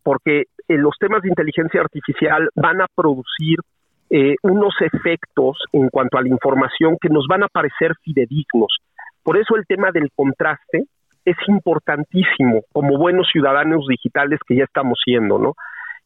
porque 0.02 0.44
eh, 0.68 0.78
los 0.78 0.96
temas 1.00 1.22
de 1.22 1.28
inteligencia 1.28 1.80
artificial 1.80 2.48
van 2.54 2.80
a 2.80 2.86
producir 2.94 3.58
eh, 4.10 4.36
unos 4.42 4.74
efectos 4.80 5.58
en 5.72 5.88
cuanto 5.88 6.18
a 6.18 6.22
la 6.22 6.28
información 6.28 6.96
que 7.00 7.08
nos 7.08 7.26
van 7.26 7.42
a 7.42 7.48
parecer 7.48 7.92
fidedignos. 8.02 8.78
Por 9.22 9.36
eso 9.36 9.56
el 9.56 9.66
tema 9.66 9.90
del 9.90 10.10
contraste 10.14 10.84
es 11.24 11.36
importantísimo 11.48 12.62
como 12.72 12.98
buenos 12.98 13.28
ciudadanos 13.32 13.86
digitales 13.88 14.38
que 14.46 14.56
ya 14.56 14.64
estamos 14.64 15.00
siendo, 15.04 15.38
¿no? 15.38 15.54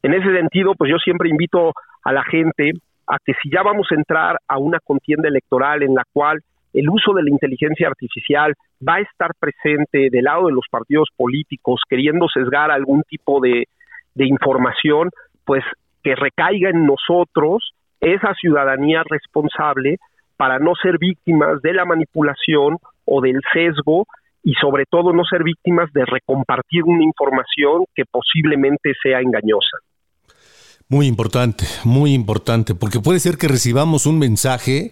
En 0.01 0.15
ese 0.15 0.35
sentido, 0.35 0.73
pues 0.73 0.89
yo 0.89 0.97
siempre 0.97 1.29
invito 1.29 1.73
a 2.03 2.11
la 2.11 2.23
gente 2.23 2.71
a 3.05 3.17
que 3.23 3.33
si 3.41 3.51
ya 3.51 3.61
vamos 3.61 3.87
a 3.91 3.95
entrar 3.95 4.39
a 4.47 4.57
una 4.57 4.79
contienda 4.79 5.27
electoral 5.27 5.83
en 5.83 5.93
la 5.93 6.03
cual 6.11 6.39
el 6.73 6.89
uso 6.89 7.13
de 7.13 7.21
la 7.21 7.29
inteligencia 7.29 7.87
artificial 7.87 8.55
va 8.87 8.95
a 8.95 9.01
estar 9.01 9.31
presente 9.39 10.09
del 10.09 10.23
lado 10.23 10.47
de 10.47 10.53
los 10.53 10.65
partidos 10.71 11.09
políticos 11.15 11.81
queriendo 11.87 12.27
sesgar 12.29 12.71
algún 12.71 13.03
tipo 13.03 13.39
de, 13.41 13.67
de 14.15 14.25
información, 14.25 15.09
pues 15.45 15.63
que 16.03 16.15
recaiga 16.15 16.69
en 16.69 16.87
nosotros 16.87 17.73
esa 18.01 18.33
ciudadanía 18.33 19.03
responsable 19.07 19.97
para 20.35 20.59
no 20.59 20.73
ser 20.81 20.97
víctimas 20.97 21.61
de 21.61 21.73
la 21.73 21.85
manipulación 21.85 22.77
o 23.05 23.21
del 23.21 23.39
sesgo 23.53 24.07
y 24.43 24.53
sobre 24.55 24.85
todo 24.89 25.13
no 25.13 25.23
ser 25.23 25.43
víctimas 25.43 25.91
de 25.93 26.03
recompartir 26.05 26.83
una 26.83 27.03
información 27.03 27.85
que 27.95 28.03
posiblemente 28.09 28.93
sea 29.01 29.19
engañosa. 29.19 29.77
Muy 30.89 31.05
importante, 31.05 31.65
muy 31.85 32.13
importante, 32.13 32.75
porque 32.75 32.99
puede 32.99 33.19
ser 33.19 33.37
que 33.37 33.47
recibamos 33.47 34.05
un 34.05 34.19
mensaje 34.19 34.91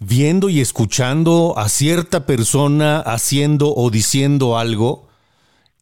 viendo 0.00 0.48
y 0.48 0.60
escuchando 0.60 1.54
a 1.56 1.68
cierta 1.68 2.26
persona 2.26 2.98
haciendo 2.98 3.72
o 3.74 3.88
diciendo 3.90 4.58
algo 4.58 5.08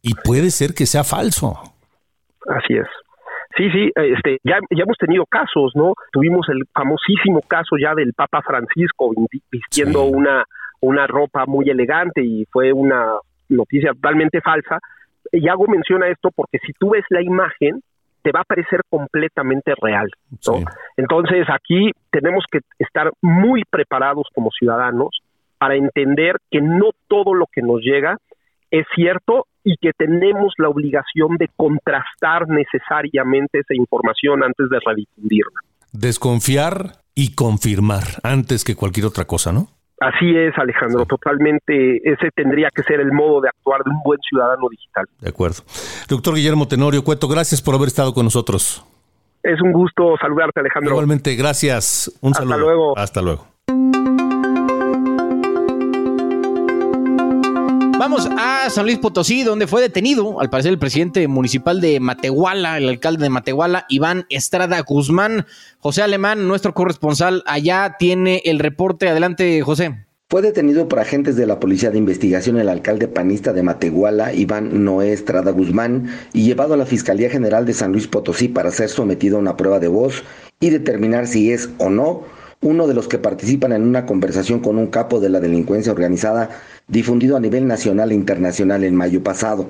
y 0.01 0.13
puede 0.13 0.51
ser 0.51 0.73
que 0.73 0.85
sea 0.85 1.03
falso. 1.03 1.59
Así 2.47 2.75
es. 2.75 2.87
Sí, 3.57 3.69
sí, 3.71 3.91
este, 3.95 4.39
ya, 4.43 4.59
ya 4.69 4.83
hemos 4.83 4.97
tenido 4.97 5.25
casos, 5.25 5.73
¿no? 5.75 5.93
Tuvimos 6.11 6.47
el 6.49 6.63
famosísimo 6.73 7.41
caso 7.41 7.75
ya 7.81 7.93
del 7.93 8.13
Papa 8.13 8.41
Francisco 8.41 9.11
vistiendo 9.51 10.03
una, 10.03 10.45
una 10.79 11.07
ropa 11.07 11.45
muy 11.45 11.69
elegante 11.69 12.23
y 12.23 12.45
fue 12.45 12.71
una 12.71 13.13
noticia 13.49 13.93
totalmente 13.93 14.41
falsa. 14.41 14.79
Y 15.31 15.47
hago 15.47 15.67
mención 15.67 16.03
a 16.03 16.07
esto 16.07 16.29
porque 16.35 16.59
si 16.65 16.73
tú 16.73 16.91
ves 16.91 17.05
la 17.09 17.21
imagen, 17.21 17.81
te 18.21 18.31
va 18.31 18.41
a 18.41 18.45
parecer 18.45 18.81
completamente 18.89 19.73
real. 19.81 20.09
¿no? 20.47 20.59
Entonces 20.97 21.47
aquí 21.49 21.91
tenemos 22.11 22.45
que 22.51 22.59
estar 22.79 23.11
muy 23.21 23.63
preparados 23.69 24.27
como 24.33 24.51
ciudadanos 24.51 25.21
para 25.57 25.75
entender 25.75 26.37
que 26.49 26.61
no 26.61 26.91
todo 27.07 27.33
lo 27.33 27.45
que 27.51 27.61
nos 27.61 27.81
llega 27.81 28.17
es 28.69 28.85
cierto 28.95 29.47
y 29.63 29.75
que 29.77 29.91
tenemos 29.97 30.53
la 30.57 30.69
obligación 30.69 31.37
de 31.37 31.49
contrastar 31.55 32.47
necesariamente 32.47 33.59
esa 33.59 33.75
información 33.75 34.43
antes 34.43 34.69
de 34.69 34.77
redifundirla. 34.85 35.61
Desconfiar 35.91 37.01
y 37.15 37.35
confirmar 37.35 38.03
antes 38.23 38.63
que 38.63 38.75
cualquier 38.75 39.05
otra 39.05 39.25
cosa, 39.25 39.51
¿no? 39.51 39.67
Así 39.99 40.35
es, 40.35 40.57
Alejandro, 40.57 41.05
totalmente. 41.05 41.97
Ese 41.97 42.29
tendría 42.35 42.69
que 42.73 42.81
ser 42.81 42.99
el 42.99 43.11
modo 43.11 43.39
de 43.39 43.49
actuar 43.49 43.83
de 43.83 43.91
un 43.91 44.01
buen 44.03 44.19
ciudadano 44.27 44.67
digital. 44.67 45.05
De 45.19 45.29
acuerdo. 45.29 45.61
Doctor 46.09 46.33
Guillermo 46.33 46.67
Tenorio 46.67 47.03
Cueto, 47.03 47.27
gracias 47.27 47.61
por 47.61 47.75
haber 47.75 47.89
estado 47.89 48.11
con 48.13 48.25
nosotros. 48.25 48.83
Es 49.43 49.61
un 49.61 49.71
gusto 49.71 50.15
saludarte, 50.19 50.59
Alejandro. 50.59 50.91
Igualmente, 50.93 51.35
gracias. 51.35 52.11
Un 52.21 52.31
Hasta 52.31 52.45
saludo. 52.47 52.65
luego. 52.65 52.97
Hasta 52.97 53.21
luego. 53.21 53.47
Vamos 58.01 58.27
a 58.35 58.67
San 58.71 58.85
Luis 58.85 58.97
Potosí, 58.97 59.43
donde 59.43 59.67
fue 59.67 59.79
detenido, 59.79 60.41
al 60.41 60.49
parecer, 60.49 60.71
el 60.71 60.79
presidente 60.79 61.27
municipal 61.27 61.79
de 61.79 61.99
Matehuala, 61.99 62.79
el 62.79 62.89
alcalde 62.89 63.21
de 63.21 63.29
Matehuala, 63.29 63.85
Iván 63.89 64.25
Estrada 64.29 64.79
Guzmán. 64.81 65.45
José 65.77 66.01
Alemán, 66.01 66.47
nuestro 66.47 66.73
corresponsal 66.73 67.43
allá, 67.45 67.97
tiene 67.99 68.41
el 68.45 68.57
reporte. 68.57 69.07
Adelante, 69.07 69.61
José. 69.61 70.07
Fue 70.31 70.41
detenido 70.41 70.87
por 70.87 70.97
agentes 70.97 71.35
de 71.35 71.45
la 71.45 71.59
Policía 71.59 71.91
de 71.91 71.99
Investigación 71.99 72.57
el 72.57 72.69
alcalde 72.69 73.07
panista 73.07 73.53
de 73.53 73.61
Matehuala, 73.61 74.33
Iván 74.33 74.83
Noé 74.83 75.13
Estrada 75.13 75.51
Guzmán, 75.51 76.09
y 76.33 76.41
llevado 76.41 76.73
a 76.73 76.77
la 76.77 76.87
Fiscalía 76.87 77.29
General 77.29 77.67
de 77.67 77.75
San 77.75 77.91
Luis 77.91 78.07
Potosí 78.07 78.47
para 78.47 78.71
ser 78.71 78.89
sometido 78.89 79.37
a 79.37 79.41
una 79.41 79.57
prueba 79.57 79.77
de 79.77 79.89
voz 79.89 80.23
y 80.59 80.71
determinar 80.71 81.27
si 81.27 81.51
es 81.51 81.69
o 81.77 81.91
no 81.91 82.23
uno 82.61 82.87
de 82.87 82.93
los 82.93 83.07
que 83.07 83.17
participan 83.17 83.71
en 83.71 83.81
una 83.81 84.05
conversación 84.05 84.59
con 84.59 84.77
un 84.77 84.87
capo 84.87 85.19
de 85.19 85.29
la 85.29 85.39
delincuencia 85.39 85.91
organizada 85.91 86.49
difundido 86.87 87.35
a 87.35 87.39
nivel 87.39 87.67
nacional 87.67 88.11
e 88.11 88.15
internacional 88.15 88.83
en 88.83 88.95
mayo 88.95 89.23
pasado. 89.23 89.67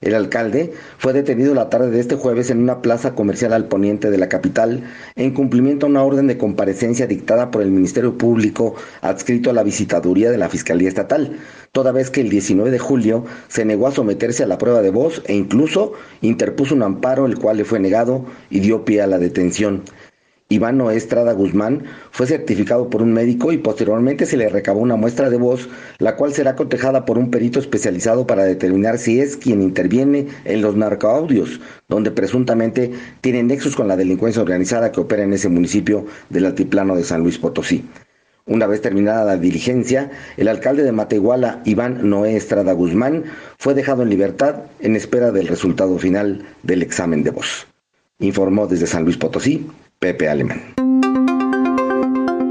El 0.00 0.14
alcalde 0.14 0.72
fue 0.96 1.12
detenido 1.12 1.54
la 1.54 1.68
tarde 1.68 1.90
de 1.90 2.00
este 2.00 2.14
jueves 2.14 2.48
en 2.48 2.60
una 2.60 2.80
plaza 2.80 3.14
comercial 3.14 3.52
al 3.52 3.66
poniente 3.66 4.10
de 4.10 4.16
la 4.16 4.30
capital 4.30 4.84
en 5.14 5.34
cumplimiento 5.34 5.84
a 5.84 5.90
una 5.90 6.02
orden 6.02 6.26
de 6.26 6.38
comparecencia 6.38 7.06
dictada 7.06 7.50
por 7.50 7.60
el 7.60 7.70
Ministerio 7.70 8.16
Público 8.16 8.76
adscrito 9.02 9.50
a 9.50 9.52
la 9.52 9.62
visitaduría 9.62 10.30
de 10.30 10.38
la 10.38 10.48
Fiscalía 10.48 10.88
Estatal, 10.88 11.36
toda 11.72 11.92
vez 11.92 12.08
que 12.08 12.22
el 12.22 12.30
19 12.30 12.70
de 12.70 12.78
julio 12.78 13.26
se 13.48 13.66
negó 13.66 13.88
a 13.88 13.92
someterse 13.92 14.42
a 14.42 14.46
la 14.46 14.56
prueba 14.56 14.80
de 14.80 14.90
voz 14.90 15.22
e 15.26 15.34
incluso 15.34 15.92
interpuso 16.22 16.74
un 16.74 16.82
amparo 16.82 17.26
el 17.26 17.38
cual 17.38 17.58
le 17.58 17.66
fue 17.66 17.78
negado 17.78 18.24
y 18.48 18.60
dio 18.60 18.86
pie 18.86 19.02
a 19.02 19.06
la 19.06 19.18
detención. 19.18 19.82
Iván 20.52 20.78
Noé 20.78 20.96
Estrada 20.96 21.32
Guzmán 21.32 21.84
fue 22.10 22.26
certificado 22.26 22.90
por 22.90 23.02
un 23.02 23.12
médico 23.12 23.52
y 23.52 23.58
posteriormente 23.58 24.26
se 24.26 24.36
le 24.36 24.48
recabó 24.48 24.80
una 24.80 24.96
muestra 24.96 25.30
de 25.30 25.36
voz, 25.36 25.68
la 25.98 26.16
cual 26.16 26.34
será 26.34 26.56
cotejada 26.56 27.04
por 27.04 27.18
un 27.18 27.30
perito 27.30 27.60
especializado 27.60 28.26
para 28.26 28.42
determinar 28.42 28.98
si 28.98 29.20
es 29.20 29.36
quien 29.36 29.62
interviene 29.62 30.26
en 30.44 30.60
los 30.60 30.74
narcoaudios, 30.74 31.60
donde 31.88 32.10
presuntamente 32.10 32.90
tiene 33.20 33.44
nexos 33.44 33.76
con 33.76 33.86
la 33.86 33.96
delincuencia 33.96 34.42
organizada 34.42 34.90
que 34.90 35.00
opera 35.00 35.22
en 35.22 35.34
ese 35.34 35.48
municipio 35.48 36.06
del 36.30 36.46
altiplano 36.46 36.96
de 36.96 37.04
San 37.04 37.22
Luis 37.22 37.38
Potosí. 37.38 37.84
Una 38.44 38.66
vez 38.66 38.82
terminada 38.82 39.24
la 39.24 39.36
diligencia, 39.36 40.10
el 40.36 40.48
alcalde 40.48 40.82
de 40.82 40.90
Matehuala, 40.90 41.62
Iván 41.64 42.10
Noé 42.10 42.34
Estrada 42.34 42.72
Guzmán, 42.72 43.22
fue 43.56 43.74
dejado 43.74 44.02
en 44.02 44.10
libertad 44.10 44.56
en 44.80 44.96
espera 44.96 45.30
del 45.30 45.46
resultado 45.46 45.96
final 45.98 46.44
del 46.64 46.82
examen 46.82 47.22
de 47.22 47.30
voz. 47.30 47.68
Informó 48.18 48.66
desde 48.66 48.88
San 48.88 49.04
Luis 49.04 49.16
Potosí, 49.16 49.68
Pepe 50.00 50.30
Alemán. 50.30 50.89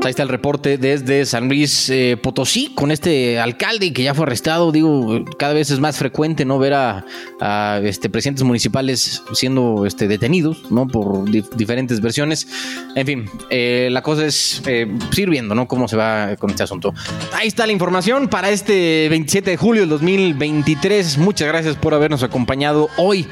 Ahí 0.09 0.11
está 0.11 0.23
el 0.23 0.29
reporte 0.29 0.79
desde 0.79 1.23
San 1.23 1.49
Luis 1.49 1.87
eh, 1.91 2.17
Potosí 2.19 2.73
con 2.73 2.89
este 2.89 3.39
alcalde 3.39 3.93
que 3.93 4.01
ya 4.01 4.15
fue 4.15 4.25
arrestado. 4.25 4.71
Digo, 4.71 5.23
cada 5.37 5.53
vez 5.53 5.69
es 5.69 5.79
más 5.79 5.99
frecuente 5.99 6.45
no 6.45 6.57
ver 6.57 6.73
a, 6.73 7.79
este, 7.83 8.09
presidentes 8.09 8.43
municipales 8.43 9.21
siendo 9.33 9.85
este, 9.85 10.07
detenidos, 10.07 10.63
¿no? 10.71 10.87
Por 10.87 11.29
di 11.29 11.43
diferentes 11.55 12.01
versiones. 12.01 12.47
En 12.95 13.05
fin, 13.05 13.29
eh, 13.51 13.89
la 13.91 14.01
cosa 14.01 14.25
es 14.25 14.63
eh, 14.65 14.91
sirviendo, 15.11 15.53
¿no? 15.53 15.67
Cómo 15.67 15.87
se 15.87 15.95
va 15.95 16.35
con 16.37 16.49
este 16.49 16.63
asunto. 16.63 16.91
Ahí 17.33 17.47
está 17.47 17.67
la 17.67 17.71
información 17.71 18.29
para 18.29 18.49
este 18.49 19.09
27 19.11 19.51
de 19.51 19.57
julio 19.57 19.83
del 19.83 19.89
2023. 19.89 21.19
Muchas 21.19 21.47
gracias 21.49 21.75
por 21.75 21.93
habernos 21.93 22.23
acompañado 22.23 22.89
hoy 22.97 23.27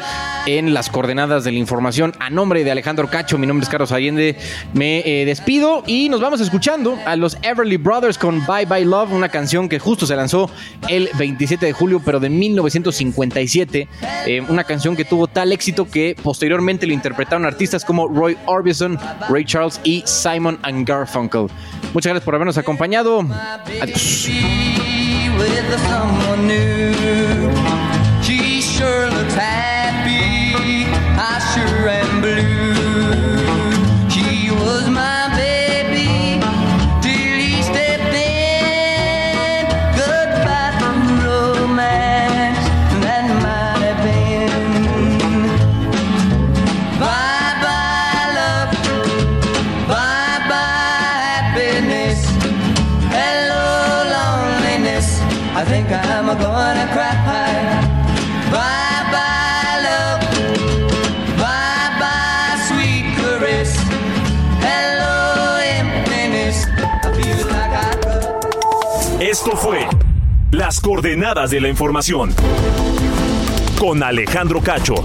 en 0.45 0.75
las 0.75 0.91
coordenadas 0.91 1.43
de 1.43 1.53
la 1.53 1.57
información. 1.57 2.13
A 2.19 2.29
nombre 2.29 2.63
de 2.63 2.69
Alejandro 2.69 3.09
Cacho, 3.09 3.39
mi 3.39 3.47
nombre 3.47 3.63
es 3.63 3.69
Carlos 3.69 3.91
Allende. 3.91 4.37
Me 4.75 5.01
despido 5.25 5.83
y 5.87 6.09
nos 6.09 6.21
vamos 6.21 6.39
a 6.39 6.43
escuchar 6.43 6.66
a 7.05 7.15
los 7.15 7.37
Everly 7.43 7.77
Brothers 7.77 8.17
con 8.17 8.45
Bye 8.45 8.65
Bye 8.65 8.83
Love, 8.83 9.13
una 9.13 9.29
canción 9.29 9.69
que 9.69 9.79
justo 9.79 10.05
se 10.05 10.17
lanzó 10.17 10.49
el 10.89 11.09
27 11.17 11.65
de 11.65 11.71
julio, 11.71 12.01
pero 12.03 12.19
de 12.19 12.29
1957. 12.29 13.87
Eh, 14.25 14.41
una 14.49 14.65
canción 14.65 14.97
que 14.97 15.05
tuvo 15.05 15.27
tal 15.27 15.53
éxito 15.53 15.89
que 15.89 16.17
posteriormente 16.21 16.85
lo 16.85 16.91
interpretaron 16.91 17.45
artistas 17.45 17.85
como 17.85 18.09
Roy 18.09 18.37
Orbison, 18.47 18.99
Ray 19.29 19.45
Charles 19.45 19.79
y 19.85 20.03
Simon 20.05 20.59
and 20.63 20.85
Garfunkel. 20.85 21.47
Muchas 21.93 22.09
gracias 22.09 22.25
por 22.25 22.35
habernos 22.35 22.57
acompañado. 22.57 23.25
Adiós. 23.81 24.29
Las 70.67 70.81
Coordenadas 70.81 71.51
de 71.51 71.61
la 71.61 71.69
Información 71.69 72.35
con 73.79 74.03
Alejandro 74.03 74.59
Cacho. 74.59 74.95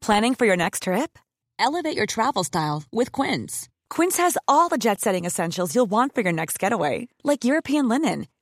Planning 0.00 0.34
for 0.34 0.46
your 0.46 0.56
next 0.56 0.84
trip? 0.84 1.18
Elevate 1.58 1.94
your 1.94 2.06
travel 2.06 2.44
style 2.44 2.84
with 2.90 3.12
Quince. 3.12 3.68
Quince 3.90 4.16
has 4.16 4.38
all 4.48 4.70
the 4.70 4.78
jet 4.78 5.02
setting 5.02 5.26
essentials 5.26 5.74
you'll 5.74 5.84
want 5.84 6.14
for 6.14 6.22
your 6.22 6.32
next 6.32 6.58
getaway, 6.58 7.08
like 7.22 7.44
European 7.44 7.88
linen 7.90 8.26